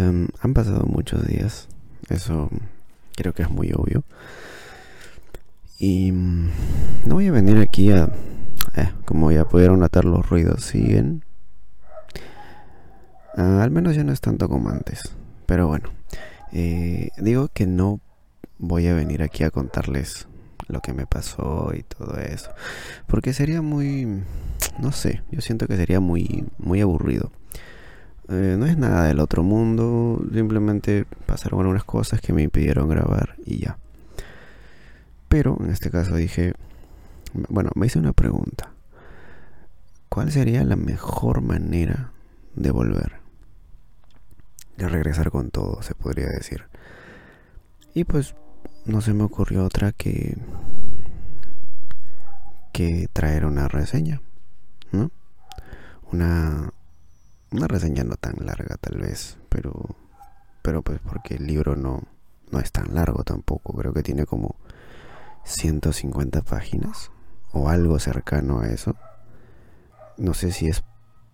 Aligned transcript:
Em, 0.00 0.28
han 0.40 0.54
pasado 0.54 0.86
muchos 0.86 1.26
días, 1.26 1.68
eso 2.08 2.48
creo 3.16 3.34
que 3.34 3.42
es 3.42 3.50
muy 3.50 3.70
obvio. 3.72 4.02
Y 5.78 6.10
mm, 6.12 6.50
no 7.04 7.14
voy 7.16 7.26
a 7.26 7.32
venir 7.32 7.58
aquí 7.58 7.90
a... 7.90 8.04
Eh, 8.76 8.90
como 9.04 9.30
ya 9.30 9.44
pudieron 9.44 9.80
notar, 9.80 10.06
los 10.06 10.26
ruidos 10.28 10.64
siguen. 10.64 11.22
Ah, 13.36 13.62
al 13.62 13.70
menos 13.70 13.94
ya 13.94 14.02
no 14.04 14.12
es 14.12 14.22
tanto 14.22 14.48
como 14.48 14.70
antes. 14.70 15.14
Pero 15.44 15.66
bueno, 15.66 15.90
eh, 16.52 17.10
digo 17.18 17.48
que 17.48 17.66
no 17.66 18.00
voy 18.58 18.86
a 18.86 18.94
venir 18.94 19.22
aquí 19.22 19.44
a 19.44 19.50
contarles 19.50 20.28
lo 20.68 20.80
que 20.80 20.94
me 20.94 21.06
pasó 21.06 21.72
y 21.74 21.82
todo 21.82 22.16
eso. 22.16 22.50
Porque 23.06 23.34
sería 23.34 23.60
muy... 23.60 24.22
No 24.78 24.92
sé, 24.92 25.22
yo 25.30 25.42
siento 25.42 25.66
que 25.66 25.76
sería 25.76 26.00
muy, 26.00 26.46
muy 26.58 26.80
aburrido. 26.80 27.32
Eh, 28.30 28.54
no 28.56 28.64
es 28.66 28.78
nada 28.78 29.06
del 29.06 29.18
otro 29.18 29.42
mundo, 29.42 30.24
simplemente 30.32 31.04
pasaron 31.26 31.60
algunas 31.60 31.82
cosas 31.82 32.20
que 32.20 32.32
me 32.32 32.42
impidieron 32.42 32.88
grabar 32.88 33.34
y 33.44 33.58
ya. 33.58 33.76
Pero 35.28 35.56
en 35.58 35.70
este 35.70 35.90
caso 35.90 36.14
dije, 36.14 36.54
bueno, 37.48 37.70
me 37.74 37.86
hice 37.86 37.98
una 37.98 38.12
pregunta. 38.12 38.72
¿Cuál 40.08 40.30
sería 40.30 40.62
la 40.62 40.76
mejor 40.76 41.40
manera 41.40 42.12
de 42.54 42.70
volver? 42.70 43.14
De 44.76 44.88
regresar 44.88 45.30
con 45.30 45.50
todo, 45.50 45.82
se 45.82 45.96
podría 45.96 46.26
decir. 46.28 46.66
Y 47.94 48.04
pues 48.04 48.36
no 48.86 49.00
se 49.00 49.12
me 49.12 49.24
ocurrió 49.24 49.64
otra 49.64 49.90
que 49.90 50.36
que 52.72 53.08
traer 53.12 53.44
una 53.44 53.66
reseña, 53.66 54.22
¿no? 54.92 55.10
Una 56.12 56.72
una 57.52 57.66
reseña 57.66 58.04
no 58.04 58.16
tan 58.16 58.34
larga 58.46 58.76
tal 58.76 59.00
vez, 59.00 59.38
pero 59.48 59.96
pero 60.62 60.82
pues 60.82 61.00
porque 61.00 61.34
el 61.34 61.46
libro 61.46 61.76
no 61.76 62.02
no 62.50 62.58
es 62.58 62.72
tan 62.72 62.94
largo 62.94 63.24
tampoco, 63.24 63.72
creo 63.74 63.92
que 63.92 64.02
tiene 64.02 64.26
como 64.26 64.56
150 65.44 66.42
páginas 66.42 67.10
o 67.52 67.68
algo 67.68 67.98
cercano 67.98 68.60
a 68.60 68.68
eso. 68.68 68.96
No 70.16 70.34
sé 70.34 70.52
si 70.52 70.68
es 70.68 70.82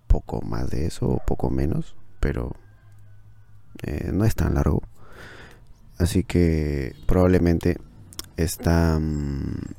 poco 0.07 0.41
más 0.43 0.71
de 0.71 0.87
eso 0.87 1.09
o 1.09 1.23
poco 1.27 1.51
menos, 1.51 1.97
pero 2.21 2.53
eh, 3.83 4.11
no 4.13 4.25
es 4.25 4.35
tan 4.35 4.55
largo. 4.55 4.83
Así 5.99 6.25
que 6.25 6.95
probablemente 7.07 7.79
esta, 8.37 8.99
mm, 8.99 9.75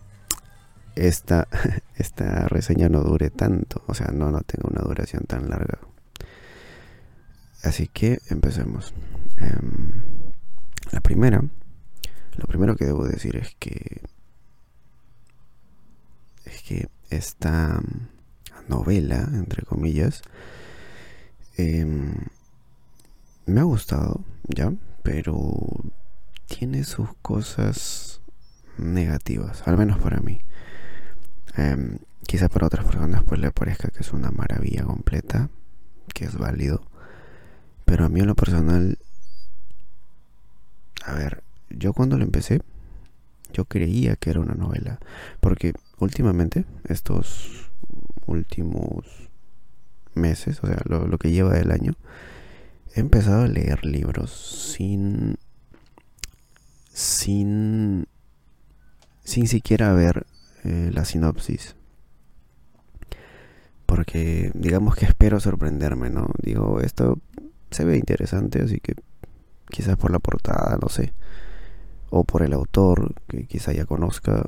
esta, 0.95 1.47
esta 1.95 2.47
reseña 2.47 2.89
no 2.89 3.03
dure 3.03 3.29
tanto. 3.29 3.83
O 3.87 3.93
sea, 3.93 4.07
no, 4.07 4.31
no 4.31 4.41
tenga 4.41 4.69
una 4.69 4.81
duración 4.81 5.23
tan 5.25 5.49
larga. 5.49 5.79
Así 7.67 7.89
que 7.89 8.19
empecemos. 8.29 8.93
Em, 9.39 10.01
la 10.91 11.01
primera, 11.01 11.43
lo 12.37 12.45
primero 12.47 12.77
que 12.77 12.85
debo 12.85 13.05
decir 13.05 13.35
es 13.35 13.57
que 13.59 14.03
es 16.45 16.61
que 16.63 16.87
esta 17.09 17.81
novela, 18.69 19.27
entre 19.33 19.63
comillas, 19.63 20.21
em, 21.57 22.13
me 23.45 23.59
ha 23.59 23.63
gustado, 23.63 24.23
¿ya? 24.47 24.71
Pero 25.03 25.37
tiene 26.45 26.85
sus 26.85 27.09
cosas 27.21 28.21
negativas, 28.77 29.67
al 29.67 29.77
menos 29.77 29.99
para 29.99 30.21
mí. 30.21 30.39
Em, 31.57 31.99
quizá 32.25 32.47
para 32.47 32.67
otras 32.67 32.85
personas 32.85 33.23
pues 33.25 33.41
le 33.41 33.51
parezca 33.51 33.89
que 33.89 33.99
es 34.03 34.13
una 34.13 34.31
maravilla 34.31 34.85
completa, 34.85 35.49
que 36.13 36.23
es 36.23 36.37
válido. 36.37 36.81
Pero 37.87 38.03
a 38.03 38.09
mí 38.09 38.19
en 38.19 38.27
lo 38.27 38.35
personal, 38.35 38.97
a 41.05 41.13
ver, 41.13 41.41
yo 41.69 41.93
cuando 41.93 42.17
lo 42.17 42.25
empecé, 42.25 42.61
yo 43.53 43.63
creía 43.63 44.17
que 44.17 44.29
era 44.29 44.41
una 44.41 44.55
novela. 44.55 44.99
Porque 45.39 45.71
últimamente, 45.97 46.65
estos 46.83 47.71
últimos 48.25 49.05
meses, 50.15 50.59
o 50.63 50.67
sea, 50.67 50.81
lo, 50.83 51.17
que 51.17 51.31
lleva 51.31 51.53
del 51.53 51.71
año, 51.71 51.93
he 52.93 52.99
empezado 52.99 53.43
a 53.43 53.47
leer 53.47 53.85
libros 53.85 54.31
sin 54.75 55.37
sin, 56.91 58.05
sin 59.23 59.47
siquiera 59.47 59.93
ver 59.93 60.27
eh, 60.65 60.91
la 60.93 61.05
sinopsis. 61.05 61.77
Porque 63.85 64.51
digamos 64.55 64.97
que 64.97 65.05
espero 65.05 65.39
sorprenderme, 65.39 66.09
¿no? 66.09 66.31
Digo, 66.43 66.81
esto 66.81 67.19
se 67.71 67.85
ve 67.85 67.97
interesante, 67.97 68.61
así 68.61 68.79
que 68.79 68.95
quizás 69.69 69.97
por 69.97 70.11
la 70.11 70.19
portada, 70.19 70.77
no 70.81 70.89
sé. 70.89 71.13
O 72.09 72.23
por 72.23 72.41
el 72.41 72.53
autor, 72.53 73.13
que 73.27 73.45
quizá 73.45 73.73
ya 73.73 73.85
conozca. 73.85 74.45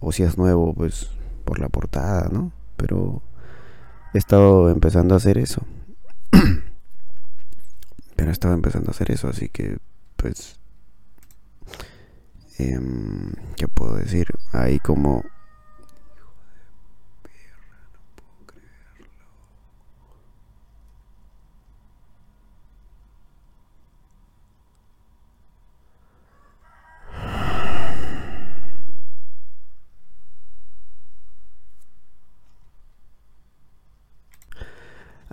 O 0.00 0.12
si 0.12 0.22
es 0.22 0.38
nuevo, 0.38 0.74
pues 0.74 1.10
por 1.44 1.58
la 1.58 1.68
portada, 1.68 2.28
¿no? 2.30 2.52
Pero 2.76 3.22
he 4.14 4.18
estado 4.18 4.70
empezando 4.70 5.14
a 5.14 5.18
hacer 5.18 5.38
eso. 5.38 5.62
Pero 8.16 8.30
he 8.30 8.32
estado 8.32 8.54
empezando 8.54 8.90
a 8.90 8.92
hacer 8.92 9.10
eso, 9.10 9.28
así 9.28 9.48
que 9.48 9.78
pues 10.16 10.58
eh, 12.58 12.80
¿qué 13.56 13.68
puedo 13.68 13.94
decir? 13.96 14.26
Ahí 14.52 14.78
como... 14.80 15.24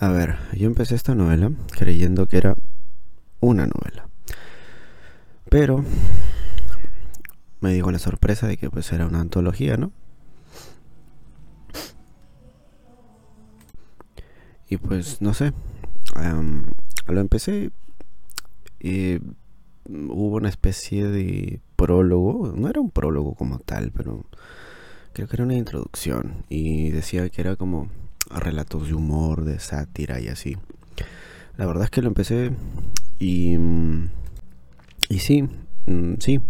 A 0.05 0.11
ver, 0.11 0.35
yo 0.53 0.67
empecé 0.67 0.93
esta 0.93 1.15
novela 1.15 1.51
creyendo 1.71 2.27
que 2.27 2.37
era 2.37 2.55
una 3.39 3.65
novela. 3.65 4.07
Pero 5.49 5.83
me 7.59 7.73
dijo 7.73 7.89
la 7.91 7.97
sorpresa 7.97 8.45
de 8.45 8.57
que 8.57 8.69
pues 8.69 8.91
era 8.91 9.07
una 9.07 9.21
antología, 9.21 9.77
¿no? 9.77 9.91
Y 14.69 14.77
pues 14.77 15.23
no 15.23 15.33
sé, 15.33 15.53
lo 17.07 17.19
empecé 17.19 17.71
y 18.79 19.17
hubo 19.89 20.35
una 20.35 20.49
especie 20.49 21.07
de 21.07 21.61
prólogo, 21.75 22.53
no 22.55 22.69
era 22.69 22.79
un 22.79 22.91
prólogo 22.91 23.33
como 23.33 23.57
tal, 23.57 23.91
pero 23.91 24.23
creo 25.13 25.27
que 25.27 25.35
era 25.35 25.45
una 25.45 25.55
introducción 25.55 26.45
y 26.47 26.91
decía 26.91 27.27
que 27.29 27.41
era 27.41 27.55
como 27.55 27.89
relatos 28.29 28.87
de 28.87 28.93
humor, 28.93 29.43
de 29.45 29.59
sátira 29.59 30.19
y 30.19 30.27
así. 30.27 30.57
La 31.57 31.65
verdad 31.65 31.85
es 31.85 31.89
que 31.89 32.01
lo 32.01 32.07
empecé 32.07 32.51
y 33.19 33.57
y 35.09 35.19
sí, 35.19 35.47
mm, 35.85 36.15
sí. 36.19 36.41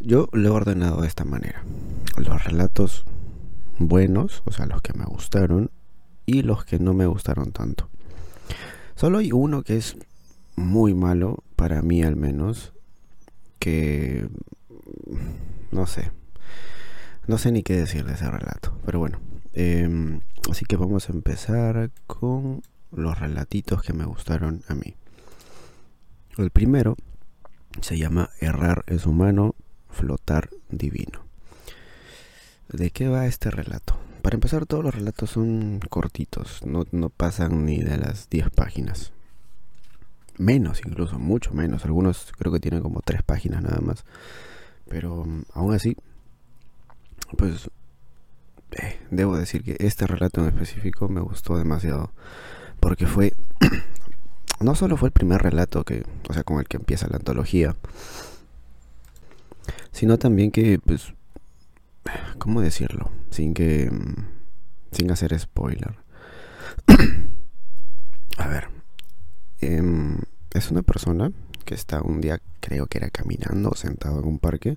Yo 0.00 0.28
lo 0.32 0.48
he 0.48 0.50
ordenado 0.50 1.00
de 1.00 1.08
esta 1.08 1.24
manera. 1.24 1.62
Los 2.16 2.44
relatos 2.44 3.04
buenos, 3.78 4.42
o 4.44 4.52
sea, 4.52 4.66
los 4.66 4.82
que 4.82 4.92
me 4.92 5.04
gustaron, 5.04 5.70
y 6.26 6.42
los 6.42 6.64
que 6.64 6.78
no 6.78 6.92
me 6.92 7.06
gustaron 7.06 7.52
tanto. 7.52 7.88
Solo 8.96 9.18
hay 9.18 9.32
uno 9.32 9.62
que 9.62 9.76
es 9.76 9.96
muy 10.56 10.94
malo, 10.94 11.44
para 11.54 11.82
mí 11.82 12.02
al 12.02 12.16
menos, 12.16 12.72
que 13.58 14.28
no 15.70 15.86
sé. 15.86 16.10
No 17.26 17.38
sé 17.38 17.52
ni 17.52 17.62
qué 17.62 17.76
decir 17.76 18.04
de 18.04 18.14
ese 18.14 18.30
relato, 18.30 18.76
pero 18.84 18.98
bueno. 18.98 19.18
Em, 19.58 20.20
así 20.50 20.66
que 20.66 20.76
vamos 20.76 21.08
a 21.08 21.14
empezar 21.14 21.90
con 22.06 22.60
los 22.92 23.18
relatitos 23.18 23.80
que 23.80 23.94
me 23.94 24.04
gustaron 24.04 24.62
a 24.68 24.74
mí. 24.74 24.96
El 26.36 26.50
primero 26.50 26.94
se 27.80 27.96
llama 27.96 28.28
Errar 28.38 28.84
es 28.86 29.06
humano, 29.06 29.54
flotar 29.88 30.50
divino. 30.68 31.24
¿De 32.68 32.90
qué 32.90 33.08
va 33.08 33.26
este 33.26 33.50
relato? 33.50 33.96
Para 34.20 34.34
empezar, 34.34 34.66
todos 34.66 34.84
los 34.84 34.94
relatos 34.94 35.30
son 35.30 35.80
cortitos, 35.88 36.60
no, 36.66 36.84
pasan 37.08 37.64
ni 37.64 37.78
de 37.78 37.96
las 37.96 38.28
10 38.28 38.50
páginas. 38.50 39.12
Menos 40.36 40.82
incluso, 40.84 41.18
mucho 41.18 41.54
menos. 41.54 41.86
Algunos 41.86 42.30
creo 42.36 42.52
que 42.52 42.60
tienen 42.60 42.82
como 42.82 43.00
3 43.00 43.22
páginas 43.22 43.62
nada 43.62 43.80
más. 43.80 44.04
Pero 44.86 45.24
mm, 45.24 45.44
aún 45.54 45.74
así, 45.74 45.96
pues 47.38 47.70
eh, 48.76 48.98
debo 49.10 49.38
decir 49.38 49.62
que 49.62 49.76
este 49.80 50.06
relato 50.06 50.40
en 50.40 50.48
específico 50.48 51.08
me 51.08 51.20
gustó 51.20 51.56
demasiado. 51.56 52.12
Porque 52.80 53.06
fue, 53.06 53.32
no 54.60 54.74
solo 54.74 54.96
fue 54.96 55.08
el 55.08 55.12
primer 55.12 55.42
relato 55.42 55.84
que, 55.84 56.04
o 56.28 56.32
sea, 56.32 56.44
con 56.44 56.58
el 56.58 56.68
que 56.68 56.76
empieza 56.76 57.08
la 57.08 57.16
antología, 57.16 57.74
sino 59.92 60.18
también 60.18 60.50
que, 60.50 60.78
pues, 60.78 61.14
¿cómo 62.38 62.60
decirlo? 62.60 63.10
Sin 63.30 63.54
que, 63.54 63.90
mm, 63.90 64.28
sin 64.92 65.10
hacer 65.10 65.38
spoiler. 65.38 65.96
A 68.38 68.48
ver, 68.48 68.68
em, 69.60 70.18
es 70.52 70.70
una 70.70 70.82
persona 70.82 71.32
que 71.64 71.74
está 71.74 72.02
un 72.02 72.20
día, 72.20 72.40
creo 72.60 72.86
que 72.86 72.98
era 72.98 73.08
caminando 73.10 73.70
o 73.70 73.74
sentado 73.74 74.20
en 74.20 74.26
un 74.26 74.38
parque, 74.38 74.76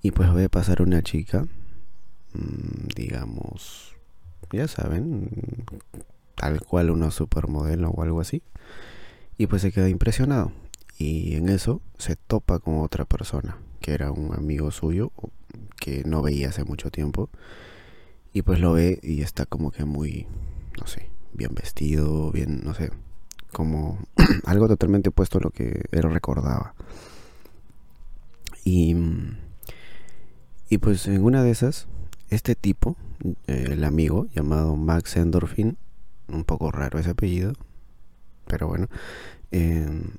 y 0.00 0.12
pues 0.12 0.32
ve 0.32 0.48
pasar 0.48 0.82
una 0.82 1.02
chica, 1.02 1.46
digamos, 2.34 3.96
ya 4.52 4.68
saben, 4.68 5.30
tal 6.34 6.60
cual 6.60 6.90
una 6.90 7.10
supermodelo 7.10 7.90
o 7.90 8.02
algo 8.02 8.20
así, 8.20 8.42
y 9.38 9.46
pues 9.46 9.62
se 9.62 9.72
queda 9.72 9.88
impresionado. 9.88 10.52
Y 10.98 11.34
en 11.34 11.48
eso 11.48 11.80
se 11.98 12.16
topa 12.16 12.58
con 12.58 12.78
otra 12.78 13.04
persona, 13.04 13.58
que 13.80 13.92
era 13.92 14.10
un 14.12 14.34
amigo 14.34 14.70
suyo, 14.70 15.10
que 15.76 16.04
no 16.04 16.22
veía 16.22 16.50
hace 16.50 16.64
mucho 16.64 16.90
tiempo, 16.90 17.30
y 18.32 18.42
pues 18.42 18.60
lo 18.60 18.72
ve 18.72 19.00
y 19.02 19.22
está 19.22 19.46
como 19.46 19.70
que 19.70 19.84
muy, 19.84 20.26
no 20.80 20.86
sé, 20.86 21.10
bien 21.32 21.54
vestido, 21.54 22.30
bien, 22.30 22.62
no 22.64 22.74
sé, 22.74 22.90
como 23.52 23.98
algo 24.44 24.68
totalmente 24.68 25.10
opuesto 25.10 25.38
a 25.38 25.42
lo 25.42 25.50
que 25.50 25.84
él 25.90 26.02
recordaba. 26.02 26.74
Y, 28.64 28.94
y 30.68 30.78
pues 30.78 31.06
en 31.08 31.22
una 31.24 31.42
de 31.42 31.50
esas, 31.50 31.88
este 32.34 32.54
tipo, 32.54 32.96
eh, 33.46 33.68
el 33.70 33.84
amigo 33.84 34.26
llamado 34.34 34.76
Max 34.76 35.16
Endorphin, 35.16 35.76
un 36.28 36.44
poco 36.44 36.70
raro 36.70 36.98
ese 36.98 37.10
apellido, 37.10 37.52
pero 38.46 38.68
bueno, 38.68 38.88
em, 39.50 40.12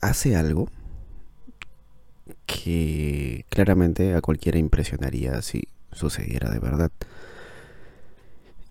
hace 0.00 0.36
algo 0.36 0.68
que 2.44 3.44
claramente 3.48 4.14
a 4.14 4.20
cualquiera 4.20 4.58
impresionaría 4.58 5.40
si 5.42 5.68
sucediera 5.92 6.50
de 6.50 6.58
verdad. 6.58 6.90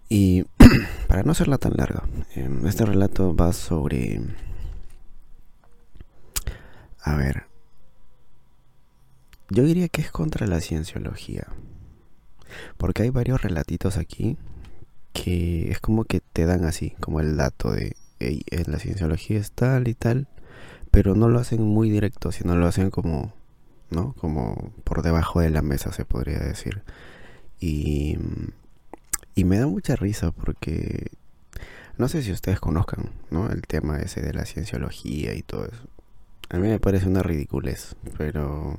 Y 0.07 0.44
para 1.07 1.23
no 1.23 1.31
hacerla 1.31 1.57
tan 1.57 1.73
larga, 1.75 2.03
em, 2.35 2.65
este 2.68 2.85
relato 2.85 3.35
va 3.35 3.53
sobre... 3.53 4.21
A 7.01 7.15
ver, 7.15 7.45
yo 9.50 9.63
diría 9.63 9.89
que 9.89 10.01
es 10.01 10.12
contra 10.12 10.47
la 10.47 10.62
cienciología. 10.62 11.47
Porque 12.77 13.03
hay 13.03 13.09
varios 13.09 13.42
relatitos 13.42 13.97
aquí 13.97 14.38
que 15.13 15.71
es 15.71 15.80
como 15.80 16.03
que 16.03 16.19
te 16.19 16.45
dan 16.45 16.65
así, 16.65 16.92
como 17.00 17.21
el 17.21 17.38
dato 17.38 17.71
de 17.71 17.95
la 18.19 18.80
cienciología 18.80 19.39
es 19.39 19.51
tal 19.51 19.88
y 19.88 19.94
tal, 19.94 20.27
pero 20.92 21.15
no 21.15 21.30
lo 21.30 21.39
hacen 21.39 21.62
muy 21.62 21.89
directo, 21.89 22.31
sino 22.31 22.56
lo 22.56 22.68
hacen 22.68 22.89
como, 22.89 23.33
¿no? 23.89 24.13
Como 24.13 24.74
por 24.83 25.01
debajo 25.01 25.39
de 25.39 25.50
la 25.50 25.62
mesa 25.62 25.92
se 25.94 26.06
podría 26.06 26.39
decir. 26.39 26.83
Y, 27.59 28.18
y 29.36 29.44
me 29.45 29.57
da 29.57 29.68
mucha 29.68 29.95
risa 29.95 30.31
porque 30.31 31.12
no 31.97 32.09
sé 32.09 32.21
si 32.21 32.31
ustedes 32.31 32.59
conozcan, 32.59 33.12
¿no? 33.31 33.50
El 33.50 33.62
tema 33.62 34.00
ese 34.00 34.21
de 34.21 34.33
la 34.33 34.45
cienciología 34.45 35.33
y 35.33 35.42
todo 35.42 35.65
eso. 35.65 35.88
A 36.50 36.57
mí 36.57 36.68
me 36.68 36.80
parece 36.80 37.07
una 37.07 37.24
ridiculez, 37.24 37.95
pero 38.18 38.77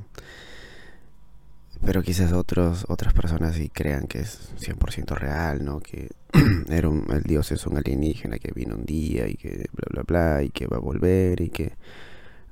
pero 1.85 2.03
quizás 2.03 2.33
otros 2.33 2.87
otras 2.89 3.13
personas 3.13 3.57
sí 3.57 3.69
crean 3.69 4.07
que 4.07 4.21
es 4.21 4.51
100% 4.61 5.17
real, 5.17 5.65
¿no? 5.65 5.81
Que 5.81 6.09
era 6.69 6.89
el 6.89 7.23
dios 7.23 7.53
es 7.53 7.67
un 7.67 7.77
alienígena 7.77 8.39
que 8.39 8.53
vino 8.53 8.77
un 8.77 8.85
día 8.85 9.29
y 9.29 9.35
que 9.35 9.67
bla 9.73 9.87
bla 9.91 10.03
bla 10.03 10.43
y 10.43 10.51
que 10.51 10.67
va 10.67 10.79
a 10.79 10.81
volver 10.81 11.41
y 11.41 11.51
que 11.51 11.75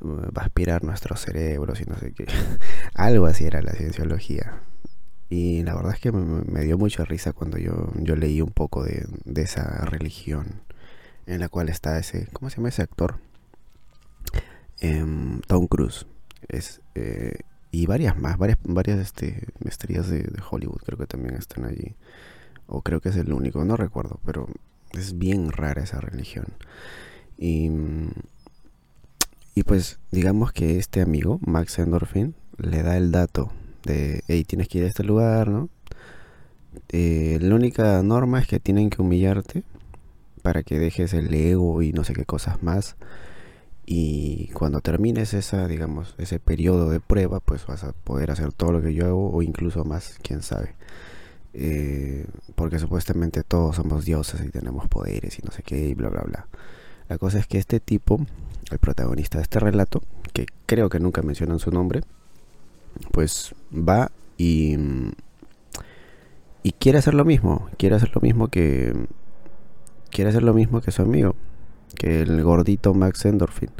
uh, 0.00 0.32
va 0.36 0.42
a 0.42 0.44
aspirar 0.44 0.84
nuestros 0.84 1.20
cerebros 1.20 1.80
y 1.80 1.84
no 1.84 1.96
sé 1.98 2.12
qué. 2.12 2.26
Algo 2.94 3.26
así 3.26 3.44
era 3.44 3.62
la 3.62 3.72
cienciología. 3.72 4.60
Y 5.30 5.62
la 5.62 5.74
verdad 5.74 5.94
es 5.94 6.00
que 6.00 6.12
me, 6.12 6.60
dio 6.62 6.78
mucha 6.78 7.04
risa 7.04 7.32
cuando 7.32 7.58
yo, 7.58 7.92
yo 7.96 8.14
leí 8.14 8.40
un 8.40 8.52
poco 8.52 8.84
de, 8.84 9.06
esa 9.34 9.84
religión 9.84 10.60
en 11.26 11.40
la 11.40 11.48
cual 11.48 11.68
está 11.70 11.98
ese, 11.98 12.28
¿cómo 12.32 12.50
se 12.50 12.56
llama 12.56 12.68
ese 12.68 12.82
actor? 12.82 13.18
Em, 14.80 15.40
Tom 15.46 15.66
Cruise. 15.66 16.06
Es, 16.48 16.82
eh, 16.94 17.38
y 17.74 17.86
varias 17.86 18.16
más, 18.16 18.38
varias, 18.38 18.58
varias 18.62 19.00
este, 19.00 19.48
de, 19.58 20.42
Hollywood 20.48 20.80
creo 20.84 20.96
que 20.96 21.08
también 21.08 21.34
están 21.34 21.64
allí. 21.64 21.96
O 22.68 22.82
creo 22.82 23.00
que 23.00 23.08
es 23.08 23.16
el 23.16 23.32
único, 23.32 23.64
no 23.64 23.76
recuerdo, 23.76 24.20
pero 24.24 24.46
es 24.92 25.18
bien 25.18 25.50
rara 25.50 25.82
esa 25.82 26.00
religión. 26.00 26.46
Y, 27.36 27.70
y 29.56 29.64
pues 29.64 29.98
digamos 30.12 30.52
que 30.52 30.78
este 30.78 31.00
amigo, 31.00 31.40
Max 31.44 31.80
Endorphin, 31.80 32.36
le 32.58 32.84
da 32.84 32.96
el 32.96 33.10
dato 33.10 33.50
de, 33.82 34.22
hey, 34.28 34.44
tienes 34.44 34.68
que 34.68 34.78
ir 34.78 34.84
a 34.84 34.88
este 34.88 35.02
lugar, 35.02 35.48
¿no? 35.48 35.68
Eh, 36.90 37.38
la 37.40 37.56
única 37.56 38.00
norma 38.04 38.38
es 38.38 38.46
que 38.46 38.60
tienen 38.60 38.88
que 38.88 39.02
humillarte 39.02 39.64
para 40.42 40.62
que 40.62 40.78
dejes 40.78 41.12
el 41.12 41.34
ego 41.34 41.82
y 41.82 41.92
no 41.92 42.04
sé 42.04 42.14
qué 42.14 42.24
cosas 42.24 42.62
más 42.62 42.96
y 43.86 44.48
cuando 44.48 44.80
termines 44.80 45.34
esa, 45.34 45.66
digamos, 45.68 46.14
ese 46.18 46.38
periodo 46.38 46.90
de 46.90 47.00
prueba, 47.00 47.40
pues 47.40 47.66
vas 47.66 47.84
a 47.84 47.92
poder 47.92 48.30
hacer 48.30 48.52
todo 48.52 48.72
lo 48.72 48.82
que 48.82 48.94
yo 48.94 49.06
hago 49.06 49.30
o 49.30 49.42
incluso 49.42 49.84
más, 49.84 50.18
quién 50.22 50.42
sabe. 50.42 50.74
Eh, 51.52 52.26
porque 52.56 52.78
supuestamente 52.78 53.42
todos 53.42 53.76
somos 53.76 54.04
dioses 54.04 54.40
y 54.44 54.50
tenemos 54.50 54.88
poderes 54.88 55.38
y 55.38 55.42
no 55.42 55.52
sé 55.52 55.62
qué 55.62 55.88
y 55.88 55.94
bla 55.94 56.08
bla 56.08 56.22
bla. 56.22 56.46
La 57.08 57.18
cosa 57.18 57.38
es 57.38 57.46
que 57.46 57.58
este 57.58 57.78
tipo, 57.78 58.24
el 58.70 58.78
protagonista 58.78 59.38
de 59.38 59.42
este 59.42 59.60
relato, 59.60 60.02
que 60.32 60.46
creo 60.66 60.88
que 60.88 60.98
nunca 60.98 61.22
mencionan 61.22 61.58
su 61.58 61.70
nombre, 61.70 62.00
pues 63.12 63.54
va 63.72 64.10
y 64.38 64.76
y 66.62 66.72
quiere 66.72 66.98
hacer 66.98 67.12
lo 67.12 67.26
mismo, 67.26 67.68
quiere 67.76 67.96
hacer 67.96 68.10
lo 68.14 68.22
mismo 68.22 68.48
que 68.48 68.94
quiere 70.10 70.30
hacer 70.30 70.42
lo 70.42 70.54
mismo 70.54 70.80
que 70.80 70.90
su 70.90 71.02
amigo 71.02 71.36
que 71.94 72.22
el 72.22 72.42
gordito 72.42 72.94
Max 72.94 73.24
Endorphin. 73.24 73.70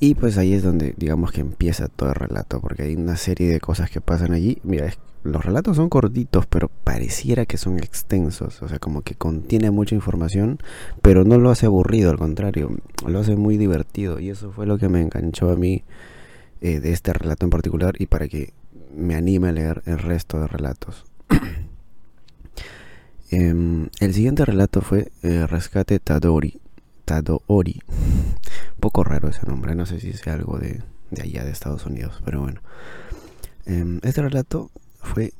Y 0.00 0.14
pues 0.16 0.36
ahí 0.36 0.52
es 0.52 0.64
donde 0.64 0.94
digamos 0.96 1.30
que 1.30 1.40
empieza 1.40 1.86
todo 1.88 2.08
el 2.08 2.16
relato, 2.16 2.60
porque 2.60 2.82
hay 2.82 2.96
una 2.96 3.16
serie 3.16 3.48
de 3.50 3.60
cosas 3.60 3.90
que 3.90 4.00
pasan 4.00 4.32
allí. 4.32 4.58
Mira, 4.64 4.92
los 5.22 5.44
relatos 5.44 5.76
son 5.76 5.88
cortitos, 5.88 6.46
pero 6.46 6.68
pareciera 6.68 7.46
que 7.46 7.56
son 7.56 7.78
extensos, 7.78 8.60
o 8.62 8.68
sea, 8.68 8.80
como 8.80 9.02
que 9.02 9.14
contiene 9.14 9.70
mucha 9.70 9.94
información, 9.94 10.58
pero 11.00 11.24
no 11.24 11.38
lo 11.38 11.50
hace 11.50 11.66
aburrido, 11.66 12.10
al 12.10 12.18
contrario, 12.18 12.76
lo 13.06 13.20
hace 13.20 13.36
muy 13.36 13.56
divertido. 13.56 14.18
Y 14.18 14.30
eso 14.30 14.50
fue 14.50 14.66
lo 14.66 14.78
que 14.78 14.88
me 14.88 15.00
enganchó 15.00 15.50
a 15.50 15.56
mí 15.56 15.84
eh, 16.60 16.80
de 16.80 16.92
este 16.92 17.12
relato 17.12 17.46
en 17.46 17.50
particular 17.50 17.94
y 17.98 18.06
para 18.06 18.28
que 18.28 18.52
me 18.94 19.14
anime 19.14 19.48
a 19.48 19.52
leer 19.52 19.82
el 19.86 19.98
resto 19.98 20.40
de 20.40 20.46
relatos. 20.46 21.04
Em, 23.34 23.88
el 24.00 24.12
siguiente 24.12 24.44
relato 24.44 24.82
fue 24.82 25.10
eh, 25.22 25.46
Rescate 25.46 25.98
Tadori. 25.98 26.60
Un 27.88 28.80
poco 28.80 29.04
raro 29.04 29.28
ese 29.28 29.46
nombre, 29.46 29.74
no 29.74 29.86
sé 29.86 30.00
si 30.00 30.12
sea 30.12 30.34
algo 30.34 30.58
de, 30.58 30.82
allá 31.20 31.44
de 31.44 31.50
Estados 31.50 31.86
Unidos, 31.86 32.20
pero 32.24 32.40
bueno. 32.40 32.60
Em, 33.66 34.00
este 34.02 34.22
relato 34.22 34.70
fue 35.00 35.32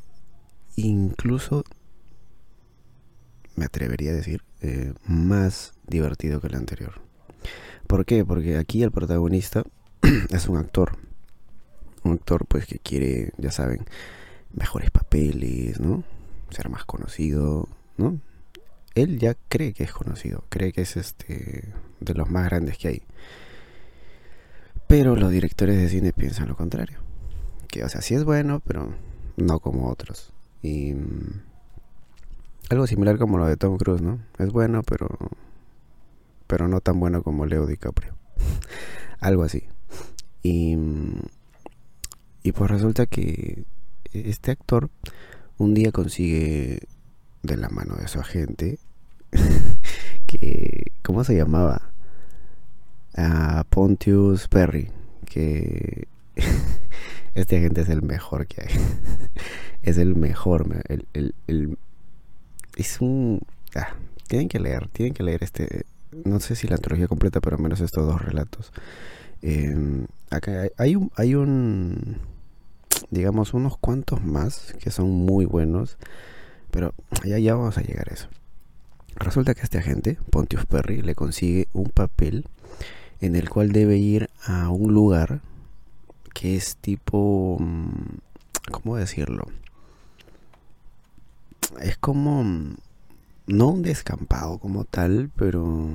incluso, 0.77 1.65
me 3.57 3.65
atrevería 3.65 4.11
a 4.11 4.15
decir, 4.15 4.43
eh, 4.61 4.93
más 5.07 5.75
divertido 5.87 6.41
que 6.41 6.49
el 6.49 6.55
anterior. 6.55 7.01
¿Por 7.87 8.05
qué? 8.05 8.25
Porque 8.25 8.59
aquí 8.59 8.83
el 8.83 8.91
protagonista 8.91 9.65
es 10.31 10.49
un 10.49 10.57
actor. 10.57 10.99
Un 12.05 12.13
actor 12.15 12.47
pues 12.47 12.67
que 12.67 12.79
quiere, 12.79 13.33
ya 13.39 13.51
saben, 13.51 13.87
mejores 14.53 14.91
papeles, 14.91 15.81
¿no? 15.81 16.05
Ser 16.51 16.69
más 16.69 16.85
conocido, 16.85 17.69
¿no? 17.97 18.21
Él 18.95 19.19
ya 19.19 19.37
cree 19.49 19.73
que 19.73 19.85
es 19.85 19.93
conocido, 19.93 20.45
cree 20.49 20.73
que 20.73 20.83
es 20.83 20.97
este 20.97 21.73
de 22.01 22.15
los 22.15 22.31
más 22.31 22.45
grandes 22.45 22.79
que 22.79 22.89
hay. 22.89 23.03
Pero 24.87 25.17
los 25.17 25.31
directores 25.31 25.77
de 25.77 25.89
cine 25.89 26.13
piensan 26.13 26.49
lo 26.49 26.57
contrario. 26.57 26.99
Que, 27.69 27.85
o 27.85 27.89
sea, 27.89 28.03
sí 28.03 28.15
es 28.15 28.25
bueno, 28.25 28.61
pero 28.61 28.95
no 29.37 29.61
como 29.61 29.89
otros. 29.89 30.33
Y 30.63 30.93
mm, 30.93 31.41
algo 32.71 32.87
similar 32.87 33.19
como 33.19 33.39
lo 33.39 33.47
de 33.47 33.57
Tom 33.57 33.79
Cruise, 33.79 34.03
¿no? 34.03 34.21
Es 34.39 34.51
bueno, 34.51 34.83
pero 34.83 35.09
pero 36.47 36.69
no 36.69 36.81
tan 36.81 37.01
bueno 37.01 37.23
como 37.23 37.47
Leo 37.47 37.67
DiCaprio. 37.67 38.15
algo 39.21 39.43
así. 39.45 39.65
Y 40.43 40.77
mm, 40.77 41.23
y 42.43 42.53
pues 42.53 42.71
resulta 42.71 43.07
que 43.07 43.65
este 44.13 44.51
actor 44.51 44.91
un 45.59 45.75
día 45.75 45.93
consigue 45.93 46.81
de 47.43 47.57
la 47.57 47.69
mano 47.69 47.97
de 47.97 48.09
su 48.09 48.21
agente, 48.21 48.79
que, 50.27 50.93
¿cómo 51.03 51.25
se 51.25 51.37
llamaba? 51.37 51.91
A 53.15 53.65
Pontius 53.69 54.49
Perry, 54.49 54.91
que 55.27 56.09
este 57.35 57.59
agente 57.59 57.83
es 57.83 57.89
el 57.89 58.03
mejor 58.03 58.47
que 58.47 58.63
hay. 58.63 58.75
es 59.83 59.99
el 59.99 60.17
mejor, 60.17 60.67
el, 60.89 61.07
el, 61.13 61.35
el 61.47 61.79
es 62.77 63.01
un... 63.01 63.41
Ah, 63.75 63.95
tienen 64.29 64.49
que 64.49 64.61
leer, 64.61 64.89
tienen 64.89 65.13
que 65.15 65.23
leer 65.23 65.43
este, 65.43 65.85
no 66.25 66.41
sé 66.41 66.57
si 66.57 66.69
la 66.69 66.77
antología 66.77 67.09
completa, 67.09 67.41
pero 67.41 67.57
al 67.57 67.63
menos 67.63 67.81
estos 67.81 68.07
dos 68.07 68.21
relatos. 68.23 68.73
Em, 69.41 70.07
acá 70.31 70.69
hay 70.77 70.97
un, 70.97 71.11
hay 71.17 71.35
un, 71.35 72.19
digamos, 73.11 73.55
unos 73.55 73.77
cuantos 73.79 74.23
más 74.23 74.75
que 74.81 74.91
son 74.91 75.11
muy 75.11 75.45
buenos. 75.45 75.99
Pero 76.73 76.95
ya, 77.25 77.39
ya 77.39 77.55
vamos 77.55 77.79
a 77.79 77.83
llegar 77.83 78.11
a 78.11 78.15
eso. 78.15 78.29
Resulta 79.15 79.55
que 79.55 79.61
este 79.61 79.79
agente, 79.79 80.19
Pontius 80.31 80.67
Perry, 80.67 81.03
le 81.03 81.15
consigue 81.15 81.69
un 81.73 81.91
papel 81.91 82.47
en 83.21 83.37
el 83.37 83.49
cual 83.51 83.71
debe 83.71 83.99
ir 83.99 84.31
a 84.45 84.71
un 84.71 84.93
lugar 84.93 85.43
que 86.35 86.57
es 86.57 86.77
tipo... 86.77 87.59
Mm, 87.61 88.19
¿Cómo 88.71 88.97
decirlo? 88.97 89.45
Es 91.81 91.99
como... 91.99 92.43
Mm, 92.43 92.77
no 93.49 93.69
un 93.69 93.83
descampado 93.83 94.59
como 94.59 94.85
tal, 94.85 95.31
pero... 95.37 95.91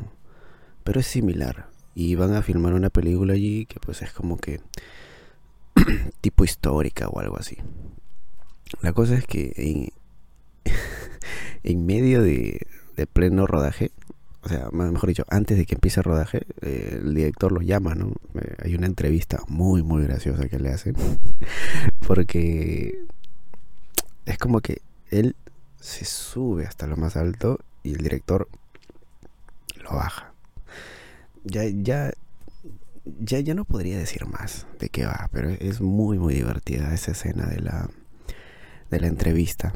Pero 0.83 0.99
es 0.99 1.07
similar. 1.07 1.69
Y 1.95 2.13
van 2.13 2.35
a 2.35 2.43
filmar 2.43 2.75
una 2.75 2.91
película 2.91 3.33
allí 3.33 3.65
que 3.65 3.79
pues 3.79 4.03
es 4.03 4.13
como 4.13 4.37
que... 4.37 4.61
tipo 6.21 6.43
histórica 6.43 7.07
o 7.07 7.19
algo 7.19 7.37
así. 7.37 7.57
La 8.81 8.93
cosa 8.93 9.15
es 9.15 9.25
que 9.25 9.91
en 11.67 11.85
medio 11.85 12.23
de, 12.23 12.65
pleno 13.13 13.45
rodaje 13.45 13.91
o 14.43 14.49
sea, 14.49 14.69
mejor 14.71 15.09
dicho, 15.09 15.25
antes 15.29 15.57
de 15.57 15.65
que 15.65 15.75
empiece 15.75 15.99
el 15.99 16.05
rodaje, 16.05 16.43
eh, 16.61 16.99
el 17.03 17.13
director 17.13 17.51
lo 17.51 17.59
llama, 17.59 17.95
¿no? 17.95 18.13
Eh, 18.35 18.55
hay 18.63 18.75
una 18.75 18.85
entrevista 18.85 19.43
muy, 19.49 19.83
muy 19.83 20.03
graciosa 20.03 20.47
que 20.47 20.57
le 20.57 20.69
hacen, 20.69 20.95
porque 22.07 23.03
es 24.25 24.37
como 24.37 24.61
que 24.61 24.81
él 25.11 25.35
se 25.81 26.05
sube 26.05 26.65
hasta 26.65 26.87
lo 26.87 26.95
más 26.95 27.17
alto 27.17 27.59
y 27.83 27.91
el 27.91 27.97
director 27.97 28.47
lo 29.83 29.95
baja. 29.95 30.31
Ya, 31.43 31.65
ya, 31.65 32.13
ya, 33.19 33.41
ya 33.41 33.53
no 33.53 33.65
podría 33.65 33.97
decir 33.97 34.25
más 34.27 34.65
de 34.79 34.87
qué 34.87 35.05
va, 35.05 35.27
pero 35.33 35.49
es 35.49 35.81
muy, 35.81 36.19
muy 36.19 36.35
divertida 36.35 36.93
esa 36.93 37.11
escena 37.11 37.47
de 37.47 37.59
la, 37.59 37.89
de 38.89 38.99
la 39.01 39.07
entrevista, 39.07 39.73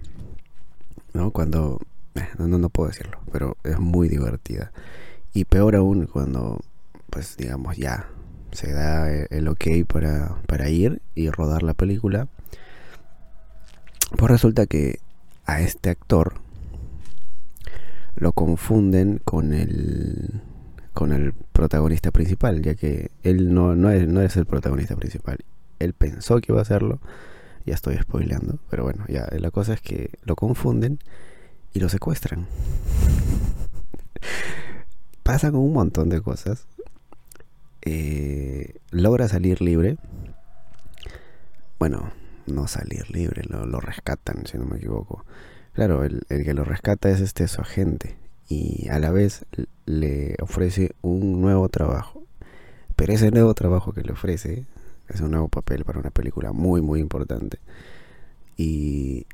¿no? 1.14 1.32
Cuando 1.32 1.80
eh, 2.16 2.28
no, 2.38 2.48
no, 2.48 2.70
puedo 2.70 2.90
decirlo, 2.90 3.20
pero 3.32 3.58
es 3.64 3.80
muy 3.80 4.10
divertida. 4.10 4.72
Y 5.34 5.46
peor 5.46 5.76
aún 5.76 6.08
cuando, 6.08 6.60
pues 7.10 7.38
digamos, 7.38 7.78
ya 7.78 8.08
se 8.52 8.72
da 8.74 9.10
el 9.10 9.48
ok 9.48 9.86
para, 9.88 10.36
para 10.48 10.70
ir 10.70 11.02
y 11.16 11.30
rodar 11.30 11.64
la 11.64 11.74
película. 11.74 12.28
Pues 14.18 14.30
resulta 14.30 14.66
que 14.66 15.00
a 15.46 15.62
este 15.62 15.90
actor 15.90 16.34
lo 18.16 18.34
confunden 18.34 19.22
con 19.24 19.54
el 19.54 20.42
con 20.94 21.14
el 21.14 21.34
protagonista 21.54 22.12
principal, 22.12 22.62
ya 22.62 22.76
que 22.76 23.12
él 23.24 23.54
no, 23.54 23.76
no, 23.76 23.90
es, 23.92 24.08
no 24.08 24.22
es 24.22 24.36
el 24.36 24.46
protagonista 24.46 24.96
principal. 24.96 25.38
Él 25.80 25.94
pensó 25.94 26.40
que 26.42 26.52
iba 26.52 26.60
a 26.60 26.64
hacerlo, 26.64 27.00
ya 27.66 27.74
estoy 27.74 27.98
spoileando, 27.98 28.60
pero 28.70 28.84
bueno, 28.84 29.06
ya 29.08 29.28
la 29.32 29.52
cosa 29.52 29.74
es 29.74 29.82
que 29.82 30.12
lo 30.24 30.36
confunden 30.36 31.00
y 31.74 31.80
lo 31.80 31.90
secuestran. 31.90 32.48
Pasa 35.24 35.52
con 35.52 35.62
un 35.62 35.74
montón 35.74 36.10
de 36.10 36.22
cosas. 36.22 36.68
Eh, 37.84 38.76
logra 38.92 39.28
salir 39.28 39.62
libre. 39.62 39.98
Bueno, 41.80 42.12
no 42.48 42.68
salir 42.68 43.10
libre, 43.12 43.44
lo, 43.48 43.80
rescatan, 43.80 44.46
si 44.46 44.58
no 44.58 44.66
me 44.66 44.78
equivoco. 44.78 45.26
Claro, 45.74 46.04
el, 46.04 46.26
que 46.28 46.54
lo 46.54 46.64
rescata 46.64 47.10
es 47.10 47.22
este 47.22 47.48
su 47.48 47.62
agente 47.62 48.18
y 48.50 48.90
a 48.90 49.00
la 49.00 49.12
vez 49.12 49.46
le 49.86 50.36
ofrece 50.42 50.92
un 51.02 51.42
nuevo 51.42 51.70
trabajo. 51.70 52.24
Pero 52.96 53.14
ese 53.14 53.32
nuevo 53.32 53.54
trabajo 53.54 53.94
que 53.94 54.04
le 54.04 54.12
ofrece 54.12 54.66
es 55.14 55.22
un 55.22 55.32
nuevo 55.32 55.48
papel 55.48 55.86
para 55.86 56.00
una 56.00 56.12
película 56.12 56.52
muy, 56.52 56.82
muy 56.82 57.00
importante. 57.00 57.60
Y 58.58 59.26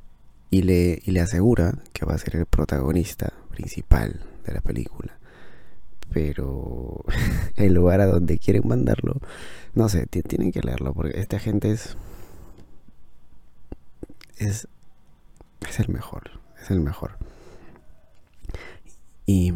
y 0.49 0.61
le, 0.61 1.01
y 1.05 1.11
le 1.11 1.21
asegura 1.21 1.77
que 1.93 2.05
va 2.05 2.13
a 2.13 2.17
ser 2.17 2.37
el 2.37 2.45
protagonista 2.45 3.33
principal 3.49 4.21
de 4.45 4.53
la 4.53 4.61
película. 4.61 5.17
Pero 6.13 7.03
el 7.55 7.73
lugar 7.73 8.01
a 8.01 8.05
donde 8.05 8.37
quieren 8.37 8.67
mandarlo, 8.67 9.19
no 9.73 9.89
sé, 9.89 10.05
tienen 10.05 10.51
que 10.51 10.61
leerlo 10.61 10.93
porque 10.93 11.19
esta 11.19 11.39
gente 11.39 11.71
es, 11.71 11.97
es, 14.37 14.67
es 15.67 15.79
el 15.79 15.89
mejor, 15.89 16.31
es 16.61 16.71
el 16.71 16.79
mejor. 16.79 17.17
Y, 19.25 19.53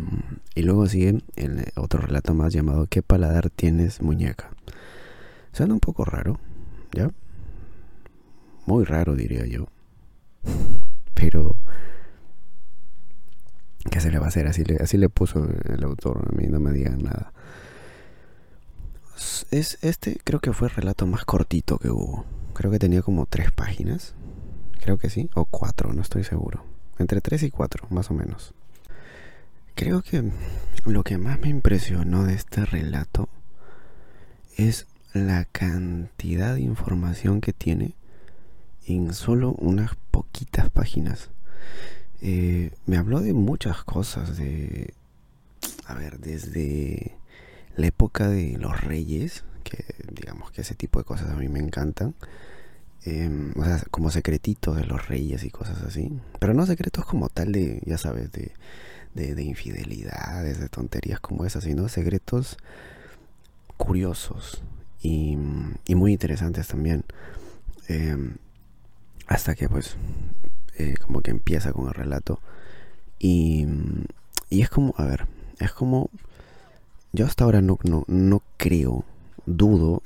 y 0.53 0.63
luego 0.63 0.85
sigue 0.87 1.21
el 1.37 1.63
otro 1.77 2.01
relato 2.01 2.33
más 2.33 2.51
llamado 2.51 2.87
¿Qué 2.87 3.01
paladar 3.01 3.49
tienes, 3.49 4.01
muñeca? 4.01 4.51
Suena 5.51 5.73
un 5.73 5.79
poco 5.79 6.05
raro, 6.05 6.39
¿ya? 6.93 7.11
Muy 8.65 8.85
raro, 8.85 9.15
diría 9.15 9.45
yo. 9.45 9.67
Pero... 11.13 11.61
¿Qué 13.89 13.99
se 13.99 14.11
le 14.11 14.19
va 14.19 14.25
a 14.25 14.29
hacer? 14.29 14.47
Así 14.47 14.63
le, 14.63 14.77
así 14.77 14.97
le 14.97 15.09
puso 15.09 15.47
el 15.65 15.83
autor. 15.83 16.27
A 16.31 16.35
mí 16.35 16.45
no 16.47 16.59
me 16.59 16.71
digan 16.71 17.01
nada. 17.01 17.33
Es, 19.49 19.79
este 19.81 20.19
creo 20.23 20.39
que 20.39 20.53
fue 20.53 20.67
el 20.67 20.75
relato 20.75 21.07
más 21.07 21.25
cortito 21.25 21.77
que 21.79 21.89
hubo. 21.89 22.25
Creo 22.53 22.69
que 22.71 22.79
tenía 22.79 23.01
como 23.01 23.25
tres 23.25 23.51
páginas. 23.51 24.13
Creo 24.81 24.97
que 24.97 25.09
sí. 25.09 25.29
O 25.33 25.45
cuatro, 25.45 25.93
no 25.93 26.01
estoy 26.01 26.23
seguro. 26.23 26.63
Entre 26.99 27.21
tres 27.21 27.41
y 27.41 27.49
cuatro, 27.49 27.87
más 27.89 28.11
o 28.11 28.13
menos. 28.13 28.53
Creo 29.73 30.03
que 30.03 30.31
lo 30.85 31.03
que 31.03 31.17
más 31.17 31.39
me 31.39 31.49
impresionó 31.49 32.23
de 32.23 32.35
este 32.35 32.65
relato 32.65 33.29
es 34.57 34.85
la 35.13 35.45
cantidad 35.45 36.55
de 36.55 36.61
información 36.61 37.41
que 37.41 37.53
tiene 37.53 37.95
en 38.85 39.13
solo 39.13 39.51
unas 39.53 39.95
poquitas 40.11 40.69
páginas. 40.69 41.29
Eh, 42.21 42.71
me 42.85 42.97
habló 42.97 43.19
de 43.19 43.33
muchas 43.33 43.83
cosas, 43.83 44.37
de, 44.37 44.93
a 45.85 45.93
ver, 45.93 46.19
desde 46.19 47.17
la 47.75 47.87
época 47.87 48.27
de 48.29 48.57
los 48.57 48.81
reyes, 48.81 49.43
que 49.63 49.83
digamos 50.11 50.51
que 50.51 50.61
ese 50.61 50.75
tipo 50.75 50.99
de 50.99 51.05
cosas 51.05 51.29
a 51.29 51.35
mí 51.35 51.47
me 51.49 51.59
encantan. 51.59 52.15
Em, 53.03 53.51
o 53.57 53.65
sea, 53.65 53.81
como 53.89 54.11
secretitos 54.11 54.75
de 54.77 54.85
los 54.85 55.07
reyes 55.07 55.43
y 55.43 55.49
cosas 55.49 55.81
así. 55.81 56.11
Pero 56.39 56.53
no 56.53 56.65
secretos 56.65 57.05
como 57.05 57.29
tal 57.29 57.51
de, 57.51 57.81
ya 57.85 57.97
sabes, 57.97 58.31
de, 58.31 58.53
de, 59.15 59.43
infidelidades, 59.43 60.59
de 60.59 60.69
tonterías 60.69 61.19
como 61.19 61.45
esas, 61.45 61.63
sino 61.63 61.89
secretos 61.89 62.57
curiosos 63.77 64.63
y, 65.01 65.35
muy 65.95 66.13
interesantes 66.13 66.67
también. 66.67 67.03
Eh, 67.87 68.17
hasta 69.27 69.55
que 69.55 69.69
pues 69.69 69.95
eh, 70.77 70.95
como 71.05 71.21
que 71.21 71.31
empieza 71.31 71.73
con 71.73 71.87
el 71.87 71.93
relato. 71.93 72.39
Y, 73.19 73.65
y 74.49 74.61
es 74.61 74.69
como, 74.69 74.93
a 74.97 75.05
ver, 75.05 75.27
es 75.59 75.71
como, 75.71 76.09
yo 77.13 77.25
hasta 77.25 77.43
ahora 77.43 77.61
no, 77.61 77.77
no, 77.83 78.03
no 78.07 78.41
creo, 78.57 79.05
dudo 79.45 80.01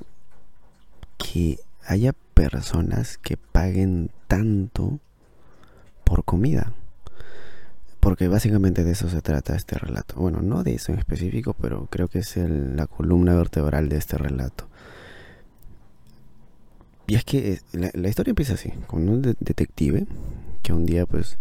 que 1.18 1.60
haya 1.86 2.14
personas 2.34 3.18
que 3.18 3.38
paguen 3.38 4.12
tanto 4.28 5.00
por 6.04 6.24
comida. 6.24 6.74
Porque 8.00 8.28
básicamente 8.28 8.84
de 8.84 8.92
eso 8.92 9.10
se 9.10 9.22
trata 9.22 9.56
este 9.56 9.80
relato. 9.80 10.16
Bueno, 10.16 10.42
no 10.42 10.64
de 10.64 10.76
eso 10.76 10.92
en 10.92 11.00
específico, 11.00 11.56
pero 11.60 11.88
creo 11.88 12.08
que 12.08 12.20
es 12.20 12.38
la 12.38 12.86
columna 12.86 13.34
vertebral 13.36 13.90
de 13.90 13.98
este 13.98 14.18
relato. 14.18 14.68
Y 17.08 17.16
es 17.16 17.24
que 17.24 17.54
eh, 17.74 17.92
la, 17.94 18.10
historia 18.10 18.32
empieza 18.32 18.54
así, 18.54 18.72
con 18.88 19.08
un 19.10 19.22
detective 19.22 20.08
que 20.64 20.74
un 20.74 20.86
día 20.86 21.06
pues 21.06 21.38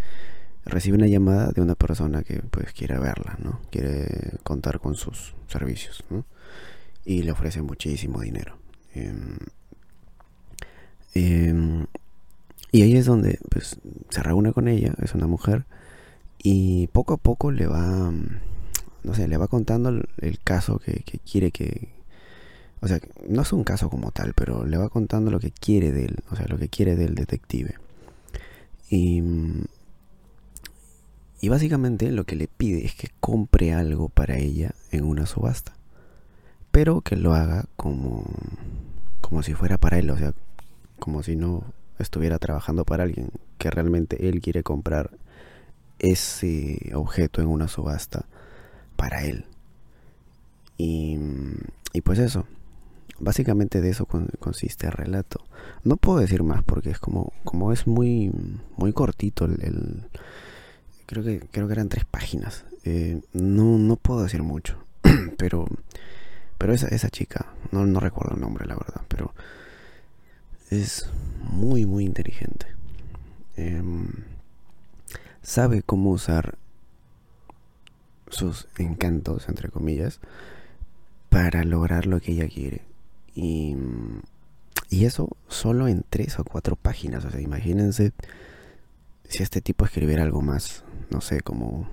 recibe 0.65 0.97
una 0.97 1.07
llamada 1.07 1.51
de 1.53 1.63
una 1.63 1.75
persona 1.75 2.23
que 2.23 2.41
pues 2.51 2.73
quiere 2.73 2.99
verla, 2.99 3.39
¿no? 3.43 3.61
Quiere 3.71 4.39
contar 4.43 4.81
con 4.81 4.95
sus 4.95 5.35
servicios, 5.49 6.05
¿no? 6.11 6.25
Y 7.05 7.23
le 7.23 7.33
ofrece 7.33 7.63
muchísimo 7.63 8.21
dinero. 8.21 8.59
Em, 8.95 9.39
em, 11.15 11.87
y 12.73 12.83
ahí 12.83 12.97
es 12.97 13.07
donde 13.07 13.39
pues 13.51 13.79
se 14.11 14.23
reúne 14.23 14.53
con 14.53 14.69
ella, 14.69 14.95
es 15.03 15.15
una 15.15 15.27
mujer, 15.27 15.65
y 16.43 16.89
poco 16.89 17.15
a 17.15 17.17
poco 17.19 17.51
le 17.53 17.67
va, 17.67 18.13
no 19.03 19.15
sé, 19.15 19.29
le 19.29 19.37
va 19.37 19.49
contando 19.49 19.91
el, 19.91 20.39
caso 20.45 20.79
que 20.79 21.03
quiere 21.25 21.51
que, 21.51 21.94
o 22.85 22.87
sea, 22.87 23.01
no 23.27 23.41
es 23.41 23.53
un 23.55 23.65
caso 23.65 23.89
como 23.89 24.11
tal, 24.11 24.35
pero 24.35 24.67
le 24.67 24.77
va 24.77 24.91
contando 24.91 25.31
lo 25.31 25.41
que 25.41 25.51
quiere 25.51 25.91
de 25.91 26.05
él, 26.05 26.19
o 26.31 26.37
sea, 26.37 26.47
lo 26.49 26.59
que 26.59 26.69
quiere 26.69 26.97
del 26.97 27.15
detective. 27.15 27.77
Y, 28.91 29.23
y 31.41 31.49
básicamente 31.49 32.13
lo 32.13 32.25
que 32.25 32.37
le 32.37 32.47
pide 32.47 32.85
es 32.85 32.95
que 32.95 33.09
compre 33.21 33.73
algo 33.73 34.11
para 34.11 34.37
ella 34.37 34.75
en 34.91 35.05
una 35.05 35.25
subasta. 35.25 35.73
Pero 36.73 37.01
que 37.01 37.17
lo 37.17 37.33
haga 37.33 37.65
como, 37.77 38.27
como 39.23 39.43
si 39.43 39.55
fuera 39.55 39.79
para 39.79 39.99
él, 39.99 40.11
o 40.11 40.19
sea, 40.19 40.35
como 40.99 41.23
si 41.23 41.37
no 41.37 41.65
estuviera 41.99 42.39
trabajando 42.39 42.85
para 42.85 43.05
alguien, 43.05 43.31
que 43.57 43.71
realmente 43.71 44.29
él 44.29 44.43
quiere 44.43 44.63
comprar 44.63 45.11
ese 46.01 46.93
objeto 46.95 47.41
en 47.41 47.49
una 47.49 47.67
subasta 47.67 48.27
para 48.97 49.25
él. 49.25 49.47
Y, 50.77 51.19
y 51.95 52.03
pues 52.03 52.19
eso, 52.19 52.47
básicamente 53.19 53.81
de 53.81 53.91
eso 53.91 54.07
consiste 54.07 54.87
el 54.87 54.93
relato. 54.93 55.45
No 55.83 55.97
puedo 55.97 56.19
decir 56.19 56.43
más 56.43 56.63
porque 56.63 56.91
es 56.91 56.99
como, 56.99 57.33
como 57.45 57.73
es 57.73 57.87
muy, 57.87 58.33
muy 58.77 58.93
cortito 58.93 59.45
el, 59.45 60.09
creo 61.07 61.25
que, 61.25 61.41
creo 61.51 61.67
que 61.67 61.73
eran 61.73 61.89
tres 61.89 62.05
páginas. 62.05 62.65
Eh, 62.85 63.21
no, 63.33 63.79
no 63.79 63.97
puedo 63.97 64.23
decir 64.23 64.43
mucho, 64.43 64.79
pero, 65.39 65.67
pero 66.59 66.73
esa, 66.73 66.89
esa 66.89 67.11
chica, 67.11 67.47
no, 67.71 67.87
no 67.87 68.01
recuerdo 68.01 68.35
el 68.35 68.41
nombre, 68.41 68.67
la 68.67 68.75
verdad, 68.75 69.03
pero 69.09 69.33
es 70.71 71.09
muy, 71.43 71.87
muy 71.87 72.05
inteligente. 72.05 72.67
Em, 73.57 74.09
sabe 75.43 75.83
cómo 75.83 76.11
usar 76.11 76.59
sus 78.29 78.67
encantos, 78.79 79.49
entre 79.49 79.71
comillas, 79.71 80.21
para 81.29 81.65
lograr 81.65 82.07
lo 82.07 82.21
que 82.21 82.33
ella 82.33 82.49
quiere. 82.49 82.83
Y, 83.35 83.77
y 84.91 85.05
eso 85.05 85.37
solo 85.49 85.89
en 85.89 86.05
tres 86.09 86.39
o 86.39 86.45
cuatro 86.45 86.77
páginas. 86.77 87.25
O 87.25 87.31
sea, 87.31 87.41
imagínense 87.41 88.13
si 89.29 89.43
este 89.43 89.61
tipo 89.61 89.85
escribiera 89.85 90.23
algo 90.23 90.43
más, 90.43 90.85
no 91.11 91.21
sé, 91.21 91.41
como 91.41 91.89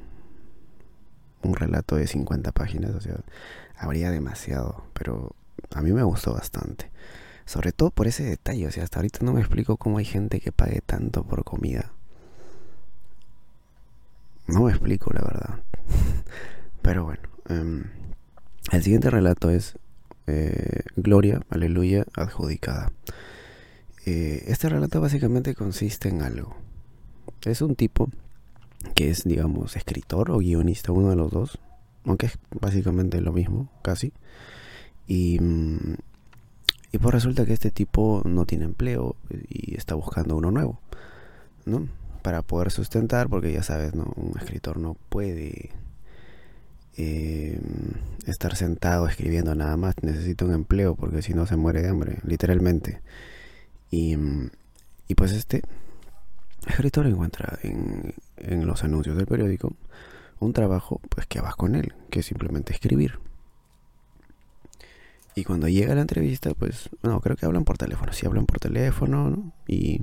un 1.44 1.56
relato 1.56 1.96
de 1.96 2.08
50 2.08 2.52
páginas, 2.52 2.96
o 2.96 3.02
sea, 3.02 3.18
habría 3.78 4.12
demasiado, 4.12 4.84
pero 4.94 5.36
a 5.74 5.82
mí 5.82 5.92
me 5.92 6.04
gustó 6.04 6.34
bastante. 6.34 6.92
Sobre 7.46 7.72
todo 7.72 7.90
por 7.90 8.08
ese 8.08 8.24
detalle, 8.24 8.68
o 8.68 8.72
sea, 8.72 8.84
hasta 8.84 9.00
ahorita 9.00 9.26
no 9.26 9.34
me 9.34 9.42
explico 9.42 9.78
cómo 9.78 9.98
hay 9.98 10.06
gente 10.06 10.40
que 10.40 10.52
pague 10.52 10.82
tanto 10.82 11.24
por 11.24 11.44
comida. 11.44 11.92
No 14.48 14.64
me 14.64 14.72
explico, 14.72 15.12
la 15.14 15.22
verdad. 15.22 15.60
Pero 16.82 17.06
bueno, 17.06 17.22
em, 17.50 17.86
el 18.72 18.84
siguiente 18.84 19.10
relato 19.10 19.50
es 19.50 19.78
eh, 20.32 20.84
Gloria, 20.96 21.42
aleluya, 21.50 22.06
adjudicada. 22.14 22.92
Eh, 24.06 24.46
este 24.48 24.70
relato 24.70 25.02
básicamente 25.02 25.56
consiste 25.56 26.10
en 26.10 26.22
algo. 26.22 26.56
Es 27.44 27.62
un 27.62 27.76
tipo 27.76 28.10
que 28.96 29.10
es, 29.10 29.26
digamos, 29.26 29.76
escritor 29.76 30.32
o 30.32 30.38
guionista, 30.38 30.92
uno 30.92 31.10
de 31.10 31.16
los 31.18 31.32
dos, 31.32 31.60
aunque 32.06 32.28
es 32.28 32.40
básicamente 32.60 33.20
lo 33.20 33.34
mismo, 33.34 33.70
casi. 33.82 34.14
Y, 35.06 35.40
mm, 35.40 35.96
y 36.94 36.98
pues 36.98 37.14
resulta 37.14 37.46
que 37.46 37.54
este 37.54 37.72
tipo 37.72 38.22
no 38.26 38.46
tiene 38.46 38.66
empleo 38.66 39.16
y 39.50 39.76
está 39.76 39.96
buscando 39.96 40.36
uno 40.38 40.52
nuevo, 40.52 40.80
¿no? 41.66 41.88
Para 42.22 42.42
poder 42.42 42.72
sustentar, 42.72 43.28
porque 43.28 43.52
ya 43.52 43.64
sabes, 43.64 43.96
¿no? 43.96 44.14
Un 44.16 44.38
escritor 44.38 44.78
no 44.78 44.96
puede 45.10 45.72
eh, 46.98 47.60
estar 48.26 48.56
sentado 48.56 49.08
escribiendo 49.08 49.56
nada 49.56 49.78
más, 49.78 49.96
necesita 50.02 50.46
un 50.46 50.54
empleo 50.54 50.96
porque 50.96 51.22
si 51.22 51.34
no 51.34 51.46
se 51.46 51.56
muere 51.56 51.82
de 51.82 51.90
hambre, 51.90 52.18
literalmente. 52.24 53.02
Y, 53.90 54.16
y 55.08 55.16
pues 55.16 55.32
este 55.32 55.62
escritor 56.68 57.08
encuentra 57.08 57.60
en, 57.64 58.14
en 58.38 58.66
los 58.66 58.84
anuncios 58.84 59.18
del 59.18 59.26
periódico 59.26 59.74
un 60.40 60.54
trabajo 60.54 61.00
pues 61.10 61.28
que 61.28 61.40
va 61.40 61.54
con 61.54 61.76
él, 61.76 61.94
que 62.10 62.20
es 62.20 62.26
simplemente 62.26 62.74
escribir. 62.74 63.20
Y 65.36 65.44
cuando 65.46 65.70
llega 65.70 65.96
la 65.96 66.02
entrevista, 66.02 66.54
pues, 66.54 66.90
no, 67.04 67.22
creo 67.22 67.38
que 67.38 67.46
hablan 67.46 67.64
por 67.64 67.78
teléfono, 67.78 68.12
sí 68.12 68.26
hablan 68.26 68.46
por 68.46 68.60
teléfono, 68.60 69.30
¿no? 69.30 69.54
Y 69.66 70.02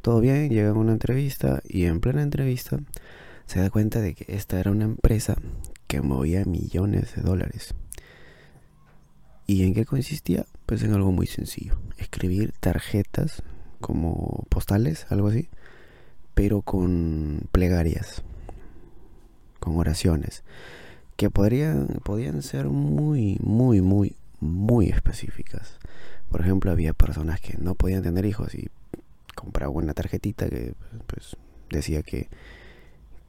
todo 0.00 0.20
bien, 0.20 0.48
llega 0.48 0.70
a 0.70 0.72
una 0.72 0.92
entrevista 0.92 1.62
y 1.68 1.84
en 1.84 2.00
plena 2.00 2.22
entrevista 2.22 2.78
se 3.46 3.60
da 3.60 3.68
cuenta 3.68 4.00
de 4.00 4.14
que 4.14 4.24
esta 4.34 4.58
era 4.58 4.70
una 4.70 4.84
empresa 4.84 5.36
que 5.94 6.02
movía 6.02 6.44
millones 6.44 7.14
de 7.14 7.22
dólares. 7.22 7.72
¿Y 9.46 9.62
en 9.62 9.74
qué 9.74 9.84
consistía? 9.84 10.44
Pues 10.66 10.82
en 10.82 10.92
algo 10.92 11.12
muy 11.12 11.28
sencillo. 11.28 11.78
Escribir 11.98 12.52
tarjetas 12.58 13.44
como 13.80 14.44
postales, 14.48 15.06
algo 15.10 15.28
así, 15.28 15.48
pero 16.34 16.62
con 16.62 17.42
plegarias, 17.52 18.24
con 19.60 19.76
oraciones, 19.76 20.42
que 21.16 21.30
podrían, 21.30 22.00
podían 22.02 22.42
ser 22.42 22.66
muy, 22.66 23.38
muy, 23.40 23.80
muy, 23.80 24.16
muy 24.40 24.88
específicas. 24.88 25.78
Por 26.28 26.40
ejemplo, 26.40 26.72
había 26.72 26.92
personas 26.92 27.40
que 27.40 27.56
no 27.58 27.76
podían 27.76 28.02
tener 28.02 28.24
hijos 28.24 28.52
y 28.56 28.68
compraban 29.36 29.76
una 29.76 29.94
tarjetita 29.94 30.48
que 30.48 30.74
pues, 31.06 31.36
decía 31.70 32.02
que, 32.02 32.28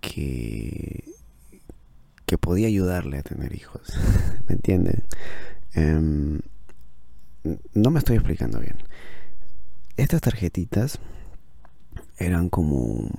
que, 0.02 1.15
que 2.26 2.38
podía 2.38 2.68
ayudarle 2.68 3.20
a 3.20 3.24
tener 3.24 3.54
hijos. 3.56 3.82
¿Me 4.48 4.56
entienden? 4.56 5.04
Em, 5.74 6.42
no 7.74 7.92
me 7.92 8.00
estoy 8.00 8.16
explicando 8.16 8.60
bien. 8.60 8.78
Estas 9.98 10.22
tarjetitas 10.22 11.00
eran 12.18 12.50
como... 12.50 13.10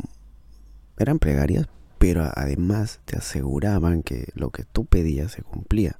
eran 0.99 1.19
plegarias, 1.19 1.69
pero 1.99 2.31
además 2.35 3.01
te 3.05 3.17
aseguraban 3.17 4.03
que 4.03 4.29
lo 4.35 4.51
que 4.51 4.65
tú 4.65 4.85
pedías 4.85 5.33
se 5.33 5.43
cumplía. 5.43 5.97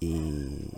Y, 0.00 0.70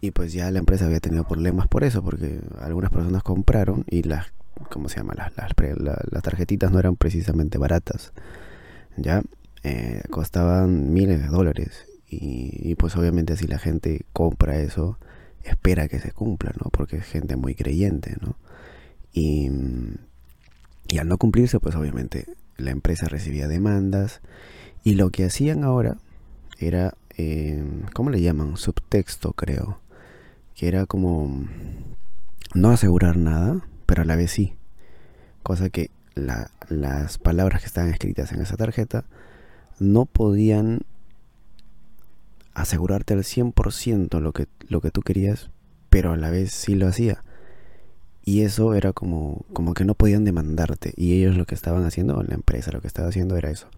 y 0.00 0.10
pues 0.10 0.32
ya 0.32 0.50
la 0.50 0.58
empresa 0.58 0.86
había 0.86 1.00
tenido 1.00 1.24
problemas 1.24 1.68
por 1.68 1.84
eso, 1.84 2.02
porque 2.02 2.40
algunas 2.60 2.90
personas 2.90 3.22
compraron 3.22 3.84
y 3.88 4.02
las, 4.02 4.32
¿cómo 4.70 4.88
se 4.88 4.96
llama? 4.96 5.14
Las, 5.14 5.32
las, 5.36 6.22
tarjetitas 6.22 6.70
no 6.70 6.78
eran 6.78 6.96
precisamente 6.96 7.58
baratas, 7.58 8.12
ya 8.96 9.22
eh, 9.64 10.02
costaban 10.10 10.92
miles 10.92 11.20
de 11.20 11.28
dólares. 11.28 11.86
Y, 12.14 12.74
pues 12.74 12.94
obviamente 12.96 13.36
si 13.36 13.46
la 13.46 13.58
gente 13.58 14.04
compra 14.12 14.58
eso, 14.58 14.98
espera 15.44 15.88
que 15.88 15.98
se 15.98 16.12
cumpla, 16.12 16.52
¿no? 16.62 16.68
Porque 16.70 16.96
es 16.96 17.06
gente 17.06 17.36
muy 17.36 17.54
creyente, 17.54 18.16
¿no? 18.20 18.36
Y, 19.14 19.50
y 20.88 20.98
al 20.98 21.08
no 21.08 21.16
cumplirse, 21.16 21.58
pues 21.58 21.74
obviamente 21.74 22.26
la 22.58 22.70
empresa 22.70 23.08
recibía 23.08 23.48
demandas. 23.48 24.20
Y 24.84 24.94
lo 24.94 25.10
que 25.10 25.24
hacían 25.24 25.64
ahora 25.64 25.96
era, 26.58 26.94
eh, 27.16 27.64
¿cómo 27.94 28.10
le 28.10 28.20
llaman? 28.20 28.56
Subtexto, 28.58 29.32
creo. 29.32 29.80
Que 30.54 30.68
era 30.68 30.84
como 30.84 31.46
no 32.54 32.70
asegurar 32.70 33.16
nada, 33.16 33.66
pero 33.86 34.02
a 34.02 34.04
la 34.04 34.16
vez 34.16 34.32
sí. 34.32 34.54
Cosa 35.42 35.70
que 35.70 35.90
la, 36.14 36.50
las 36.68 37.16
palabras 37.16 37.62
que 37.62 37.68
estaban 37.68 37.90
escritas 37.90 38.32
en 38.32 38.42
esa 38.42 38.56
tarjeta 38.56 39.06
no 39.78 40.06
podían 40.06 40.80
asegurarte 42.54 43.14
al 43.14 43.24
100% 43.24 44.20
lo 44.20 44.32
que, 44.32 44.46
lo 44.68 44.80
que 44.80 44.90
tú 44.90 45.02
querías, 45.02 45.50
pero 45.90 46.12
a 46.12 46.16
la 46.16 46.30
vez 46.30 46.52
sí 46.52 46.74
lo 46.74 46.86
hacía. 46.86 47.24
Y 48.24 48.42
eso 48.42 48.74
era 48.74 48.92
como, 48.92 49.44
como 49.52 49.74
que 49.74 49.84
no 49.84 49.94
podían 49.94 50.24
demandarte. 50.24 50.92
Y 50.96 51.14
ellos 51.14 51.36
lo 51.36 51.44
que 51.44 51.54
estaban 51.54 51.84
haciendo, 51.84 52.22
la 52.22 52.34
empresa 52.34 52.70
lo 52.70 52.80
que 52.80 52.86
estaba 52.86 53.08
haciendo 53.08 53.36
era 53.36 53.50
eso. 53.50 53.68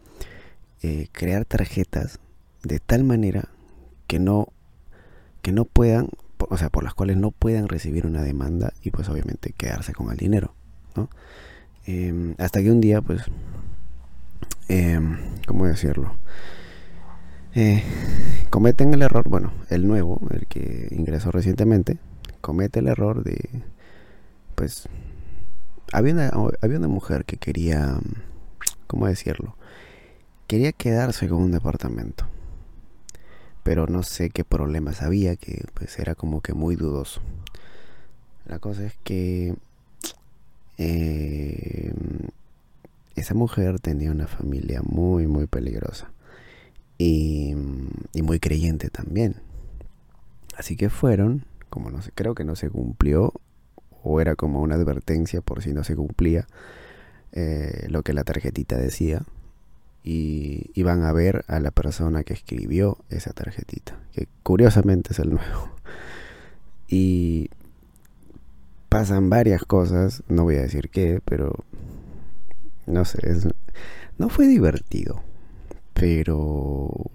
Eh, 0.82 1.08
crear 1.12 1.46
tarjetas 1.46 2.20
de 2.62 2.78
tal 2.78 3.04
manera 3.04 3.48
que 4.06 4.18
no, 4.18 4.48
que 5.40 5.52
no 5.52 5.64
puedan, 5.64 6.08
o 6.38 6.58
sea, 6.58 6.68
por 6.68 6.84
las 6.84 6.94
cuales 6.94 7.16
no 7.16 7.30
puedan 7.30 7.68
recibir 7.68 8.06
una 8.06 8.22
demanda 8.22 8.74
y 8.82 8.90
pues 8.90 9.08
obviamente 9.08 9.54
quedarse 9.56 9.92
con 9.92 10.10
el 10.10 10.18
dinero. 10.18 10.54
Em, 11.86 12.34
hasta 12.38 12.62
que 12.62 12.70
un 12.70 12.80
día, 12.80 13.02
pues, 13.02 13.22
eh, 14.74 15.00
¿cómo 15.46 15.66
decirlo? 15.66 16.16
Eh, 17.54 17.84
cometen 18.50 18.92
el 18.92 19.02
error, 19.02 19.28
bueno, 19.28 19.52
el 19.70 19.86
nuevo, 19.86 20.20
el 20.30 20.46
que 20.46 20.88
ingresó 20.90 21.30
recientemente, 21.30 21.98
comete 22.40 22.80
el 22.80 22.88
error 22.88 23.22
de 23.22 23.38
pues 24.56 24.88
había 25.92 26.14
una, 26.14 26.32
había 26.60 26.78
una 26.78 26.88
mujer 26.88 27.24
que 27.24 27.36
quería, 27.36 27.98
¿cómo 28.86 29.06
decirlo? 29.06 29.56
Quería 30.48 30.72
quedarse 30.72 31.28
con 31.28 31.42
un 31.42 31.52
departamento. 31.52 32.26
Pero 33.62 33.86
no 33.86 34.02
sé 34.02 34.30
qué 34.30 34.44
problemas 34.44 35.02
había, 35.02 35.36
que 35.36 35.64
pues 35.74 35.98
era 35.98 36.14
como 36.14 36.40
que 36.40 36.52
muy 36.52 36.76
dudoso. 36.76 37.20
La 38.46 38.58
cosa 38.58 38.84
es 38.84 38.94
que 39.04 39.54
eh, 40.78 41.94
esa 43.14 43.34
mujer 43.34 43.80
tenía 43.80 44.10
una 44.10 44.26
familia 44.26 44.82
muy, 44.82 45.26
muy 45.26 45.46
peligrosa. 45.46 46.10
Y, 46.98 47.54
muy 48.22 48.40
creyente 48.40 48.88
también. 48.88 49.36
Así 50.56 50.76
que 50.76 50.88
fueron, 50.88 51.44
como 51.68 51.90
no 51.90 52.00
sé, 52.00 52.10
creo 52.14 52.34
que 52.34 52.44
no 52.44 52.56
se 52.56 52.70
cumplió 52.70 53.34
o 54.02 54.20
era 54.20 54.34
como 54.36 54.62
una 54.62 54.76
advertencia 54.76 55.40
por 55.42 55.62
si 55.62 55.74
no 55.74 55.84
se 55.84 55.96
cumplía 55.96 56.46
eh, 57.32 57.86
lo 57.90 58.02
que 58.02 58.14
la 58.14 58.24
tarjetita 58.24 58.76
decía 58.76 59.24
y 60.04 60.70
iban 60.74 61.02
a 61.02 61.12
ver 61.12 61.44
a 61.48 61.58
la 61.60 61.70
persona 61.70 62.24
que 62.24 62.34
escribió 62.34 62.98
esa 63.10 63.32
tarjetita, 63.32 63.98
que 64.12 64.28
curiosamente 64.42 65.12
es 65.12 65.18
el 65.18 65.30
nuevo. 65.30 65.70
Y 66.88 67.50
pasan 68.88 69.30
varias 69.30 69.64
cosas, 69.64 70.22
no 70.28 70.44
voy 70.44 70.56
a 70.56 70.62
decir 70.62 70.90
qué, 70.90 71.20
pero 71.24 71.64
no 72.86 73.04
sé, 73.04 73.18
no 74.18 74.28
fue 74.28 74.46
divertido, 74.46 75.22
pero 75.94 77.10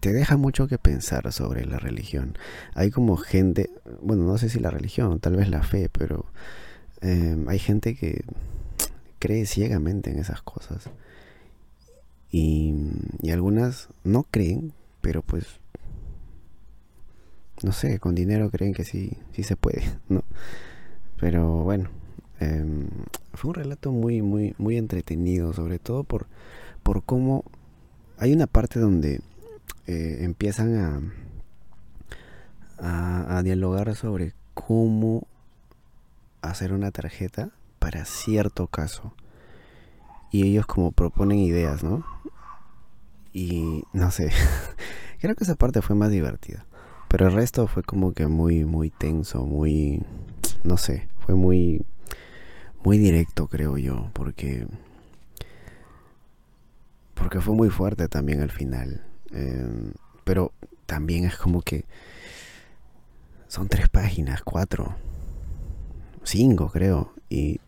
te 0.00 0.12
deja 0.12 0.36
mucho 0.36 0.68
que 0.68 0.78
pensar 0.78 1.32
sobre 1.32 1.66
la 1.66 1.78
religión. 1.78 2.36
Hay 2.74 2.90
como 2.90 3.16
gente, 3.16 3.70
bueno, 4.00 4.24
no 4.24 4.38
sé 4.38 4.48
si 4.48 4.60
la 4.60 4.70
religión, 4.70 5.20
tal 5.20 5.36
vez 5.36 5.48
la 5.48 5.62
fe, 5.62 5.88
pero 5.90 6.26
em, 7.00 7.48
hay 7.48 7.58
gente 7.58 7.94
que, 7.96 8.24
cree 9.18 9.46
ciegamente 9.46 10.10
en 10.10 10.18
esas 10.18 10.42
cosas. 10.42 10.90
Y, 12.30 12.74
y 13.22 13.30
algunas 13.30 13.88
no 14.04 14.24
creen, 14.24 14.72
pero 15.00 15.22
pues 15.22 15.60
no 17.62 17.72
sé, 17.72 17.98
con 17.98 18.14
dinero 18.14 18.50
creen 18.50 18.74
que 18.74 18.84
sí, 18.84 19.12
sí 19.32 19.42
se 19.42 19.56
puede, 19.56 19.82
¿no? 20.08 20.22
Pero 21.18 21.62
bueno, 21.62 21.88
em, 22.40 22.88
fue 23.34 23.50
un 23.50 23.54
relato 23.54 23.92
muy, 23.92 24.22
muy, 24.22 24.54
muy 24.58 24.76
entretenido, 24.76 25.52
sobre 25.52 25.78
todo 25.78 26.04
por, 26.04 26.26
por 26.82 27.02
cómo 27.02 27.44
hay 28.18 28.32
una 28.32 28.46
parte 28.46 28.80
donde 28.80 29.20
eh, 29.86 30.18
empiezan 30.20 31.12
a, 32.78 33.36
a, 33.36 33.42
dialogar 33.42 33.94
sobre 33.94 34.32
cómo 34.54 35.26
hacer 36.42 36.72
una 36.72 36.90
tarjeta 36.90 37.50
para 37.78 38.04
cierto 38.04 38.66
caso. 38.66 39.14
Y 40.32 40.44
ellos 40.44 40.66
como 40.66 40.92
proponen 40.92 41.38
ideas, 41.38 41.84
¿no? 41.84 42.04
Y 43.32 43.84
no 43.92 44.10
sé, 44.10 44.30
creo 45.20 45.34
que 45.34 45.44
esa 45.44 45.54
parte 45.54 45.82
fue 45.82 45.94
más 45.94 46.10
divertida. 46.10 46.66
Pero 47.08 47.28
el 47.28 47.34
resto 47.34 47.66
fue 47.66 47.82
como 47.82 48.12
que 48.12 48.26
muy, 48.26 48.64
muy 48.64 48.90
tenso, 48.90 49.44
muy, 49.44 50.02
no 50.64 50.76
sé, 50.76 51.08
fue 51.20 51.34
muy, 51.34 51.84
muy 52.86 52.98
directo 52.98 53.48
creo 53.48 53.78
yo, 53.78 54.10
porque, 54.12 54.64
porque 57.14 57.40
fue 57.40 57.52
muy 57.52 57.68
fuerte 57.68 58.06
también 58.06 58.42
al 58.42 58.52
final. 58.52 59.04
Em, 59.32 59.90
pero 60.22 60.52
también 60.86 61.24
es 61.24 61.36
como 61.36 61.62
que 61.62 61.84
son 63.48 63.66
tres 63.66 63.88
páginas, 63.88 64.42
cuatro, 64.44 64.94
cinco 66.22 66.68
creo, 66.68 67.12
y 67.28 67.58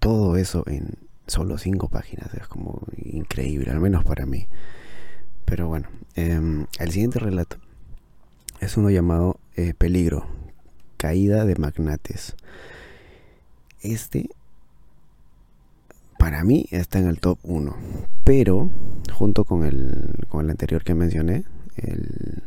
todo 0.00 0.36
eso 0.36 0.64
en 0.66 0.94
solo 1.28 1.56
cinco 1.56 1.88
páginas 1.88 2.34
es 2.34 2.48
como 2.48 2.82
increíble, 2.96 3.70
al 3.70 3.78
menos 3.78 4.04
para 4.04 4.26
mí. 4.26 4.48
Pero 5.44 5.68
bueno, 5.68 5.86
em, 6.16 6.66
el 6.80 6.90
siguiente 6.90 7.20
relato 7.20 7.58
es 8.58 8.76
uno 8.76 8.90
llamado 8.90 9.38
eh, 9.54 9.74
Peligro, 9.78 10.26
Caída 10.96 11.44
de 11.44 11.54
Magnates. 11.54 12.34
Este, 13.82 14.28
para 16.18 16.44
mí, 16.44 16.66
está 16.70 16.98
en 16.98 17.08
el 17.08 17.20
top 17.20 17.38
1. 17.42 17.76
Pero, 18.24 18.70
junto 19.12 19.44
con 19.44 19.64
el, 19.64 20.26
con 20.28 20.44
el 20.44 20.50
anterior 20.50 20.84
que 20.84 20.94
mencioné, 20.94 21.44
el, 21.76 22.42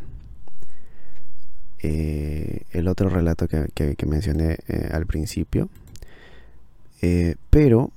eh, 1.80 2.64
el 2.72 2.88
otro 2.88 3.10
relato 3.10 3.48
que, 3.48 3.70
que, 3.74 4.06
mencioné 4.06 4.60
eh, 4.68 4.90
al 4.92 5.06
principio. 5.06 5.70
pero, 7.50 7.92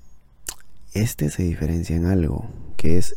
este 0.93 1.29
se 1.31 1.43
diferencia 1.43 1.97
en 1.97 2.07
algo, 2.07 2.49
que 2.77 2.99
es 2.99 3.17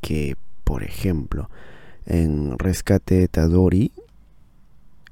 que, 0.00 0.36
por 0.64 0.82
ejemplo, 0.82 1.50
en 2.06 2.58
Rescate 2.58 3.28
Tadori 3.28 3.92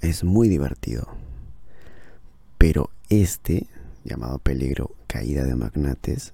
es 0.00 0.24
muy 0.24 0.48
divertido. 0.48 1.08
Pero 2.58 2.90
este, 3.08 3.66
llamado 4.04 4.38
Peligro, 4.38 4.94
Caída 5.06 5.44
de 5.44 5.54
Magnates, 5.54 6.32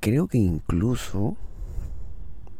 creo 0.00 0.28
que 0.28 0.38
incluso, 0.38 1.36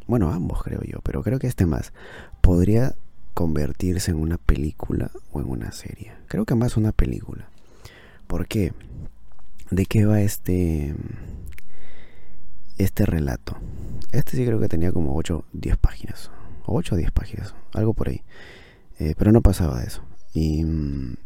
bueno, 0.06 0.30
ambos 0.30 0.62
creo 0.62 0.82
yo, 0.82 1.00
pero 1.02 1.22
creo 1.22 1.38
que 1.38 1.46
este 1.46 1.66
más, 1.66 1.92
podría 2.40 2.94
convertirse 3.34 4.10
en 4.10 4.18
una 4.18 4.38
película 4.38 5.10
o 5.32 5.40
en 5.40 5.48
una 5.48 5.72
serie. 5.72 6.12
Creo 6.26 6.44
que 6.46 6.54
más 6.54 6.76
una 6.76 6.92
película. 6.92 7.48
¿Por 8.26 8.46
qué? 8.48 8.72
¿De 9.70 9.84
qué 9.84 10.06
va 10.06 10.20
este 10.20 10.94
este 12.78 13.04
relato? 13.04 13.56
Este 14.12 14.36
sí 14.36 14.44
creo 14.46 14.58
que 14.58 14.68
tenía 14.68 14.92
como 14.92 15.14
8 15.16 15.44
10 15.52 15.76
páginas. 15.76 16.30
8 16.66 16.94
o 16.94 16.98
10 16.98 17.10
páginas, 17.10 17.54
algo 17.74 17.94
por 17.94 18.08
ahí. 18.08 18.22
Eh, 18.98 19.14
pero 19.18 19.32
no 19.32 19.42
pasaba 19.42 19.80
de 19.80 19.86
eso. 19.86 20.02
Y, 20.32 20.64
mm, 20.64 21.16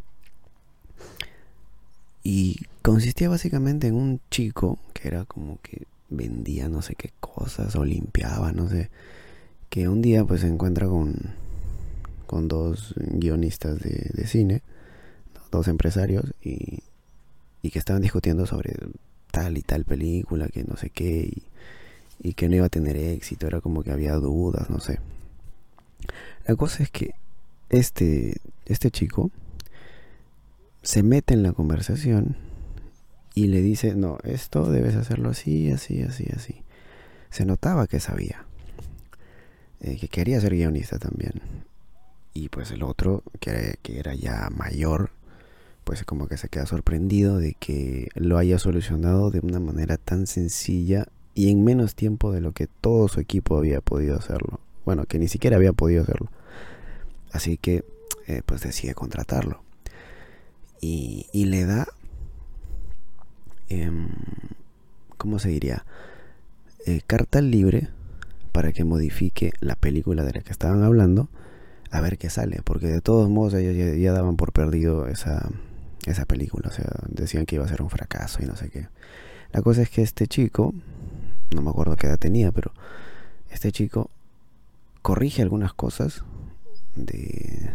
y 2.23 2.61
consistía 2.83 3.29
básicamente 3.29 3.87
en 3.87 3.95
un 3.95 4.21
chico 4.31 4.79
que 4.93 5.09
era 5.09 5.25
como 5.25 5.59
que 5.63 5.87
vendía 6.11 6.69
no 6.69 6.83
sé 6.83 6.95
qué 6.95 7.13
cosas 7.21 7.75
o 7.77 7.85
limpiaba, 7.85 8.53
no 8.53 8.69
sé. 8.69 8.91
Que 9.69 9.89
un 9.89 10.03
día 10.03 10.25
pues 10.25 10.41
se 10.43 10.49
encuentra 10.49 10.89
con, 10.89 11.15
con 12.27 12.49
dos 12.49 12.95
guionistas 12.97 13.79
de, 13.81 14.27
cine, 14.27 14.63
dos 15.51 15.69
empresarios, 15.69 16.25
y, 16.43 16.81
y 17.63 17.71
que 17.71 17.79
estaban 17.79 18.03
discutiendo 18.03 18.47
sobre 18.47 18.75
tal 19.31 19.57
y 19.59 19.63
tal 19.63 19.85
película, 19.85 20.49
que 20.49 20.65
no 20.65 20.77
sé 20.77 20.91
qué, 20.91 21.31
y, 21.33 21.43
y 22.29 22.35
que 22.35 22.49
no 22.49 22.57
iba 22.57 22.67
a 22.67 22.71
tener 22.71 22.97
éxito, 22.97 23.47
era 23.47 23.61
como 23.61 23.83
que 23.83 23.93
había 23.93 24.15
dudas, 24.15 24.69
no 24.71 24.81
sé. 24.81 24.99
La 26.47 26.57
cosa 26.57 26.83
es 26.83 26.91
que 26.91 27.15
este, 27.69 28.41
este 28.67 28.91
chico 28.91 29.31
se 30.83 31.03
mete 31.03 31.35
en 31.35 31.43
la 31.43 31.53
conversación 31.53 32.37
y 33.35 33.47
le 33.47 33.63
dice, 33.63 33.95
no, 33.95 34.19
esto 34.25 34.71
debes 34.71 34.97
hacerlo 34.97 35.31
así, 35.31 35.71
así, 35.71 36.03
así, 36.03 36.27
así. 36.35 36.63
Se 37.31 37.45
notaba 37.45 37.87
que 37.87 38.01
sabía, 38.01 38.45
eh, 39.81 39.97
que 39.99 40.09
quería 40.09 40.41
ser 40.41 40.55
guionista 40.55 40.99
también. 40.99 41.35
Y 42.35 42.49
pues 42.49 42.71
el 42.71 42.83
otro, 42.83 43.23
que, 43.41 43.77
que 43.83 43.99
era 43.99 44.15
ya 44.15 44.49
mayor, 44.51 45.11
pues 45.85 46.05
como 46.05 46.29
que 46.29 46.37
se 46.37 46.49
queda 46.49 46.67
sorprendido 46.67 47.39
de 47.39 47.55
que 47.55 48.09
lo 48.15 48.39
haya 48.39 48.59
solucionado 48.59 49.31
de 49.31 49.41
una 49.41 49.61
manera 49.61 49.97
tan 49.97 50.27
sencilla 50.27 51.07
y 51.35 51.51
en 51.51 51.65
menos 51.65 51.95
tiempo 51.95 52.33
de 52.33 52.41
lo 52.41 52.53
que 52.53 52.67
todo 52.67 53.09
su 53.09 53.21
equipo 53.21 53.57
había 53.57 53.81
podido 53.81 54.17
hacerlo. 54.17 54.61
Bueno, 54.85 55.05
que 55.07 55.19
ni 55.19 55.29
siquiera 55.29 55.57
había 55.57 55.73
podido 55.73 56.03
hacerlo. 56.03 56.31
Así 57.33 57.57
que 57.57 57.85
eh, 58.27 58.43
pues 58.45 58.61
decide 58.63 58.95
contratarlo. 58.95 59.63
Y, 60.81 61.27
y 61.33 61.45
le 61.45 61.67
da, 61.67 61.87
eh, 63.69 63.91
¿cómo 65.17 65.39
se 65.39 65.51
diría? 65.51 65.85
Eh, 66.87 67.03
carta 67.07 67.41
libre 67.41 67.89
para 68.53 68.73
que 68.73 68.85
modifique 68.85 69.53
la 69.61 69.77
película 69.77 70.25
de 70.25 70.33
la 70.33 70.41
que 70.41 70.51
estaban 70.51 70.83
hablando 70.83 71.29
a 71.91 72.01
ver 72.01 72.19
qué 72.19 72.31
sale. 72.31 72.61
Porque 72.65 72.87
de 72.87 73.01
todos 73.01 73.29
modos 73.29 73.55
ellos 73.55 73.99
ya, 73.99 74.13
daban 74.13 74.37
por 74.37 74.53
perdido 74.53 75.07
esa, 75.07 75.51
esa 76.07 76.25
película. 76.25 76.69
O 76.69 76.73
sea, 76.73 76.91
decían 77.09 77.47
que 77.47 77.57
iba 77.57 77.65
a 77.65 77.69
ser 77.69 77.83
un 77.83 77.91
fracaso 77.91 78.43
y 78.43 78.47
no 78.47 78.57
sé 78.57 78.71
qué. 78.71 78.89
La 79.53 79.63
cosa 79.63 79.83
es 79.83 79.91
que 79.91 80.03
este 80.03 80.27
chico, 80.27 80.75
no 81.55 81.63
me 81.63 81.71
acuerdo 81.71 81.97
qué 81.97 82.07
edad 82.07 82.19
tenía, 82.19 82.53
pero 82.53 82.73
este 83.51 83.73
chico 83.73 84.11
corrige 85.03 85.43
algunas 85.43 85.73
cosas 85.73 86.25
de, 86.95 87.71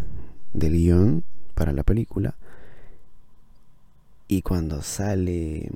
del 0.54 0.74
guion 0.74 1.24
para 1.54 1.74
la 1.74 1.84
película 1.84 2.36
y 4.28 4.42
cuando 4.42 4.82
sale, 4.82 5.70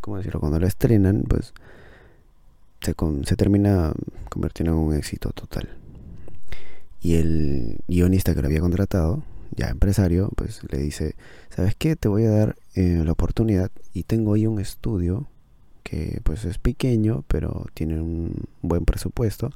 ¿cómo, 0.00 0.16
decirlo? 0.16 0.40
Cuando 0.40 0.58
lo 0.58 0.66
estrenan, 0.66 1.24
pues 1.28 1.52
se, 2.80 2.94
se 3.24 3.36
termina 3.36 3.92
convirtiendo 4.30 4.72
en 4.72 4.78
un 4.78 4.94
éxito 4.94 5.30
total. 5.30 5.68
Y 7.00 7.16
el 7.16 7.78
guionista 7.86 8.34
que 8.34 8.40
lo 8.40 8.46
había 8.48 8.60
contratado, 8.60 9.22
ya 9.54 9.68
empresario, 9.68 10.30
pues 10.36 10.60
le 10.70 10.78
dice, 10.78 11.14
¿sabes 11.50 11.74
qué? 11.76 11.96
Te 11.96 12.08
voy 12.08 12.24
a 12.24 12.30
dar 12.30 12.56
eh, 12.74 13.02
la 13.04 13.12
oportunidad 13.12 13.70
y 13.92 14.04
tengo 14.04 14.34
ahí 14.34 14.46
un 14.46 14.60
estudio 14.60 15.26
que 15.82 16.20
pues 16.24 16.44
es 16.44 16.58
pequeño, 16.58 17.24
pero 17.28 17.66
tiene 17.74 18.00
un 18.00 18.34
buen 18.62 18.84
presupuesto. 18.84 19.50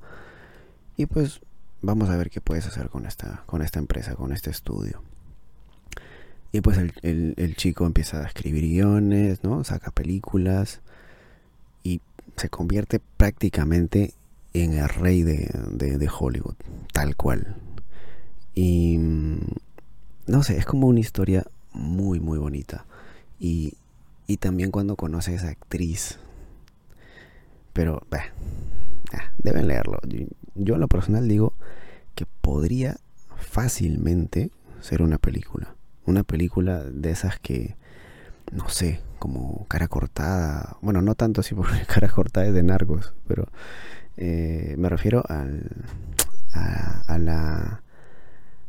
Y 0.97 1.07
pues 1.07 1.41
vamos 1.83 2.09
a 2.11 2.17
ver 2.17 2.31
qué 2.31 2.41
puedes 2.41 2.67
hacer 2.67 2.89
con 2.89 3.07
esta, 3.07 3.43
con 3.47 3.63
esta 3.63 3.79
empresa, 3.79 4.15
con 4.15 4.33
este 4.33 4.51
estudio. 4.51 5.03
Y 6.53 6.61
pues 6.63 6.79
el, 6.79 7.35
el, 7.37 7.57
chico 7.57 7.87
empieza 7.87 8.23
a 8.23 8.27
escribir 8.27 8.65
guiones, 8.65 9.45
¿no? 9.45 9.63
Saca 9.63 9.93
películas 9.93 10.81
y 11.85 12.01
se 12.37 12.49
convierte 12.49 13.01
prácticamente 13.17 14.15
en 14.53 14.73
el 14.73 14.89
rey 14.89 15.23
de, 15.23 15.49
de, 15.71 16.09
Hollywood, 16.09 16.57
tal 16.93 17.15
cual. 17.15 17.57
Y 18.55 18.99
no 20.27 20.43
sé, 20.43 20.57
es 20.57 20.67
como 20.67 20.89
una 20.89 20.99
historia 20.99 21.47
muy, 21.73 22.19
muy 22.19 22.39
bonita. 22.39 22.85
Y, 23.39 23.75
y 24.27 24.39
también 24.39 24.73
cuando 24.73 24.97
conoce 24.97 25.33
a 25.33 25.37
esa 25.37 25.49
actriz. 25.51 26.19
Pero, 27.73 28.03
bah, 28.11 28.25
deben 29.39 29.69
leerlo. 29.69 29.99
Yo 30.57 30.75
en 30.75 30.81
lo 30.81 30.89
personal 30.89 31.29
digo 31.29 31.53
que 32.17 32.27
podría 32.27 32.99
fácilmente 33.37 34.51
ser 34.81 35.03
una 35.03 35.19
película. 35.19 35.75
Una 36.07 36.23
película 36.23 36.83
de 36.85 37.11
esas 37.11 37.39
que, 37.39 37.77
no 38.53 38.69
sé, 38.69 39.01
como 39.19 39.67
cara 39.69 39.89
cortada. 39.89 40.77
Bueno, 40.81 41.03
no 41.03 41.15
tanto 41.15 41.41
así 41.41 41.55
porque 41.57 41.85
cara 41.87 42.09
cortada 42.09 42.47
es 42.47 42.55
de 42.55 42.63
narcos, 42.63 43.15
pero 43.27 43.47
eh, 44.17 44.75
me 44.79 44.89
refiero 44.89 45.23
al, 45.29 45.71
a, 46.53 47.03
a, 47.07 47.19
la, 47.19 47.83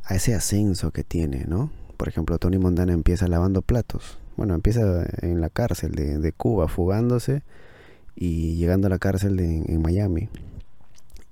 a 0.04 0.16
ese 0.16 0.36
ascenso 0.36 0.92
que 0.92 1.04
tiene, 1.04 1.46
¿no? 1.48 1.72
Por 1.98 2.08
ejemplo, 2.08 2.38
Tony 2.40 2.58
Montana 2.58 2.94
empieza 2.94 3.28
lavando 3.28 3.62
platos 3.62 4.18
bueno, 4.42 4.56
empieza 4.56 5.06
en 5.22 5.40
la 5.42 5.50
cárcel 5.50 5.92
de, 5.92 6.34
Cuba, 6.34 6.68
fugándose 6.68 7.44
y 8.16 8.56
llegando 8.56 8.88
a 8.88 8.90
la 8.90 9.00
cárcel 9.00 9.38
de, 9.38 9.58
en 9.68 9.82
Miami. 9.84 10.30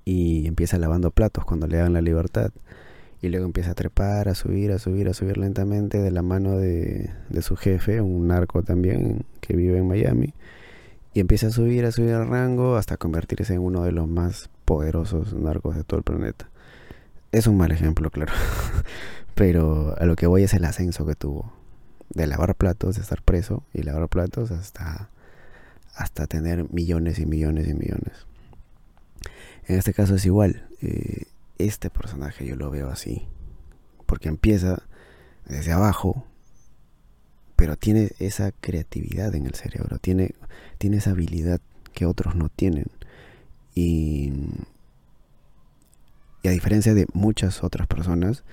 Y 0.06 0.48
empieza 0.48 0.78
lavando 0.78 1.10
platos 1.10 1.46
cuando 1.46 1.66
le 1.66 1.78
dan 1.78 1.94
la 1.94 2.02
libertad. 2.02 2.52
Y 3.22 3.30
luego 3.30 3.46
empieza 3.46 3.72
a 3.72 3.76
trepar, 3.76 4.30
a 4.30 4.36
subir, 4.36 4.72
a 4.72 4.80
subir, 4.80 5.10
a 5.10 5.14
subir 5.14 5.38
lentamente 5.38 6.00
de 6.00 6.12
la 6.12 6.22
mano 6.22 6.58
de, 6.58 7.12
su 7.42 7.58
jefe, 7.58 8.00
un 8.00 8.28
narco 8.28 8.64
también 8.64 9.26
que 9.42 9.56
vive 9.56 9.78
en 9.78 9.88
Miami. 9.88 10.34
Y 11.14 11.20
empieza 11.20 11.48
a 11.48 11.52
subir, 11.52 11.86
a 11.86 11.92
subir 11.92 12.12
el 12.12 12.28
rango 12.28 12.78
hasta 12.78 12.98
convertirse 12.98 13.54
en 13.54 13.60
uno 13.60 13.84
de 13.84 13.92
los 13.92 14.08
más 14.08 14.50
poderosos 14.64 15.34
narcos 15.34 15.76
de 15.76 15.84
todo 15.84 15.98
el 15.98 16.04
planeta. 16.04 16.50
Es 17.32 17.48
un 17.48 17.58
mal 17.58 17.72
ejemplo, 17.72 18.10
claro. 18.10 18.32
Pero 19.36 19.96
a 20.00 20.06
lo 20.06 20.16
que 20.16 20.28
voy 20.28 20.44
es 20.44 20.54
el 20.54 20.64
ascenso 20.66 21.06
que 21.06 21.16
tuvo. 21.16 21.52
De 22.10 22.26
lavar 22.26 22.56
platos, 22.56 22.96
de 22.96 23.02
estar 23.02 23.22
preso 23.22 23.64
y 23.74 23.84
lavar 23.84 24.08
platos 24.08 24.52
hasta, 24.52 25.10
hasta 25.94 26.26
tener 26.26 26.72
millones 26.72 27.20
y 27.20 27.26
millones 27.26 27.68
y 27.68 27.74
millones. 27.74 28.26
En 29.68 29.78
este 29.78 29.94
caso 29.94 30.16
es 30.16 30.26
igual. 30.26 30.68
Eh, 30.82 31.26
este 31.60 31.92
personaje 31.92 32.48
yo 32.48 32.56
lo 32.56 32.72
veo 32.72 32.90
así. 32.90 33.28
Porque 34.08 34.30
empieza 34.30 34.82
desde 35.46 35.72
abajo, 35.72 36.26
pero 37.56 37.76
tiene 37.76 38.12
esa 38.18 38.52
creatividad 38.52 39.36
en 39.36 39.46
el 39.46 39.54
cerebro, 39.54 40.00
tiene, 40.00 40.34
tiene 40.80 40.98
esa 40.98 41.12
habilidad 41.12 41.62
que 41.94 42.06
otros 42.08 42.36
no 42.36 42.50
tienen. 42.50 42.88
Y, 43.76 44.32
y 46.42 46.48
a 46.48 46.52
diferencia 46.52 46.94
de 46.94 47.06
muchas 47.14 47.64
otras 47.64 47.86
personas, 47.88 48.44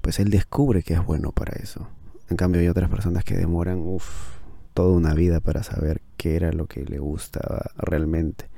pues 0.00 0.18
él 0.18 0.30
descubre 0.30 0.82
que 0.82 0.94
es 0.94 1.04
bueno 1.04 1.30
para 1.30 1.52
eso. 1.56 1.88
En 2.30 2.36
cambio 2.36 2.60
hay 2.60 2.68
otras 2.68 2.90
personas 2.90 3.22
que 3.24 3.36
demoran, 3.36 3.80
uff, 3.80 4.38
toda 4.72 4.96
una 4.96 5.14
vida 5.14 5.40
para 5.40 5.62
saber 5.62 6.00
qué 6.16 6.36
era 6.36 6.52
lo 6.52 6.66
que 6.66 6.84
le 6.84 6.98
gustaba 6.98 7.70
realmente. 7.76 8.48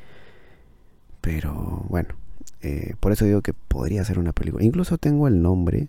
Pero 1.20 1.84
bueno, 1.88 2.14
eh, 2.62 2.94
por 3.00 3.12
eso 3.12 3.24
digo 3.24 3.42
que 3.42 3.52
podría 3.52 4.04
ser 4.04 4.18
una 4.18 4.32
película. 4.32 4.64
Incluso 4.64 4.98
tengo 4.98 5.28
el 5.28 5.42
nombre 5.42 5.88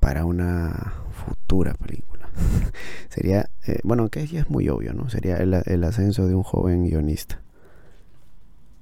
para 0.00 0.24
una 0.24 0.94
futura 1.24 1.74
película. 1.74 2.28
Sería, 3.10 3.48
eh, 3.66 3.80
bueno, 3.84 4.08
que 4.08 4.26
ya 4.26 4.40
es 4.40 4.50
muy 4.50 4.68
obvio, 4.68 4.92
¿no? 4.92 5.08
Sería 5.10 5.36
el, 5.36 5.84
ascenso 5.84 6.26
de 6.26 6.34
un 6.34 6.42
joven 6.42 6.84
guionista. 6.84 7.40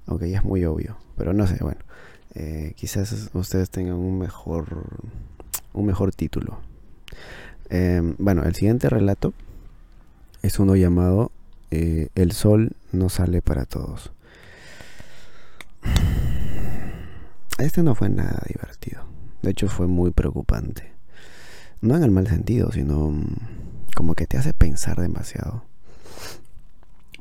Aunque 0.07 0.31
ya 0.31 0.39
es 0.39 0.45
muy 0.45 0.65
obvio, 0.65 0.97
pero 1.17 1.35
no 1.35 1.47
sé, 1.47 1.59
bueno. 1.61 1.81
Eh, 2.35 2.73
quizás 2.77 3.31
ustedes 3.35 3.69
tengan 3.71 3.97
un 3.97 4.19
mejor, 4.19 4.87
un 5.73 5.87
mejor 5.87 6.15
título. 6.15 6.61
Em, 7.69 8.15
bueno, 8.19 8.45
el 8.45 8.55
siguiente 8.55 8.89
relato 8.89 9.35
es 10.43 10.59
uno 10.59 10.77
llamado 10.77 11.31
El 11.71 12.33
sol 12.33 12.73
no 12.93 13.11
sale 13.11 13.43
para 13.43 13.67
todos. 13.67 14.13
Este 17.59 17.83
no 17.83 17.95
fue 17.95 18.09
nada 18.09 18.41
divertido. 18.47 19.03
De 19.43 19.51
hecho 19.51 19.69
fue 19.69 19.89
muy 19.89 20.13
preocupante. 20.13 20.93
No 21.81 21.97
en 21.97 22.05
el 22.05 22.11
mal 22.11 22.27
sentido, 22.27 22.71
sino 22.73 23.11
mm, 23.11 23.25
como 23.97 24.15
que 24.15 24.27
te 24.27 24.39
hace 24.39 24.55
pensar 24.55 24.97
demasiado. 24.97 25.65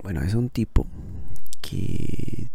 Bueno, 0.04 0.22
es 0.22 0.36
un 0.36 0.50
tipo 0.50 0.86
que 1.62 2.50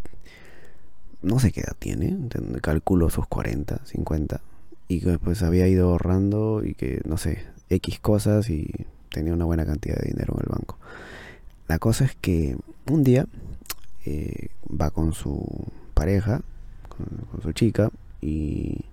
no 1.23 1.38
sé 1.38 1.53
qué 1.53 1.61
edad 1.61 1.77
tiene, 1.79 2.16
calculo 2.61 3.11
sus 3.11 3.27
40, 3.27 3.85
50, 3.85 4.40
y 4.88 5.01
que 5.01 5.18
pues 5.18 5.42
había 5.42 5.68
ido 5.68 5.90
ahorrando 5.90 6.64
y 6.64 6.75
que, 6.75 7.01
no 7.05 7.16
sé, 7.16 7.45
X 7.68 8.01
cosas 8.01 8.51
y 8.51 8.71
tenía 9.11 9.33
una 9.33 9.45
buena 9.45 9.64
cantidad 9.66 9.97
de 9.97 10.09
dinero 10.09 10.35
en 10.37 10.45
el 10.45 10.49
banco. 10.49 10.79
La 11.68 11.79
cosa 11.79 12.05
es 12.05 12.14
que 12.21 12.57
un 12.90 13.05
día 13.05 13.27
eh, 14.05 14.49
va 14.68 14.90
con 14.90 15.12
su 15.12 15.68
pareja 15.95 16.42
con, 17.31 17.43
su 17.43 17.53
chica 17.53 17.91
y 18.21 18.85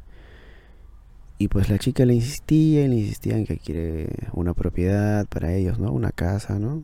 y 1.42 1.48
pues 1.48 1.70
la 1.70 1.80
chica 1.80 2.06
le 2.06 2.14
insistía 2.14 2.84
y 2.84 2.90
le 2.90 2.96
insistía 2.96 3.38
en 3.38 3.46
que 3.46 3.58
quiere 3.58 4.10
una 4.34 4.54
propiedad 4.54 5.26
para 5.28 5.54
ellos, 5.54 5.80
¿no? 5.80 5.94
Una 5.94 6.12
casa, 6.12 6.60
¿no? 6.60 6.84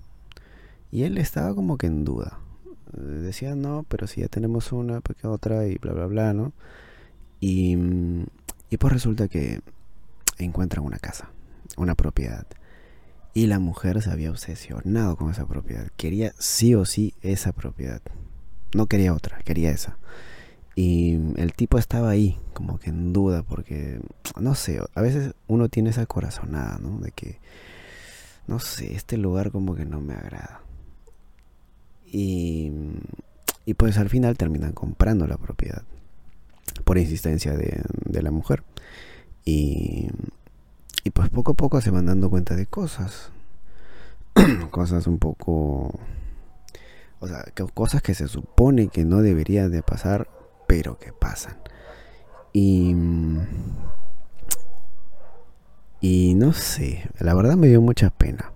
Y 0.92 1.04
él 1.04 1.18
estaba 1.18 1.54
como 1.54 1.78
que 1.78 1.88
en 1.88 2.06
duda. 2.06 2.40
Decía, 2.94 3.54
no, 3.54 3.86
pero 3.90 4.08
si 4.08 4.22
ya 4.22 4.30
tenemos 4.30 4.72
una, 4.72 5.02
pues 5.02 5.18
que 5.18 5.28
otra 5.28 5.68
y 5.68 5.76
bla, 5.76 5.92
bla, 5.92 6.06
bla, 6.06 6.34
¿no? 6.34 6.54
Y, 7.42 7.76
y 8.70 8.78
pues 8.78 8.94
resulta 8.94 9.28
que 9.28 9.60
encuentran 10.38 10.86
una 10.86 11.00
casa, 11.00 11.30
una 11.76 11.96
propiedad. 11.96 12.48
Y 13.34 13.48
la 13.48 13.60
mujer 13.60 14.02
se 14.02 14.10
había 14.10 14.32
obsesionado 14.32 15.18
con 15.18 15.32
esa 15.32 15.46
propiedad. 15.46 15.88
Quería 15.98 16.32
sí 16.40 16.76
o 16.76 16.86
sí 16.86 17.14
esa 17.22 17.52
propiedad. 17.52 18.02
No 18.74 18.88
quería 18.88 19.14
otra, 19.14 19.40
quería 19.40 19.72
esa. 19.72 19.98
Y 20.76 21.14
el 21.38 21.54
tipo 21.54 21.78
estaba 21.80 22.10
ahí, 22.10 22.38
como 22.54 22.78
que 22.80 22.90
en 22.90 23.14
duda, 23.14 23.44
porque, 23.44 24.02
no 24.38 24.56
sé, 24.56 24.82
a 24.94 25.02
veces 25.02 25.34
uno 25.48 25.70
tiene 25.70 25.92
esa 25.92 26.06
corazonada, 26.06 26.78
¿no? 26.82 27.00
De 27.00 27.12
que, 27.12 27.40
no 28.48 28.60
sé, 28.60 28.94
este 28.94 29.18
lugar 29.18 29.52
como 29.52 29.74
que 29.76 29.86
no 29.86 30.02
me 30.02 30.14
agrada. 30.14 30.62
Y, 32.06 32.72
y 33.66 33.74
pues 33.76 33.98
al 33.98 34.10
final 34.10 34.38
terminan 34.38 34.74
comprando 34.74 35.28
la 35.28 35.38
propiedad, 35.38 35.84
por 36.84 36.98
insistencia 36.98 37.54
de, 37.54 37.82
de 38.04 38.22
la 38.22 38.32
mujer. 38.32 38.64
Y, 39.46 40.10
y 41.06 41.12
pues 41.12 41.30
poco 41.30 41.54
a 41.54 41.56
poco 41.56 41.80
se 41.80 41.90
van 41.90 42.08
dando 42.08 42.30
cuenta 42.30 42.56
de 42.56 42.66
cosas, 42.66 43.32
cosas 44.72 45.08
un 45.08 45.20
poco... 45.20 45.98
O 47.22 47.28
sea, 47.28 47.46
cosas 47.74 48.02
que 48.02 48.14
se 48.14 48.28
supone 48.28 48.90
que 48.90 49.06
no 49.06 49.22
deberían 49.22 49.72
de 49.72 49.82
pasar 49.82 50.28
pero 50.76 51.00
que 51.00 51.14
pasan. 51.14 51.56
Y, 52.52 52.94
y 56.02 56.34
no 56.36 56.52
sé, 56.52 57.10
la 57.18 57.34
verdad 57.34 57.56
me 57.56 57.68
dio 57.68 57.80
mucha 57.80 58.10
pena. 58.10 58.52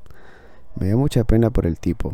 Me 0.75 0.87
dio 0.87 0.97
mucha 0.97 1.23
pena 1.23 1.49
por 1.49 1.65
el 1.65 1.79
tipo. 1.79 2.13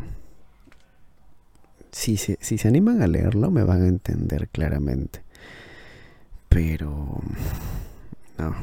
Si 1.91 2.17
se, 2.17 2.37
si 2.39 2.59
se 2.59 2.67
animan 2.67 3.01
a 3.01 3.07
leerlo 3.07 3.49
me 3.49 3.63
van 3.63 3.81
a 3.81 3.87
entender 3.87 4.47
claramente. 4.49 5.23
Pero... 6.47 7.19
No. 8.37 8.53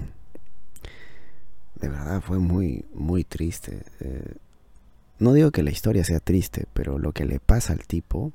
De 1.74 1.88
verdad 1.88 2.20
fue 2.20 2.38
muy, 2.38 2.84
muy 2.94 3.24
triste. 3.24 3.82
Eh, 3.98 4.36
no 5.18 5.32
digo 5.32 5.50
que 5.50 5.64
la 5.64 5.72
historia 5.72 6.04
sea 6.04 6.20
triste, 6.20 6.66
pero 6.72 7.00
lo 7.00 7.10
que 7.10 7.24
le 7.24 7.40
pasa 7.40 7.72
al 7.72 7.84
tipo 7.84 8.32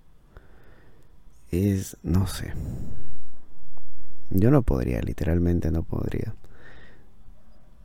es, 1.52 1.98
no 2.04 2.28
sé. 2.28 2.54
Yo 4.30 4.52
no 4.52 4.62
podría, 4.62 5.02
literalmente 5.02 5.72
no 5.72 5.84
podría. 5.84 6.36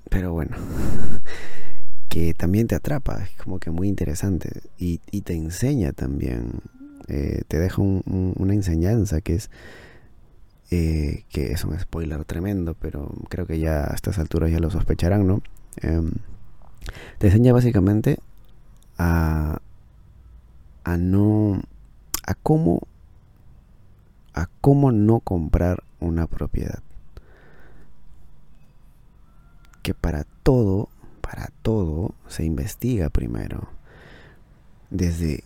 Pero 0.08 0.32
bueno, 0.32 0.56
que 2.08 2.34
también 2.34 2.66
te 2.66 2.74
atrapa, 2.74 3.22
es 3.22 3.30
como 3.42 3.58
que 3.58 3.70
muy 3.70 3.88
interesante. 3.88 4.62
Y, 4.76 4.98
te 4.98 5.34
enseña 5.34 5.92
también, 5.92 6.60
eh, 7.08 7.42
te 7.48 7.58
deja 7.58 7.80
una 7.80 8.54
enseñanza 8.54 9.20
que 9.20 9.34
es, 9.34 9.50
eh, 10.70 11.24
que 11.30 11.52
es 11.52 11.64
un 11.64 11.78
spoiler 11.78 12.24
tremendo, 12.24 12.74
pero 12.74 13.14
creo 13.28 13.46
que 13.46 13.58
ya 13.58 13.84
a 13.84 13.94
estas 13.94 14.18
alturas 14.18 14.50
ya 14.50 14.58
lo 14.58 14.70
sospecharán, 14.70 15.26
¿no? 15.26 15.42
Em, 15.76 16.12
te 17.18 17.28
enseña 17.28 17.52
básicamente 17.52 18.18
a, 18.98 19.60
a 20.84 20.96
no, 20.96 21.62
a 22.26 22.34
cómo 22.34 22.86
a 24.34 24.48
cómo 24.60 24.92
no 24.92 25.20
comprar 25.20 25.82
una 26.00 26.26
propiedad. 26.26 26.82
Que 29.82 29.94
para 29.94 30.24
todo, 30.42 30.88
para 31.20 31.50
todo 31.62 32.14
se 32.28 32.44
investiga 32.44 33.10
primero. 33.10 33.68
Desde 34.90 35.44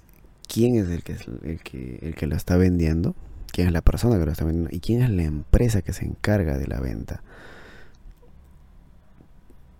quién 0.48 0.76
es 0.76 0.88
el 0.88 1.02
que, 1.02 1.16
el 1.42 1.60
que, 1.62 1.98
el 2.02 2.14
que 2.14 2.26
lo 2.26 2.36
está 2.36 2.56
vendiendo, 2.56 3.14
quién 3.52 3.68
es 3.68 3.72
la 3.72 3.82
persona 3.82 4.18
que 4.18 4.26
lo 4.26 4.32
está 4.32 4.44
vendiendo 4.44 4.70
y 4.74 4.80
quién 4.80 5.02
es 5.02 5.10
la 5.10 5.22
empresa 5.22 5.82
que 5.82 5.92
se 5.92 6.04
encarga 6.04 6.58
de 6.58 6.66
la 6.66 6.80
venta. 6.80 7.22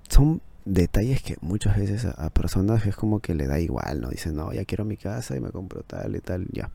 Son 0.09 0.41
detalles 0.65 1.23
que 1.23 1.37
muchas 1.41 1.77
veces 1.77 2.05
a, 2.05 2.31
personas 2.31 2.87
es 2.87 2.97
como 2.97 3.21
que 3.21 3.35
le 3.35 3.47
da 3.47 3.61
igual, 3.61 4.01
¿no? 4.01 4.09
Dicen, 4.09 4.37
no, 4.37 4.53
ya 4.53 4.65
quiero 4.65 4.85
mi 4.85 4.97
casa 4.97 5.37
y 5.37 5.41
me 5.41 5.51
compro 5.51 5.83
tal 5.83 6.17
y 6.17 6.21
tal, 6.21 6.47
ya. 6.53 6.71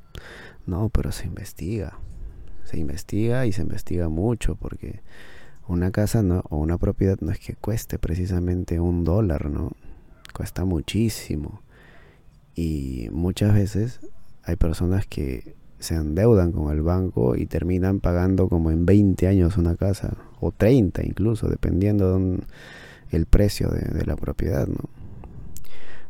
No, 0.66 0.90
pero 0.90 1.12
se 1.12 1.26
investiga 1.26 1.98
se 2.72 2.80
investiga 2.80 3.46
y 3.46 3.52
se 3.52 3.64
investiga 3.64 4.08
mucho 4.08 4.56
porque 4.56 5.02
una 5.68 5.92
casa 5.92 6.24
no, 6.24 6.44
o 6.50 6.58
una 6.58 6.78
propiedad 6.78 7.18
no 7.20 7.32
es 7.32 7.40
que 7.40 7.56
cueste 7.56 8.00
precisamente 8.00 8.80
un 8.80 9.04
dólar, 9.04 9.50
¿no? 9.50 9.74
Cuesta 10.34 10.64
muchísimo. 10.64 11.62
Y 12.56 13.10
muchas 13.12 13.54
veces 13.54 14.00
hay 14.44 14.56
personas 14.56 15.06
que 15.06 15.56
se 15.80 15.96
endeudan 15.96 16.54
con 16.54 16.72
el 16.72 16.82
banco 16.82 17.36
y 17.36 17.46
terminan 17.46 18.00
pagando 18.00 18.48
como 18.48 18.72
en 18.72 18.86
20 18.86 19.28
años 19.28 19.58
una 19.58 19.76
casa, 19.76 20.16
o 20.40 20.52
30 20.52 21.06
incluso, 21.06 21.50
dependiendo 21.50 22.18
del 22.18 22.44
el 23.12 23.26
precio 23.26 23.70
de, 23.70 24.06
la 24.06 24.16
propiedad, 24.16 24.68
¿no? 24.68 24.90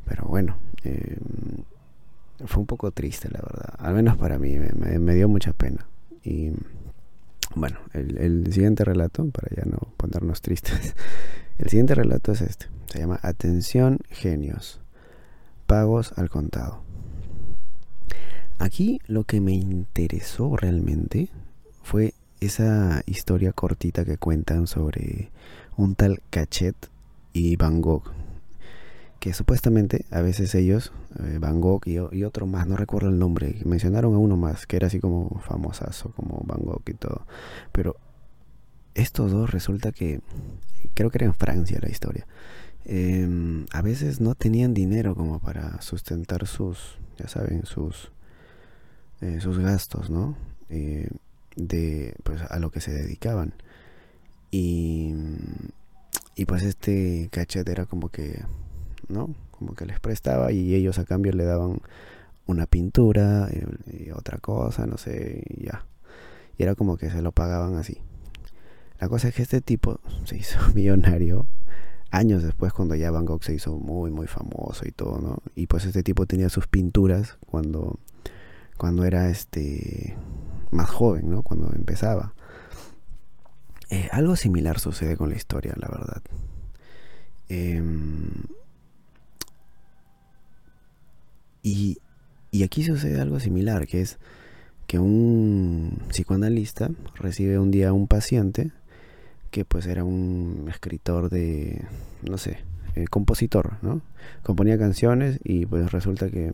pero 0.06 0.26
bueno, 0.26 0.58
eh, 0.84 1.18
fue 2.46 2.62
un 2.62 2.68
poco 2.68 2.92
triste, 2.92 3.30
la 3.32 3.42
verdad. 3.42 3.74
Al 3.78 3.94
menos 3.94 4.18
para 4.18 4.38
mí, 4.38 4.58
me, 4.58 5.16
dio 5.16 5.28
mucha 5.28 5.54
pena. 5.54 5.88
Y 6.24 6.52
bueno, 7.56 7.80
el, 7.94 8.18
el, 8.18 8.54
siguiente 8.54 8.86
relato, 8.86 9.30
para 9.30 9.56
ya 9.56 9.64
no 9.66 9.80
ponernos 9.98 10.42
tristes, 10.42 10.96
el 11.58 11.70
siguiente 11.70 11.96
relato 11.96 12.32
es 12.32 12.42
este. 12.42 12.68
Se 12.88 13.00
llama 13.00 13.20
Atención 13.22 14.00
Genios. 14.10 14.82
Pagos 15.66 16.14
al 16.18 16.30
contado. 16.30 16.84
Aquí 18.60 19.00
lo 19.08 19.24
que 19.24 19.42
me 19.42 19.54
interesó 19.54 20.56
realmente 20.56 21.30
fue 21.82 22.14
esa 22.42 23.02
historia 23.06 23.54
cortita 23.54 24.06
que 24.06 24.18
cuentan 24.18 24.68
sobre 24.68 25.32
un 25.78 25.96
tal 25.96 26.22
Cachet 26.30 26.76
y 27.34 27.56
Van 27.56 27.82
Gogh. 27.82 28.04
Que 29.22 29.34
supuestamente 29.34 30.06
a 30.12 30.20
veces 30.22 30.54
ellos, 30.56 30.92
eh, 31.20 31.38
Van 31.40 31.62
Gogh 31.62 31.88
y, 31.88 32.24
otro 32.24 32.46
más, 32.46 32.68
no 32.68 32.76
recuerdo 32.76 33.08
el 33.08 33.20
nombre, 33.20 33.56
mencionaron 33.64 34.14
a 34.16 34.18
uno 34.18 34.36
más 34.36 34.68
que 34.68 34.76
era 34.76 34.88
así 34.88 35.00
como 35.00 35.40
famosazo, 35.46 36.12
como 36.12 36.44
Van 36.46 36.60
Gogh 36.66 36.84
y 36.88 36.96
todo. 36.96 37.26
Pero 37.72 37.96
estos 38.96 39.32
dos 39.32 39.52
resulta 39.52 39.94
que, 39.94 40.20
creo 40.96 41.10
que 41.10 41.20
era 41.20 41.28
en 41.28 41.36
Francia 41.36 41.80
la 41.82 41.90
historia, 41.90 42.28
em, 42.84 43.66
a 43.72 43.82
veces 43.82 44.20
no 44.20 44.36
tenían 44.36 44.74
dinero 44.74 45.16
como 45.16 45.40
para 45.40 45.82
sustentar 45.82 46.48
sus, 46.48 46.98
ya 47.18 47.28
saben, 47.28 47.66
sus 47.66 48.12
eh, 49.22 49.40
sus 49.40 49.60
gastos, 49.60 50.10
¿no? 50.10 50.36
Eh, 50.70 51.08
de 51.56 52.16
pues 52.24 52.42
a 52.42 52.58
lo 52.60 52.72
que 52.72 52.82
se 52.82 52.92
dedicaban. 52.92 53.54
Y, 54.50 55.14
y 56.36 56.46
pues 56.46 56.64
este 56.64 57.30
cachet 57.32 57.70
era 57.70 57.86
como 57.86 58.10
que, 58.10 58.44
¿no? 59.12 59.36
Como 59.52 59.76
que 59.76 59.86
les 59.86 60.00
prestaba 60.00 60.52
y 60.52 60.74
ellos 60.76 60.98
a 61.00 61.06
cambio 61.06 61.32
le 61.34 61.46
daban 61.46 61.80
una 62.48 62.66
pintura 62.66 63.50
y, 63.88 64.12
otra 64.12 64.38
cosa, 64.40 64.86
no 64.86 64.98
sé, 64.98 65.44
y 65.50 65.66
ya. 65.66 65.86
Y 66.58 66.64
era 66.64 66.76
como 66.76 66.98
que 66.98 67.10
se 67.10 67.22
lo 67.22 67.32
pagaban 67.32 67.76
así. 67.76 67.98
La 69.00 69.10
cosa 69.10 69.30
es 69.30 69.36
que 69.36 69.42
este 69.42 69.62
tipo 69.62 70.00
se 70.26 70.38
hizo 70.38 70.60
millonario 70.76 71.46
años 72.12 72.44
después 72.44 72.74
cuando 72.74 72.94
ya 72.96 73.10
Van 73.10 73.26
Gogh 73.26 73.44
se 73.44 73.54
hizo 73.54 73.78
muy 73.78 74.12
muy 74.12 74.28
famoso 74.28 74.86
y 74.86 74.92
todo, 74.92 75.20
¿no? 75.20 75.38
Y 75.56 75.68
pues 75.68 75.86
este 75.86 76.04
tipo 76.04 76.26
tenía 76.26 76.50
sus 76.50 76.68
pinturas 76.68 77.38
cuando 77.48 78.00
cuando 78.78 79.06
era 79.06 79.30
este 79.30 80.18
más 80.72 80.90
joven, 80.90 81.30
¿no? 81.30 81.42
Cuando 81.44 81.72
empezaba. 81.74 82.34
Eh, 83.90 84.10
algo 84.12 84.36
similar 84.36 84.80
sucede 84.80 85.18
con 85.18 85.30
la 85.30 85.36
historia, 85.36 85.74
la 85.78 85.88
verdad. 85.88 86.22
Em, 87.50 88.46
y, 91.64 92.00
y 92.52 92.64
aquí 92.64 92.84
sucede 92.84 93.20
algo 93.20 93.40
similar, 93.40 93.88
que 93.88 94.02
es 94.02 94.18
que 94.88 95.00
un 95.00 96.00
psicoanalista 96.10 96.92
recibe 97.16 97.58
un 97.60 97.72
día 97.72 97.90
a 97.90 97.94
un 97.94 98.08
paciente 98.08 98.72
que 99.52 99.66
pues 99.66 99.86
era 99.86 100.04
un 100.04 100.68
escritor 100.70 101.30
de, 101.30 101.82
no 102.28 102.38
sé, 102.38 102.60
eh, 102.96 103.06
compositor, 103.10 103.78
¿no? 103.82 104.02
Componía 104.44 104.78
canciones 104.78 105.40
y 105.44 105.66
pues 105.66 105.92
resulta 105.92 106.30
que 106.30 106.52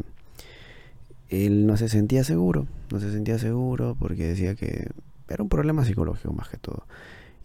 él 1.30 1.65
no 1.65 1.78
se 1.78 1.89
sentía 1.89 2.24
seguro, 2.24 2.67
no 2.91 3.00
se 3.00 3.12
sentía 3.12 3.38
seguro 3.38 3.96
porque 4.00 4.28
decía 4.28 4.56
que 4.56 4.89
era 5.30 5.43
un 5.43 5.50
problema 5.50 5.86
psicológico 5.86 6.34
más 6.34 6.50
que 6.50 6.58
todo. 6.58 6.84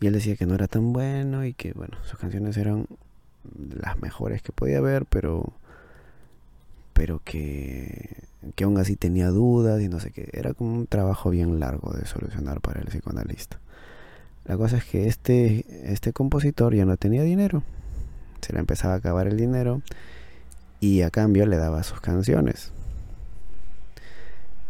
Y 0.00 0.06
él 0.06 0.12
decía 0.12 0.36
que 0.36 0.46
no 0.46 0.54
era 0.54 0.68
tan 0.68 0.92
bueno 0.92 1.44
y 1.44 1.54
que, 1.54 1.72
bueno, 1.72 1.96
sus 2.04 2.18
canciones 2.18 2.56
eran 2.56 2.86
las 3.74 4.00
mejores 4.00 4.42
que 4.42 4.52
podía 4.52 4.78
haber, 4.78 5.06
pero 5.06 5.52
pero 6.92 7.20
que, 7.24 8.24
que 8.54 8.64
aún 8.64 8.78
así 8.78 8.96
tenía 8.96 9.28
dudas 9.28 9.80
y 9.80 9.88
no 9.88 10.00
sé 10.00 10.10
qué. 10.10 10.28
Era 10.32 10.54
como 10.54 10.74
un 10.74 10.86
trabajo 10.86 11.30
bien 11.30 11.60
largo 11.60 11.92
de 11.92 12.06
solucionar 12.06 12.60
para 12.60 12.80
el 12.80 12.88
psicoanalista. 12.88 13.58
La 14.44 14.56
cosa 14.56 14.78
es 14.78 14.84
que 14.84 15.06
este, 15.06 15.92
este 15.92 16.12
compositor 16.12 16.74
ya 16.74 16.84
no 16.84 16.96
tenía 16.96 17.22
dinero. 17.22 17.62
Se 18.40 18.52
le 18.52 18.58
empezaba 18.58 18.94
a 18.94 18.96
acabar 18.96 19.26
el 19.28 19.36
dinero 19.36 19.82
y 20.80 21.02
a 21.02 21.10
cambio 21.10 21.46
le 21.46 21.56
daba 21.56 21.82
sus 21.84 22.00
canciones. 22.00 22.72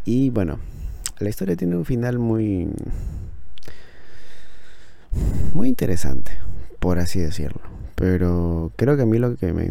Y 0.04 0.30
bueno, 0.30 0.58
la 1.20 1.28
historia 1.28 1.56
tiene 1.56 1.76
un 1.76 1.84
final 1.84 2.18
muy 2.18 2.68
muy 5.54 5.68
interesante, 5.68 6.32
por 6.80 6.98
así 6.98 7.20
decirlo. 7.20 7.60
Pero 7.94 8.72
creo 8.76 8.96
que 8.96 9.02
a 9.02 9.06
mí 9.06 9.18
lo 9.18 9.36
que 9.36 9.52
me, 9.52 9.70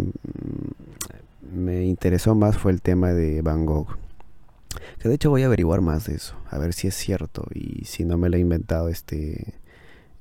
me 1.52 1.86
interesó 1.86 2.36
más 2.36 2.58
fue 2.58 2.72
el 2.72 2.82
tema 2.82 3.12
de 3.12 3.42
Van 3.42 3.66
Gogh. 3.66 3.98
Que 5.00 5.10
de 5.10 5.16
hecho 5.16 5.30
voy 5.30 5.44
a 5.44 5.48
averiguar 5.48 5.82
más 5.82 6.06
de 6.06 6.16
eso, 6.16 6.36
a 6.50 6.58
ver 6.58 6.74
si 6.74 6.88
es 6.88 6.96
cierto 6.96 7.46
y 7.54 7.86
si 7.86 8.06
no 8.06 8.18
me 8.18 8.30
lo 8.30 8.38
ha 8.38 8.40
inventado 8.40 8.88
este, 8.88 9.56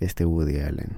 este 0.01 0.25
Woody 0.25 0.59
Allen. 0.59 0.97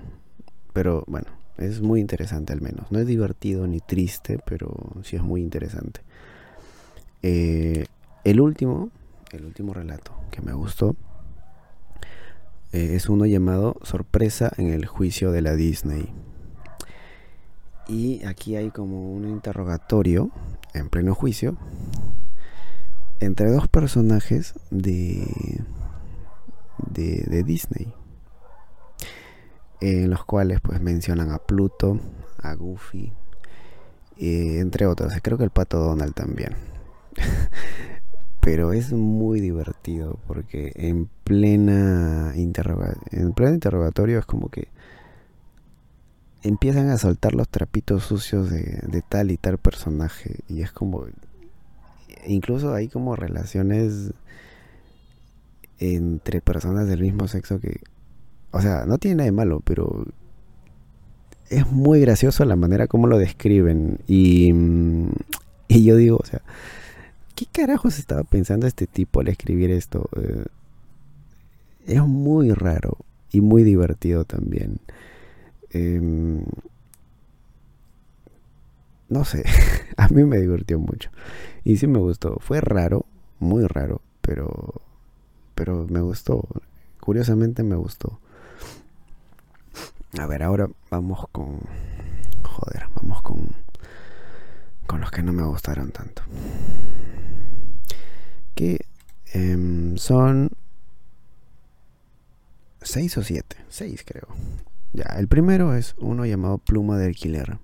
Pero 0.73 1.05
bueno, 1.07 1.27
es 1.59 1.81
muy 1.81 2.01
interesante 2.01 2.53
al 2.53 2.63
menos. 2.63 2.91
No 2.91 2.99
es 2.99 3.07
divertido 3.07 3.67
ni 3.67 3.81
triste, 3.81 4.39
pero 4.47 4.75
sí 5.03 5.17
es 5.17 5.23
muy 5.23 5.43
interesante. 5.43 6.01
Eh, 7.23 7.85
el 8.25 8.41
último 8.41 8.91
el 9.33 9.47
último 9.47 9.73
relato 9.73 10.13
que 10.31 10.43
me 10.43 10.53
gustó 10.53 10.95
eh, 12.73 12.95
es 12.95 13.09
uno 13.09 13.27
llamado 13.27 13.77
Sorpresa 13.83 14.53
en 14.57 14.69
el 14.69 14.87
juicio 14.87 15.33
de 15.33 15.43
la 15.43 15.55
Disney. 15.55 16.13
Y 17.89 18.25
aquí 18.25 18.57
hay 18.57 18.71
como 18.71 19.13
un 19.13 19.29
interrogatorio 19.29 20.31
en 20.75 20.89
pleno 20.89 21.15
juicio 21.15 21.57
entre 23.21 23.51
dos 23.51 23.69
personajes 23.69 24.55
de, 24.71 25.27
de, 26.79 27.43
Disney. 27.45 27.93
En 29.81 30.11
los 30.11 30.25
cuales 30.25 30.61
pues 30.61 30.81
mencionan 30.81 31.31
a 31.31 31.39
Pluto, 31.39 31.99
a 32.39 32.55
Goofy, 32.55 33.13
eh, 34.17 34.59
entre 34.61 34.87
otros. 34.87 35.13
Creo 35.23 35.39
que 35.39 35.45
el 35.45 35.51
pato 35.51 35.79
Donald 35.79 36.15
también. 36.15 36.55
pero 38.43 38.73
es 38.73 38.93
muy 38.93 39.41
divertido 39.41 40.19
porque 40.27 40.73
en 40.75 41.09
plena 41.23 42.33
en 42.35 42.53
pleno 42.53 43.55
interrogatorio 43.55 44.19
es 44.19 44.27
como 44.27 44.49
que 44.49 44.67
empiezan 46.43 46.91
a 46.91 46.99
soltar 46.99 47.35
los 47.35 47.49
trapitos 47.49 48.05
sucios 48.05 48.51
de, 48.51 49.03
tal 49.09 49.31
y 49.31 49.37
tal 49.37 49.59
personaje 49.59 50.41
y 50.49 50.63
es 50.63 50.73
como 50.73 51.07
incluso 52.27 52.75
hay 52.75 52.89
como 52.89 53.17
relaciones 53.17 54.13
entre 55.79 56.41
personas 56.41 56.87
del 56.87 57.01
mismo 57.01 57.29
sexo 57.29 57.61
que 57.61 57.81
o 58.51 58.61
sea 58.61 58.85
no 58.87 58.99
tiene 58.99 59.17
nada 59.17 59.27
de 59.27 59.33
malo 59.33 59.61
pero 59.65 60.05
es 61.49 61.67
muy 61.71 62.01
gracioso 62.01 62.45
la 62.45 62.57
manera 62.57 62.87
como 62.87 63.07
lo 63.07 63.19
describen 63.19 63.99
y, 64.07 64.53
y 65.69 65.85
yo 65.85 65.97
digo 65.97 66.19
o 66.21 66.27
sea 66.27 66.43
¿Qué 67.35 67.47
carajos 67.51 67.99
estaba 67.99 68.25
pensando 68.25 68.67
este 68.67 68.87
tipo 68.87 69.21
al 69.21 69.29
escribir 69.29 69.71
esto? 69.71 70.09
Eh, 70.17 70.45
es 71.87 72.03
muy 72.03 72.53
raro 72.53 72.99
y 73.33 73.41
muy 73.41 73.65
divertido 73.65 74.25
también. 74.25 74.79
Em, 75.73 76.45
no 79.09 79.25
sé, 79.25 79.45
a 79.97 80.09
mí 80.09 80.25
me 80.25 80.39
divirtió 80.39 80.79
mucho. 80.79 81.11
Y 81.65 81.77
sí 81.77 81.87
me 81.87 81.99
gustó. 81.99 82.39
Fue 82.41 82.61
raro, 82.61 83.07
muy 83.39 83.67
raro, 83.67 84.01
pero, 84.21 84.83
pero 85.55 85.87
me 85.89 86.01
gustó. 86.01 86.47
Curiosamente 87.01 87.63
me 87.63 87.77
gustó. 87.77 88.19
A 90.19 90.27
ver, 90.27 90.43
ahora 90.43 90.69
vamos 90.91 91.27
con... 91.33 91.61
Joder, 92.43 92.87
vamos 92.95 93.23
con... 93.23 93.49
Con 94.87 95.01
los 95.01 95.11
que 95.11 95.23
no 95.23 95.33
me 95.33 95.43
gustaron 95.45 95.91
tanto 95.91 96.23
que 98.55 98.87
em, 99.33 99.97
son 99.97 100.51
seis 102.81 103.17
o 103.17 103.23
siete, 103.23 103.57
seis 103.69 104.05
creo. 104.05 104.29
Ya, 104.93 105.05
el 105.19 105.29
primero 105.29 105.75
es 105.75 105.95
uno 105.99 106.27
llamado 106.27 106.59
Pluma 106.59 106.99
de 106.99 107.07
Alquiler. 107.07 107.59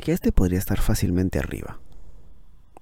Que 0.00 0.12
este 0.12 0.32
podría 0.32 0.58
estar 0.58 0.80
fácilmente 0.80 1.38
arriba. 1.38 1.78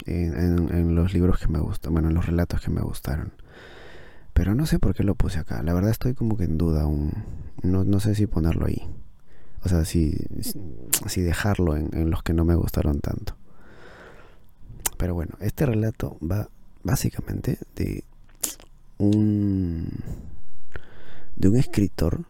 En, 0.05 0.95
los 0.95 1.15
libros 1.15 1.39
que 1.39 1.49
me 1.49 1.59
gustan, 1.59 1.93
bueno, 1.93 2.09
en 2.09 2.15
los 2.15 2.27
relatos 2.27 2.61
que 2.61 2.71
me 2.71 2.81
gustaron. 2.81 3.33
Pero 4.33 4.55
no 4.55 4.67
sé 4.67 4.79
por 4.79 4.95
qué 4.95 5.03
lo 5.03 5.15
puse 5.15 5.39
acá. 5.39 5.63
La 5.63 5.73
verdad 5.73 5.91
estoy 5.91 6.15
como 6.15 6.37
que 6.37 6.45
en 6.45 6.59
duda 6.59 6.83
aún. 6.83 7.13
No, 7.63 7.85
no 7.85 8.01
sé 8.01 8.15
si 8.15 8.27
ponerlo 8.27 8.67
ahí. 8.67 8.87
O 9.65 9.69
sea, 9.69 9.85
si, 9.85 10.17
si 11.07 11.23
dejarlo 11.23 11.77
en 11.77 12.11
los 12.11 12.23
que 12.23 12.35
no 12.35 12.45
me 12.45 12.55
gustaron 12.55 13.01
tanto. 13.01 13.37
Pero 14.97 15.15
bueno, 15.15 15.37
este 15.41 15.67
relato 15.67 16.19
va 16.21 16.49
básicamente 16.83 17.59
de 17.75 18.05
un 18.99 19.89
de 21.37 21.49
un 21.49 21.57
escritor 21.57 22.25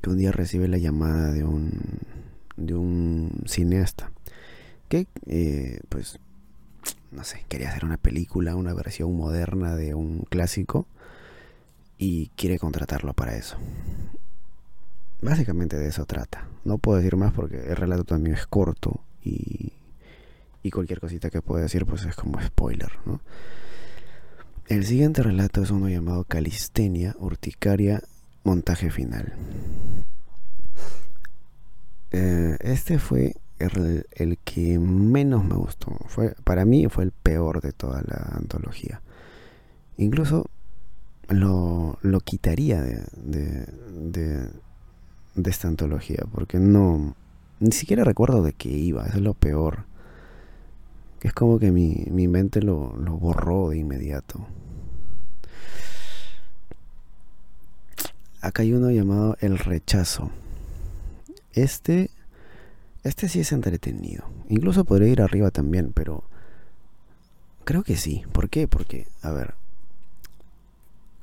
que 0.00 0.10
un 0.10 0.18
día 0.18 0.32
recibe 0.32 0.68
la 0.68 0.78
llamada 0.78 1.32
de 1.32 1.44
un 1.44 1.72
de 2.56 2.74
un 2.74 3.42
cineasta 3.46 4.10
que 4.88 5.06
eh, 5.26 5.80
pues 5.88 6.18
no 7.10 7.24
sé, 7.24 7.44
quería 7.48 7.70
hacer 7.70 7.84
una 7.84 7.96
película, 7.96 8.54
una 8.54 8.74
versión 8.74 9.16
moderna 9.16 9.76
de 9.76 9.94
un 9.94 10.24
clásico 10.28 10.86
y 11.96 12.28
quiere 12.36 12.58
contratarlo 12.58 13.14
para 13.14 13.36
eso. 13.36 13.56
Básicamente 15.20 15.76
de 15.76 15.88
eso 15.88 16.04
trata. 16.04 16.46
No 16.64 16.78
puedo 16.78 16.98
decir 16.98 17.16
más 17.16 17.32
porque 17.32 17.56
el 17.56 17.76
relato 17.76 18.04
también 18.04 18.36
es 18.36 18.46
corto 18.46 19.00
y, 19.24 19.72
y 20.62 20.70
cualquier 20.70 21.00
cosita 21.00 21.30
que 21.30 21.42
pueda 21.42 21.62
decir 21.62 21.86
pues 21.86 22.04
es 22.04 22.14
como 22.14 22.40
spoiler, 22.40 22.92
¿no? 23.06 23.20
El 24.68 24.84
siguiente 24.84 25.22
relato 25.22 25.62
es 25.62 25.70
uno 25.70 25.88
llamado 25.88 26.24
Calistenia, 26.24 27.16
Urticaria, 27.18 28.02
Montaje 28.44 28.90
Final. 28.90 29.34
Eh, 32.10 32.56
este 32.60 32.98
fue 32.98 33.34
el, 33.58 34.38
que 34.44 34.78
menos 34.78 35.44
me 35.44 35.54
gustó. 35.54 35.96
Fue, 36.06 36.34
para 36.44 36.64
mí 36.64 36.86
fue 36.88 37.04
el 37.04 37.12
peor 37.12 37.60
de 37.60 37.72
toda 37.72 38.02
la 38.02 38.36
antología. 38.36 39.00
Incluso 39.96 40.46
lo, 41.28 41.98
lo 42.02 42.20
quitaría 42.20 42.80
de, 42.80 43.02
de, 43.16 44.48
de, 45.34 45.50
esta 45.50 45.68
antología, 45.68 46.24
porque 46.32 46.58
no, 46.58 47.14
ni 47.60 47.72
siquiera 47.72 48.04
recuerdo 48.04 48.42
de 48.42 48.52
qué 48.52 48.70
iba, 48.70 49.06
eso 49.06 49.16
es 49.16 49.22
lo 49.22 49.34
peor. 49.34 49.84
Es 51.20 51.32
como 51.32 51.58
que 51.58 51.72
mi, 51.72 52.06
mi 52.10 52.28
mente 52.28 52.62
lo, 52.62 52.96
lo 52.96 53.16
borró 53.16 53.70
de 53.70 53.78
inmediato. 53.78 54.46
Acá 58.40 58.62
hay 58.62 58.72
uno 58.72 58.90
llamado 58.90 59.36
El 59.40 59.58
Rechazo. 59.58 60.30
Este 61.52 62.10
este 63.04 63.28
sí 63.28 63.40
es 63.40 63.52
entretenido. 63.52 64.24
Incluso 64.48 64.84
podría 64.84 65.08
ir 65.08 65.22
arriba 65.22 65.50
también, 65.50 65.92
pero 65.92 66.24
creo 67.64 67.82
que 67.82 67.96
sí. 67.96 68.24
¿Por 68.32 68.50
qué? 68.50 68.68
Porque, 68.68 69.06
a 69.22 69.30
ver, 69.30 69.54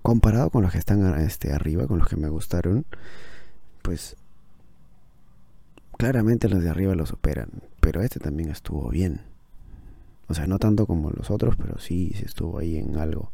comparado 0.02 0.50
con 0.50 0.64
los 0.64 0.72
que 0.72 0.78
están 0.78 1.20
este, 1.20 1.54
arriba, 1.54 1.88
con 1.88 2.00
los 2.00 2.08
que 2.08 2.16
me 2.16 2.30
gustaron, 2.30 2.86
pues 3.82 4.16
claramente 5.98 6.50
los 6.50 6.64
de 6.64 6.70
arriba 6.70 6.96
lo 6.96 7.06
superan. 7.06 7.50
Pero 7.82 8.02
este 8.02 8.20
también 8.20 8.50
estuvo 8.50 8.90
bien. 8.90 9.22
O 10.28 10.34
sea, 10.34 10.48
no 10.48 10.58
tanto 10.58 10.88
como 10.88 11.12
los 11.12 11.30
otros, 11.30 11.56
pero 11.56 11.78
sí, 11.78 12.14
sí 12.16 12.24
estuvo 12.26 12.58
ahí 12.58 12.78
en 12.78 12.98
algo. 12.98 13.32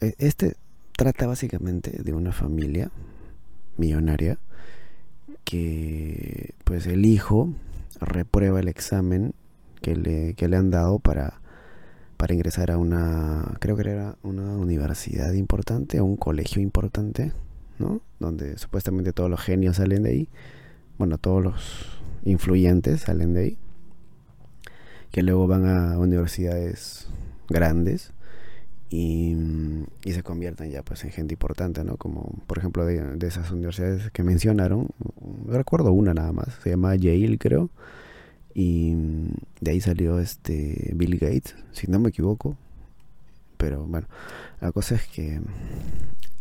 E, 0.00 0.14
este 0.18 0.56
trata 1.00 1.26
básicamente 1.26 2.02
de 2.02 2.12
una 2.12 2.30
familia 2.30 2.90
millonaria 3.78 4.38
que 5.44 6.52
pues 6.64 6.86
el 6.86 7.06
hijo 7.06 7.54
reprueba 8.02 8.60
el 8.60 8.68
examen 8.68 9.32
que 9.80 9.96
le, 9.96 10.34
que 10.34 10.46
le 10.46 10.58
han 10.58 10.70
dado 10.70 10.98
para, 10.98 11.40
para 12.18 12.34
ingresar 12.34 12.70
a 12.70 12.76
una, 12.76 13.56
creo 13.60 13.76
que 13.76 13.90
era 13.90 14.16
una 14.22 14.58
universidad 14.58 15.32
importante, 15.32 15.96
a 15.96 16.02
un 16.02 16.18
colegio 16.18 16.60
importante, 16.60 17.32
¿no? 17.78 18.02
Donde 18.18 18.58
supuestamente 18.58 19.14
todos 19.14 19.30
los 19.30 19.40
genios 19.40 19.76
salen 19.76 20.02
de 20.02 20.10
ahí, 20.10 20.28
bueno, 20.98 21.16
todos 21.16 21.42
los 21.42 21.98
influyentes 22.26 23.00
salen 23.00 23.32
de 23.32 23.40
ahí, 23.40 23.58
que 25.10 25.22
luego 25.22 25.46
van 25.46 25.66
a 25.66 25.98
universidades 25.98 27.08
grandes 27.48 28.12
y, 28.90 29.36
y, 30.04 30.12
se 30.12 30.24
convierten 30.24 30.70
ya 30.70 30.82
pues 30.82 31.04
en 31.04 31.12
gente 31.12 31.34
importante, 31.34 31.84
¿no? 31.84 31.96
Como 31.96 32.34
por 32.48 32.58
ejemplo 32.58 32.84
de, 32.84 33.00
de, 33.16 33.26
esas 33.28 33.50
universidades 33.52 34.10
que 34.10 34.24
mencionaron, 34.24 34.88
recuerdo 35.46 35.92
una 35.92 36.12
nada 36.12 36.32
más, 36.32 36.48
se 36.62 36.70
llama 36.70 36.96
Yale 36.96 37.38
creo, 37.38 37.70
y 38.52 38.96
de 39.60 39.70
ahí 39.70 39.80
salió 39.80 40.18
este 40.18 40.90
Bill 40.96 41.18
Gates, 41.18 41.54
si 41.70 41.86
no 41.86 42.00
me 42.00 42.08
equivoco, 42.08 42.56
pero 43.56 43.84
bueno, 43.84 44.08
la 44.60 44.72
cosa 44.72 44.96
es 44.96 45.06
que 45.06 45.40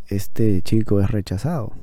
este 0.08 0.64
chico 0.64 1.02
es 1.02 1.12
rechazado, 1.12 1.74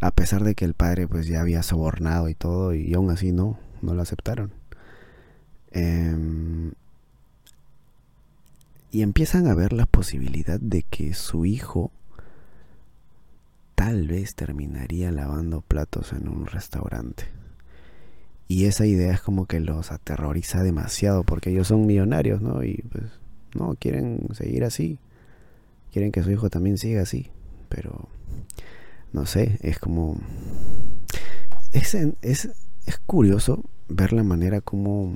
a 0.00 0.10
pesar 0.10 0.42
de 0.42 0.56
que 0.56 0.64
el 0.64 0.74
padre 0.74 1.06
pues 1.06 1.28
ya 1.28 1.40
había 1.40 1.62
sobornado 1.62 2.28
y 2.28 2.34
todo, 2.34 2.74
y 2.74 2.92
aún 2.92 3.10
así 3.10 3.30
no, 3.30 3.56
no 3.82 3.94
lo 3.94 4.02
aceptaron. 4.02 4.50
Eh, 5.70 6.16
y 8.90 9.02
empiezan 9.02 9.46
a 9.46 9.54
ver 9.54 9.72
la 9.72 9.86
posibilidad 9.86 10.58
de 10.60 10.82
que 10.82 11.14
su 11.14 11.44
hijo 11.44 11.90
tal 13.74 14.08
vez 14.08 14.34
terminaría 14.34 15.12
lavando 15.12 15.60
platos 15.60 16.12
en 16.12 16.28
un 16.28 16.46
restaurante. 16.46 17.24
Y 18.48 18.64
esa 18.64 18.86
idea 18.86 19.12
es 19.12 19.20
como 19.20 19.46
que 19.46 19.60
los 19.60 19.92
aterroriza 19.92 20.62
demasiado 20.62 21.22
porque 21.22 21.50
ellos 21.50 21.68
son 21.68 21.86
millonarios, 21.86 22.40
¿no? 22.40 22.64
Y 22.64 22.82
pues 22.90 23.04
no 23.54 23.76
quieren 23.78 24.26
seguir 24.32 24.64
así. 24.64 24.98
Quieren 25.92 26.12
que 26.12 26.22
su 26.22 26.30
hijo 26.30 26.48
también 26.48 26.78
siga 26.78 27.02
así. 27.02 27.30
Pero 27.68 28.08
no 29.12 29.26
sé, 29.26 29.58
es 29.62 29.78
como... 29.78 30.18
Es, 31.72 31.94
es, 31.94 32.48
es 32.86 32.98
curioso 33.06 33.64
ver 33.88 34.14
la 34.14 34.22
manera 34.22 34.62
como 34.62 35.14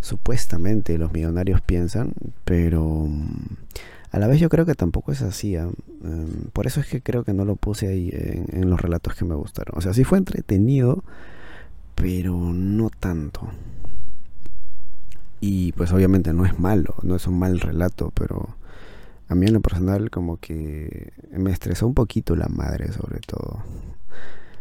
supuestamente 0.00 0.98
los 0.98 1.12
millonarios 1.12 1.60
piensan, 1.60 2.12
pero 2.44 3.06
mm, 3.06 3.56
a 4.10 4.18
la 4.18 4.26
vez 4.26 4.40
yo 4.40 4.48
creo 4.48 4.64
que 4.64 4.74
tampoco 4.74 5.12
es 5.12 5.22
así. 5.22 5.56
¿ah? 5.56 5.68
Em, 6.02 6.44
por 6.52 6.66
eso 6.66 6.80
es 6.80 6.86
que 6.86 7.02
creo 7.02 7.24
que 7.24 7.34
no 7.34 7.44
lo 7.44 7.56
puse 7.56 7.88
ahí 7.88 8.10
en, 8.12 8.70
los 8.70 8.80
relatos 8.80 9.14
que 9.14 9.24
me 9.24 9.34
gustaron. 9.34 9.76
O 9.76 9.80
sea, 9.80 9.92
sí 9.92 10.04
fue 10.04 10.18
entretenido, 10.18 11.04
pero 11.94 12.36
no 12.36 12.90
tanto. 12.90 13.48
Y 15.40 15.72
pues 15.72 15.92
obviamente 15.92 16.32
no 16.32 16.44
es 16.44 16.58
malo, 16.58 16.94
no 17.02 17.14
es 17.14 17.26
un 17.26 17.38
mal 17.38 17.60
relato, 17.60 18.10
pero 18.14 18.56
a 19.28 19.34
mí 19.34 19.46
en 19.46 19.52
lo 19.52 19.60
personal 19.60 20.10
como 20.10 20.38
que 20.38 21.12
me 21.30 21.52
estresó 21.52 21.86
un 21.86 21.94
poquito 21.94 22.34
la 22.34 22.48
madre 22.48 22.92
sobre 22.92 23.20
todo. 23.20 23.62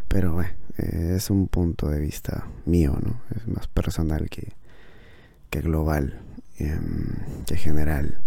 Pero 0.08 0.34
bueno, 0.34 0.50
es 0.78 1.30
un 1.30 1.48
punto 1.48 1.90
de 1.90 2.00
vista 2.00 2.48
mío, 2.66 2.98
¿no? 3.02 3.22
Es 3.36 3.48
más 3.48 3.68
personal 3.68 4.30
que, 4.30 4.54
que 5.50 5.62
global, 5.62 6.20
em, 6.58 7.46
que 7.46 7.56
general. 7.56 8.22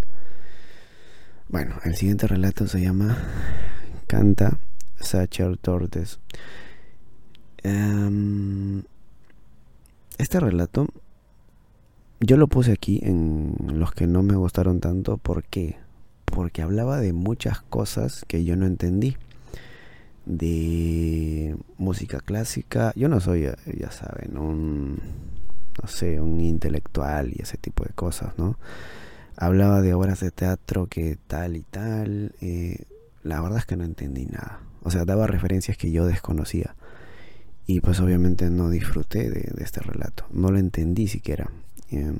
Bueno, 1.49 1.75
el 1.83 1.95
siguiente 1.95 2.27
relato 2.27 2.67
se 2.67 2.81
llama 2.81 3.17
Canta 4.07 4.57
Sacher 4.99 5.57
Tortes. 5.57 6.19
Em, 7.63 8.83
este 10.17 10.39
relato 10.39 10.87
yo 12.23 12.37
lo 12.37 12.47
puse 12.47 12.71
aquí 12.71 12.99
en 13.01 13.55
los 13.73 13.93
que 13.93 14.05
no 14.05 14.21
me 14.21 14.35
gustaron 14.35 14.79
tanto. 14.79 15.17
¿Por 15.17 15.43
qué? 15.43 15.77
Porque 16.25 16.61
hablaba 16.61 16.99
de 16.99 17.13
muchas 17.13 17.61
cosas 17.61 18.25
que 18.27 18.43
yo 18.43 18.55
no 18.55 18.67
entendí. 18.67 19.17
De 20.27 21.57
música 21.79 22.19
clásica. 22.19 22.93
Yo 22.95 23.09
no 23.09 23.19
soy, 23.19 23.49
ya 23.65 23.89
saben, 23.89 24.37
un 24.37 24.99
no 25.81 25.87
sé, 25.87 26.19
un 26.19 26.39
intelectual 26.41 27.31
y 27.33 27.41
ese 27.41 27.57
tipo 27.57 27.83
de 27.83 27.93
cosas, 27.93 28.37
¿no? 28.37 28.57
Hablaba 29.37 29.81
de 29.81 29.93
obras 29.93 30.19
de 30.19 30.31
teatro 30.31 30.87
que 30.87 31.17
tal 31.27 31.55
y 31.55 31.61
tal. 31.63 32.33
Eh, 32.41 32.85
la 33.23 33.41
verdad 33.41 33.59
es 33.59 33.65
que 33.65 33.77
no 33.77 33.83
entendí 33.83 34.25
nada. 34.25 34.61
O 34.83 34.91
sea, 34.91 35.05
daba 35.05 35.27
referencias 35.27 35.77
que 35.77 35.91
yo 35.91 36.05
desconocía. 36.05 36.75
Y 37.65 37.81
pues 37.81 37.99
obviamente 37.99 38.49
no 38.49 38.69
disfruté 38.69 39.29
de, 39.29 39.53
este 39.63 39.81
relato. 39.81 40.25
No 40.31 40.51
lo 40.51 40.59
entendí 40.59 41.07
siquiera. 41.07 41.49
Em, 41.89 42.17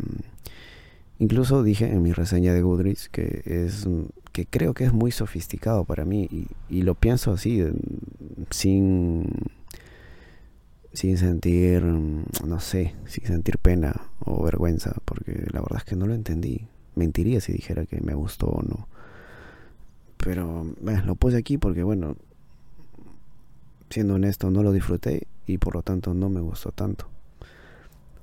incluso 1.20 1.64
dije 1.64 1.92
en 1.92 2.02
mi 2.02 2.14
reseña 2.14 2.54
de 2.54 2.62
Goodreads 2.62 3.10
que 3.10 3.42
es 3.46 3.88
que 4.32 4.46
creo 4.46 4.74
que 4.74 4.86
es 4.86 4.94
muy 4.94 5.12
sofisticado 5.12 5.84
para 5.84 6.06
mí 6.06 6.48
y 6.70 6.82
lo 6.84 6.96
pienso 6.96 7.34
así 7.34 7.64
sin 8.50 9.28
sin 10.94 11.18
sentir, 11.18 11.84
mm, 11.84 12.26
no 12.46 12.60
sé, 12.60 12.96
sin 13.06 13.26
sentir 13.26 13.58
pena 13.58 14.10
o 14.20 14.44
vergüenza, 14.44 14.96
porque 15.06 15.46
la 15.52 15.62
verdad 15.62 15.80
es 15.80 15.84
que 15.86 15.96
no 15.96 16.08
lo 16.08 16.14
entendí. 16.14 16.68
Mentiría 16.96 17.40
si 17.40 17.54
dijera 17.54 17.86
que 17.86 18.02
me 18.02 18.14
gustó 18.14 18.48
o 18.48 18.62
no. 18.62 18.88
Pero 20.18 20.66
bueno, 20.82 21.04
lo 21.06 21.16
puse 21.16 21.38
aquí 21.38 21.58
porque, 21.58 21.84
bueno, 21.84 22.16
siendo 23.90 24.16
honesto, 24.16 24.52
no 24.52 24.64
lo 24.64 24.72
disfruté 24.72 25.28
y 25.48 25.58
por 25.58 25.76
lo 25.76 25.82
tanto 25.82 26.14
no 26.14 26.30
me 26.30 26.42
gustó 26.42 26.72
tanto. 26.72 27.08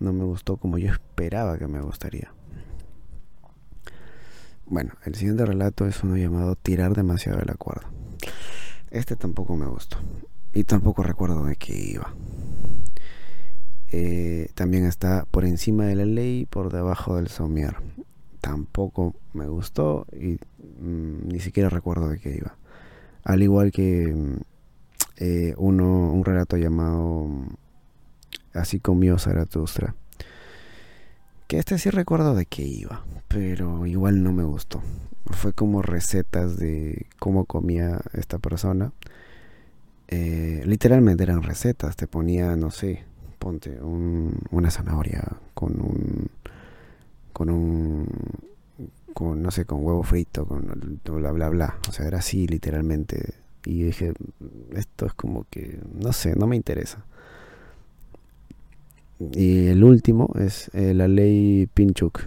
No 0.00 0.12
me 0.12 0.24
gustó 0.24 0.56
como 0.56 0.78
yo 0.78 0.92
esperaba 0.92 1.58
que 1.58 1.66
me 1.66 1.80
gustaría. 1.80 2.32
Bueno, 4.66 4.92
el 5.04 5.14
siguiente 5.14 5.46
relato 5.46 5.86
es 5.86 6.02
uno 6.04 6.16
llamado 6.16 6.54
Tirar 6.54 6.94
demasiado 6.94 7.38
de 7.38 7.46
la 7.46 7.54
cuerda. 7.54 7.88
Este 8.90 9.16
tampoco 9.16 9.56
me 9.56 9.66
gustó. 9.66 9.98
Y 10.52 10.64
tampoco 10.64 11.02
recuerdo 11.02 11.44
de 11.44 11.56
qué 11.56 11.76
iba. 11.76 12.14
Eh, 13.90 14.50
también 14.54 14.84
está 14.84 15.24
por 15.30 15.44
encima 15.44 15.86
de 15.86 15.96
la 15.96 16.04
ley, 16.04 16.46
por 16.46 16.72
debajo 16.72 17.16
del 17.16 17.28
somier. 17.28 17.76
Tampoco 18.40 19.14
me 19.32 19.46
gustó 19.46 20.06
y 20.12 20.38
mm, 20.82 21.28
ni 21.28 21.40
siquiera 21.40 21.68
recuerdo 21.68 22.08
de 22.08 22.18
qué 22.18 22.36
iba. 22.36 22.56
Al 23.24 23.42
igual 23.42 23.72
que 23.72 24.12
mm, 24.14 24.36
eh, 25.18 25.54
uno, 25.58 26.12
un 26.12 26.24
relato 26.24 26.56
llamado 26.56 27.26
mm, 27.26 27.48
Así 28.58 28.80
comió 28.80 29.18
Zaratustra. 29.18 29.94
Que 31.46 31.58
este 31.58 31.78
sí 31.78 31.90
recuerdo 31.90 32.34
de 32.34 32.44
qué 32.44 32.62
iba, 32.62 33.04
pero 33.28 33.86
igual 33.86 34.22
no 34.22 34.32
me 34.32 34.42
gustó. 34.42 34.82
Fue 35.26 35.52
como 35.52 35.80
recetas 35.82 36.58
de 36.58 37.06
cómo 37.18 37.44
comía 37.44 38.00
esta 38.12 38.38
persona. 38.38 38.92
Eh, 40.08 40.62
literalmente 40.64 41.22
eran 41.22 41.42
recetas, 41.42 41.96
te 41.96 42.06
ponía, 42.06 42.56
no 42.56 42.70
sé, 42.70 43.04
ponte 43.38 43.78
una 43.80 44.70
zanahoria 44.70 45.22
con 45.54 45.80
un 45.80 46.28
con 47.32 47.50
un 47.50 48.06
con 49.14 49.42
no 49.42 49.50
sé 49.50 49.64
con 49.64 49.84
huevo 49.84 50.02
frito 50.02 50.46
con 50.46 51.00
bla 51.04 51.30
bla 51.32 51.48
bla. 51.48 51.78
O 51.88 51.92
sea 51.92 52.06
era 52.06 52.18
así 52.18 52.46
literalmente. 52.46 53.34
Y 53.64 53.82
dije 53.82 54.12
esto 54.74 55.06
es 55.06 55.12
como 55.14 55.44
que 55.50 55.78
no 55.92 56.12
sé 56.12 56.34
no 56.36 56.46
me 56.46 56.56
interesa. 56.56 57.04
Y 59.32 59.66
el 59.66 59.82
último 59.82 60.30
es 60.38 60.70
eh, 60.74 60.94
la 60.94 61.08
ley 61.08 61.68
Pinchuk 61.74 62.22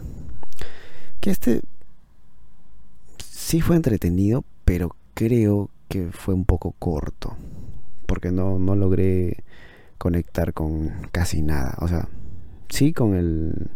que 1.22 1.30
este 1.30 1.62
sí 3.24 3.62
fue 3.62 3.76
entretenido 3.78 4.44
pero 4.66 4.96
creo 5.14 5.70
que 5.88 6.12
fue 6.12 6.34
un 6.34 6.44
poco 6.46 6.74
corto 6.80 7.38
porque 8.12 8.30
no, 8.30 8.59
no 8.59 8.76
logré 8.76 9.38
conectar 9.97 10.53
con 10.53 10.91
casi 11.14 11.41
nada. 11.41 11.78
O 11.80 11.88
sea, 11.88 12.09
sí 12.68 12.91
con 12.91 13.14
el, 13.14 13.70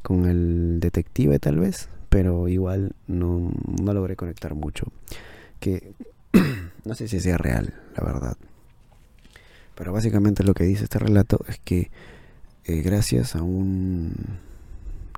con 0.00 0.24
el 0.24 0.80
detective 0.80 1.38
tal 1.38 1.58
vez, 1.58 1.90
pero 2.08 2.48
igual 2.48 2.94
no, 3.06 3.52
no 3.82 3.92
logré 3.92 4.16
conectar 4.16 4.54
mucho. 4.54 4.86
Que 5.60 5.92
no 6.86 6.94
sé 6.94 7.06
si 7.06 7.20
sea 7.20 7.36
real, 7.36 7.74
la 7.94 8.02
verdad. 8.02 8.38
Pero 9.74 9.92
básicamente 9.92 10.42
lo 10.42 10.54
que 10.54 10.64
dice 10.64 10.84
este 10.84 10.98
relato 10.98 11.44
es 11.46 11.58
que 11.58 11.90
eh, 12.64 12.80
gracias 12.80 13.36
a 13.36 13.42
un 13.42 14.38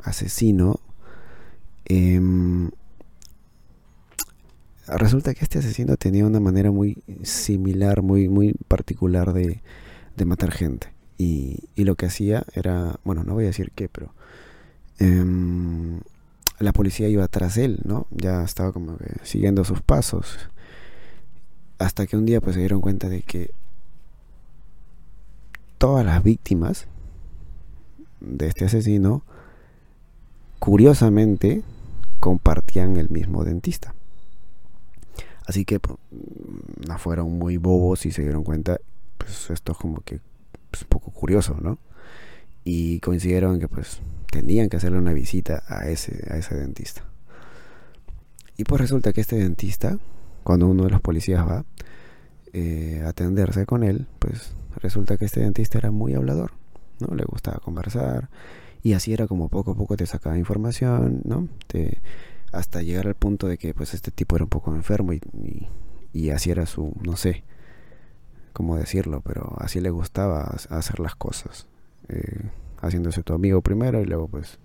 asesino, 0.02 0.80
em, 1.84 2.72
resulta 4.96 5.34
que 5.34 5.44
este 5.44 5.58
asesino 5.58 5.96
tenía 5.96 6.26
una 6.26 6.40
manera 6.40 6.70
muy 6.70 7.02
similar, 7.22 8.02
muy, 8.02 8.28
muy 8.28 8.54
particular 8.68 9.32
de, 9.32 9.60
de 10.16 10.24
matar 10.24 10.50
gente. 10.50 10.92
Y, 11.18 11.64
lo 11.76 11.96
que 11.96 12.06
hacía 12.06 12.44
era, 12.54 13.00
bueno, 13.04 13.24
no 13.24 13.34
voy 13.34 13.44
a 13.44 13.48
decir 13.48 13.72
qué, 13.74 13.88
pero 13.88 14.12
em, 14.98 16.00
la 16.58 16.72
policía 16.72 17.08
iba 17.08 17.26
tras 17.28 17.56
él, 17.56 17.80
¿no? 17.84 18.06
Ya 18.10 18.42
estaba 18.44 18.72
como 18.72 18.96
que 18.98 19.14
siguiendo 19.24 19.64
sus 19.64 19.80
pasos. 19.80 20.38
Hasta 21.78 22.06
que 22.06 22.16
un 22.16 22.26
día 22.26 22.40
pues 22.40 22.54
se 22.54 22.60
dieron 22.60 22.80
cuenta 22.80 23.08
de 23.08 23.22
que 23.22 23.50
todas 25.78 26.04
las 26.04 26.22
víctimas 26.22 26.86
de 28.20 28.48
este 28.48 28.64
asesino, 28.66 29.22
curiosamente, 30.58 31.62
compartían 32.20 32.96
el 32.96 33.10
mismo 33.10 33.44
dentista. 33.44 33.94
Así 35.48 35.64
que 35.64 35.80
pues, 35.80 35.98
no 36.86 36.98
fueron 36.98 37.38
muy 37.38 37.56
bobos 37.56 38.04
y 38.04 38.12
se 38.12 38.20
dieron 38.20 38.44
cuenta 38.44 38.78
pues 39.16 39.48
esto 39.50 39.72
es 39.72 39.78
como 39.78 40.02
que 40.02 40.16
es 40.16 40.20
pues, 40.70 40.82
un 40.82 40.88
poco 40.88 41.10
curioso, 41.10 41.56
¿no? 41.58 41.78
Y 42.64 43.00
coincidieron 43.00 43.58
que 43.58 43.66
pues 43.66 44.00
tenían 44.30 44.68
que 44.68 44.76
hacerle 44.76 44.98
una 44.98 45.14
visita 45.14 45.62
a 45.66 45.88
ese, 45.88 46.22
a 46.30 46.36
ese 46.36 46.54
dentista. 46.54 47.02
Y 48.58 48.64
pues 48.64 48.78
resulta 48.78 49.14
que 49.14 49.22
este 49.22 49.36
dentista, 49.36 49.98
cuando 50.44 50.66
uno 50.66 50.84
de 50.84 50.90
los 50.90 51.00
policías 51.00 51.48
va 51.48 51.64
eh, 52.52 53.00
a 53.06 53.08
atenderse 53.08 53.64
con 53.64 53.84
él, 53.84 54.06
pues 54.18 54.52
resulta 54.76 55.16
que 55.16 55.24
este 55.24 55.40
dentista 55.40 55.78
era 55.78 55.90
muy 55.90 56.12
hablador, 56.12 56.52
¿no? 57.00 57.14
Le 57.14 57.24
gustaba 57.24 57.58
conversar 57.58 58.28
y 58.82 58.92
así 58.92 59.14
era 59.14 59.26
como 59.26 59.48
poco 59.48 59.70
a 59.70 59.74
poco 59.74 59.96
te 59.96 60.04
sacaba 60.04 60.36
información, 60.36 61.22
¿no? 61.24 61.48
Te, 61.68 62.02
hasta 62.52 62.82
llegar 62.82 63.06
al 63.06 63.14
punto 63.14 63.46
de 63.46 63.58
que 63.58 63.74
pues 63.74 63.94
este 63.94 64.10
tipo 64.10 64.36
era 64.36 64.44
un 64.44 64.50
poco 64.50 64.74
enfermo 64.74 65.12
y, 65.12 65.20
y 66.12 66.30
así 66.30 66.50
era 66.50 66.66
su, 66.66 66.94
no 67.02 67.16
sé, 67.16 67.44
cómo 68.52 68.76
decirlo, 68.76 69.20
pero 69.20 69.54
así 69.60 69.80
le 69.80 69.90
gustaba 69.90 70.42
hacer 70.70 71.00
las 71.00 71.14
cosas. 71.14 71.68
Eh, 72.08 72.50
haciéndose 72.80 73.22
tu 73.22 73.34
amigo 73.34 73.60
primero 73.60 74.00
y 74.00 74.04
luego 74.04 74.28
pues 74.28 74.58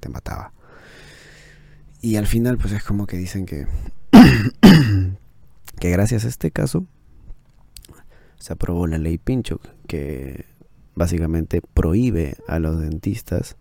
te 0.00 0.08
mataba. 0.08 0.52
Y 2.00 2.16
al 2.16 2.26
final 2.26 2.58
pues 2.58 2.72
es 2.72 2.84
como 2.84 3.06
que 3.06 3.16
dicen 3.16 3.46
que, 3.46 3.66
que 5.80 5.90
gracias 5.90 6.24
a 6.24 6.28
este 6.28 6.50
caso 6.50 6.86
se 8.38 8.52
aprobó 8.52 8.86
la 8.86 8.98
ley 8.98 9.18
Pinchuk, 9.18 9.62
que 9.86 10.44
básicamente 10.94 11.62
prohíbe 11.62 12.36
a 12.46 12.58
los 12.58 12.78
dentistas 12.78 13.56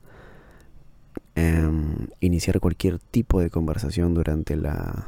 em, 1.35 2.07
iniciar 2.19 2.59
cualquier 2.59 2.99
tipo 2.99 3.39
de 3.41 3.49
conversación 3.49 4.13
durante 4.13 4.55
la, 4.55 5.07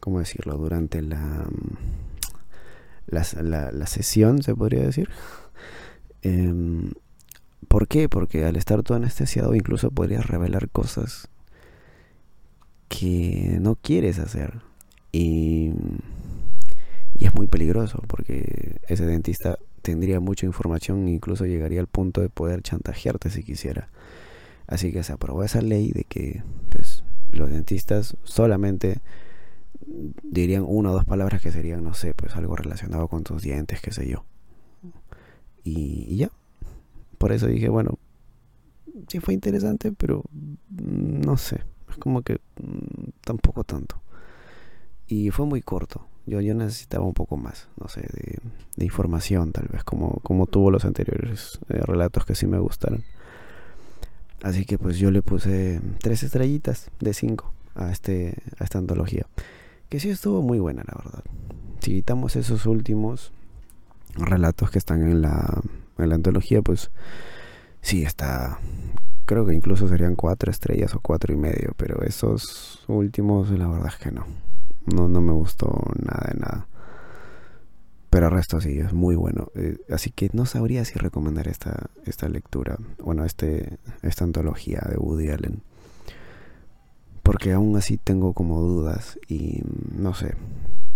¿cómo 0.00 0.18
decirlo? 0.18 0.56
Durante 0.56 1.02
la 1.02 1.46
la, 3.06 3.70
la, 3.72 3.86
sesión, 3.86 4.42
se 4.42 4.54
podría 4.54 4.82
decir. 4.82 5.08
Em, 6.22 6.92
¿Por 7.68 7.88
qué? 7.88 8.08
Porque 8.08 8.44
al 8.44 8.56
estar 8.56 8.82
todo 8.82 8.96
anestesiado 8.96 9.54
incluso 9.54 9.90
podrías 9.90 10.26
revelar 10.26 10.68
cosas 10.68 11.28
que 12.88 13.58
no 13.60 13.76
quieres 13.76 14.18
hacer. 14.18 14.60
Y, 15.12 15.72
y 17.18 17.26
es 17.26 17.34
muy 17.34 17.46
peligroso 17.46 18.02
porque 18.06 18.80
ese 18.88 19.06
dentista 19.06 19.58
tendría 19.82 20.20
mucha 20.20 20.46
información 20.46 21.06
e 21.08 21.12
incluso 21.12 21.46
llegaría 21.46 21.80
al 21.80 21.86
punto 21.86 22.20
de 22.20 22.28
poder 22.28 22.62
chantajearte 22.62 23.30
si 23.30 23.42
quisiera. 23.42 23.88
Así 24.66 24.92
que 24.92 25.02
se 25.02 25.12
aprobó 25.12 25.44
esa 25.44 25.60
ley 25.60 25.92
de 25.92 26.04
que 26.04 26.42
pues, 26.70 27.04
los 27.30 27.50
dentistas 27.50 28.16
solamente 28.24 29.00
dirían 30.22 30.64
una 30.66 30.90
o 30.90 30.94
dos 30.94 31.04
palabras 31.04 31.42
que 31.42 31.52
serían, 31.52 31.84
no 31.84 31.94
sé, 31.94 32.14
pues 32.14 32.34
algo 32.36 32.56
relacionado 32.56 33.08
con 33.08 33.24
tus 33.24 33.42
dientes, 33.42 33.80
qué 33.80 33.92
sé 33.92 34.08
yo. 34.08 34.24
Y, 35.62 36.16
ya. 36.16 36.30
Por 37.18 37.32
eso 37.32 37.46
dije, 37.46 37.68
bueno, 37.68 37.98
sí 39.08 39.20
fue 39.20 39.34
interesante, 39.34 39.92
pero 39.92 40.22
no 40.70 41.36
sé. 41.36 41.62
Es 41.90 41.96
como 41.96 42.22
que 42.22 42.34
mm, 42.60 43.10
tampoco 43.22 43.64
tanto. 43.64 44.00
Y 45.06 45.30
fue 45.30 45.46
muy 45.46 45.62
corto. 45.62 46.06
Yo, 46.26 46.40
yo 46.40 46.54
necesitaba 46.54 47.04
un 47.04 47.12
poco 47.12 47.36
más, 47.36 47.68
no 47.78 47.88
sé, 47.88 48.00
de, 48.00 48.84
información 48.84 49.52
tal 49.52 49.68
vez, 49.68 49.84
como, 49.84 50.20
como 50.22 50.46
tuvo 50.46 50.70
los 50.70 50.84
anteriores 50.86 51.58
eh, 51.68 51.80
relatos 51.80 52.24
que 52.24 52.34
sí 52.34 52.46
me 52.46 52.58
gustaron. 52.58 53.04
Así 54.44 54.66
que 54.66 54.76
pues 54.76 54.98
yo 54.98 55.10
le 55.10 55.22
puse 55.22 55.80
tres 56.02 56.22
estrellitas 56.22 56.90
de 57.00 57.14
cinco 57.14 57.54
a, 57.74 57.90
este, 57.90 58.36
a 58.58 58.64
esta 58.64 58.76
antología 58.76 59.26
que 59.88 60.00
sí 60.00 60.10
estuvo 60.10 60.42
muy 60.42 60.58
buena, 60.58 60.82
la 60.86 61.00
verdad. 61.02 61.24
Si 61.80 61.92
quitamos 61.92 62.36
esos 62.36 62.66
últimos 62.66 63.32
relatos 64.16 64.70
que 64.70 64.78
están 64.78 65.00
en 65.08 65.22
la, 65.22 65.62
en 65.96 66.08
la 66.10 66.14
antología, 66.16 66.60
pues 66.60 66.90
sí 67.80 68.02
está. 68.02 68.58
Creo 69.24 69.46
que 69.46 69.54
incluso 69.54 69.88
serían 69.88 70.14
cuatro 70.14 70.50
estrellas 70.50 70.94
o 70.94 71.00
cuatro 71.00 71.32
y 71.32 71.38
medio, 71.38 71.72
pero 71.78 72.02
esos 72.02 72.84
últimos, 72.86 73.48
la 73.50 73.66
verdad 73.66 73.88
es 73.88 73.96
que 73.96 74.12
no. 74.12 74.26
No, 74.94 75.08
no 75.08 75.22
me 75.22 75.32
gustó 75.32 75.82
nada 76.02 76.30
de 76.32 76.40
nada. 76.40 76.66
Pero 78.14 78.26
el 78.26 78.32
resto 78.32 78.60
sí, 78.60 78.78
es 78.78 78.92
muy 78.92 79.16
bueno. 79.16 79.48
Eh, 79.56 79.76
así 79.90 80.12
que 80.12 80.30
no 80.32 80.46
sabría 80.46 80.84
si 80.84 80.94
recomendar 81.00 81.48
esta, 81.48 81.90
esta 82.06 82.28
lectura, 82.28 82.78
bueno, 82.98 83.24
este, 83.24 83.78
esta 84.02 84.22
antología 84.22 84.80
de 84.88 84.96
Woody 84.96 85.30
Allen 85.30 85.62
porque 87.24 87.52
aún 87.52 87.74
así 87.76 87.96
tengo 87.96 88.34
como 88.34 88.60
dudas 88.60 89.18
y 89.28 89.62
no 89.90 90.14
sé, 90.14 90.34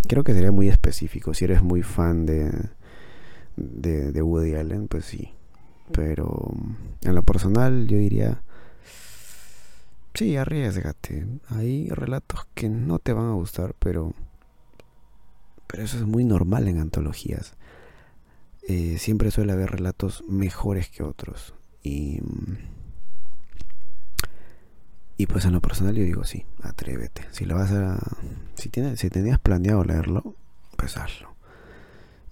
creo 0.06 0.22
que 0.22 0.34
sería 0.34 0.52
muy 0.52 0.68
específico. 0.68 1.34
Si 1.34 1.44
eres 1.44 1.62
muy 1.62 1.82
fan 1.82 2.24
de, 2.24 2.52
de, 3.56 4.22
Woody 4.22 4.54
Allen, 4.54 4.86
pues 4.86 5.06
sí. 5.06 5.32
Pero 5.90 6.52
en 7.02 7.14
lo 7.16 7.22
personal 7.24 7.88
yo 7.88 7.96
diría, 7.96 8.42
sí, 10.14 10.36
arriesgate. 10.36 11.26
Hay 11.48 11.88
relatos 11.88 12.46
que 12.54 12.68
no 12.68 13.00
te 13.00 13.14
van 13.14 13.26
a 13.26 13.32
gustar, 13.32 13.74
pero, 13.78 14.12
pero 15.68 15.84
eso 15.84 15.96
es 15.96 16.04
muy 16.04 16.24
normal 16.24 16.66
en 16.66 16.80
antologías. 16.80 17.54
Eh, 18.66 18.98
siempre 18.98 19.30
suele 19.30 19.52
haber 19.52 19.70
relatos 19.70 20.24
mejores 20.28 20.88
que 20.88 21.04
otros. 21.04 21.54
Y 21.84 22.20
y 25.20 25.26
pues 25.26 25.44
en 25.44 25.52
lo 25.52 25.60
personal 25.60 25.96
yo 25.96 26.04
digo, 26.04 26.22
sí, 26.22 26.46
atrévete. 26.62 27.26
Si 27.32 27.44
lo 27.44 27.56
vas 27.56 27.72
a. 27.72 27.98
Si, 28.54 28.68
tienes, 28.68 29.00
si 29.00 29.10
tenías 29.10 29.40
planeado 29.40 29.82
leerlo, 29.82 30.36
pues 30.76 30.96
hazlo. 30.96 31.34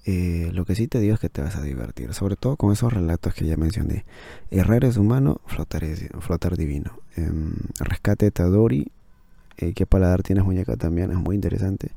Eh, 0.04 0.50
lo 0.52 0.64
que 0.64 0.76
sí 0.76 0.86
te 0.86 1.00
digo 1.00 1.14
es 1.14 1.20
que 1.20 1.28
te 1.28 1.42
vas 1.42 1.56
a 1.56 1.62
divertir, 1.62 2.14
sobre 2.14 2.36
todo 2.36 2.54
con 2.56 2.72
esos 2.72 2.92
relatos 2.92 3.34
que 3.34 3.44
ya 3.44 3.56
mencioné. 3.56 4.04
Errar 4.52 4.84
es 4.84 4.98
humano, 4.98 5.40
flotar, 5.46 5.82
es, 5.82 6.06
flotar 6.20 6.56
divino. 6.56 7.00
Em, 7.16 7.54
rescate 7.80 8.30
Tadori, 8.30 8.92
eh, 9.56 9.72
qué 9.74 9.84
paladar 9.84 10.22
tienes 10.22 10.44
muñeca 10.44 10.76
también, 10.76 11.10
es 11.10 11.18
muy 11.18 11.34
interesante. 11.34 11.90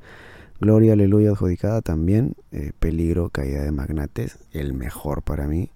Gloria, 0.62 0.94
aleluya, 0.94 1.32
adjudicada 1.32 1.82
también. 1.82 2.36
Eh, 2.52 2.72
peligro, 2.80 3.30
caída 3.30 3.64
de 3.64 3.72
magnates, 3.72 4.40
el 4.52 4.74
mejor 4.74 5.24
para 5.24 5.48
mí. 5.48 5.72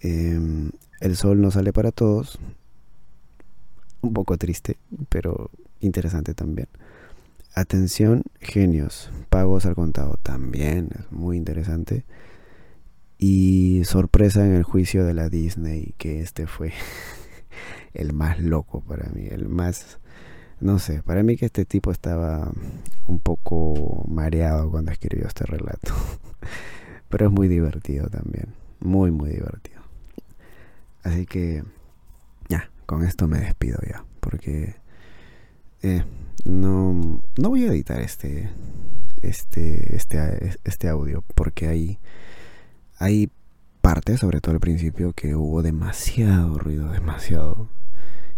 Em, 0.00 0.70
el 1.00 1.16
sol 1.16 1.40
no 1.40 1.50
sale 1.50 1.72
para 1.72 1.92
todos, 1.92 2.38
un 4.00 4.12
poco 4.12 4.36
triste, 4.38 4.78
pero 5.08 5.50
interesante 5.80 6.34
también. 6.34 6.68
Atención, 7.54 8.22
genios, 8.40 9.10
pagos 9.28 9.66
al 9.66 9.74
contado 9.74 10.18
también 10.22 10.90
es 10.98 11.10
muy 11.12 11.36
interesante. 11.36 12.04
Y 13.18 13.82
sorpresa 13.84 14.46
en 14.46 14.54
el 14.54 14.62
juicio 14.62 15.04
de 15.04 15.14
la 15.14 15.28
Disney, 15.28 15.94
que 15.98 16.20
este 16.20 16.46
fue 16.46 16.72
el 17.94 18.12
más 18.12 18.40
loco 18.40 18.80
para 18.80 19.10
mí, 19.10 19.26
el 19.28 19.48
más, 19.48 19.99
no 20.60 20.78
sé, 20.78 21.02
para 21.02 21.22
mí 21.22 21.36
que 21.36 21.46
este 21.46 21.64
tipo 21.64 21.90
estaba 21.90 22.52
un 23.06 23.18
poco 23.18 24.04
mareado 24.08 24.70
cuando 24.70 24.92
escribió 24.92 25.26
este 25.26 25.44
relato. 25.46 25.94
Pero 27.08 27.26
es 27.26 27.32
muy 27.32 27.48
divertido 27.48 28.08
también, 28.08 28.54
muy, 28.78 29.10
muy 29.10 29.30
divertido. 29.30 29.80
Así 31.02 31.26
que, 31.26 31.64
ya, 32.48 32.70
con 32.86 33.04
esto 33.04 33.26
me 33.26 33.40
despido 33.40 33.78
ya, 33.88 34.04
porque 34.20 34.76
eh, 35.82 36.04
no, 36.44 37.22
no 37.38 37.48
voy 37.48 37.64
a 37.64 37.68
editar 37.68 38.00
este, 38.00 38.50
este, 39.22 39.96
este, 39.96 40.58
este 40.64 40.88
audio, 40.88 41.24
porque 41.34 41.68
hay, 41.68 41.98
hay 42.98 43.30
partes, 43.80 44.20
sobre 44.20 44.40
todo 44.40 44.54
al 44.54 44.60
principio, 44.60 45.14
que 45.14 45.34
hubo 45.34 45.62
demasiado 45.62 46.58
ruido, 46.58 46.92
demasiado. 46.92 47.68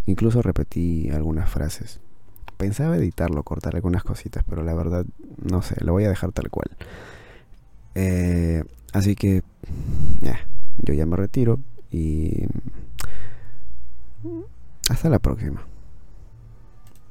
Incluso 0.06 0.40
repetí 0.40 1.10
algunas 1.10 1.50
frases. 1.50 2.00
Pensaba 2.62 2.96
editarlo, 2.96 3.42
cortar 3.42 3.74
algunas 3.74 4.04
cositas, 4.04 4.44
pero 4.48 4.62
la 4.62 4.72
verdad, 4.72 5.04
no 5.36 5.62
sé, 5.62 5.84
lo 5.84 5.94
voy 5.94 6.04
a 6.04 6.08
dejar 6.08 6.30
tal 6.30 6.48
cual. 6.48 6.70
Eh, 7.96 8.62
así 8.92 9.16
que, 9.16 9.42
ya, 10.20 10.38
yo 10.78 10.94
ya 10.94 11.04
me 11.04 11.16
retiro 11.16 11.58
y 11.90 12.46
hasta 14.88 15.10
la 15.10 15.18
próxima. 15.18 15.66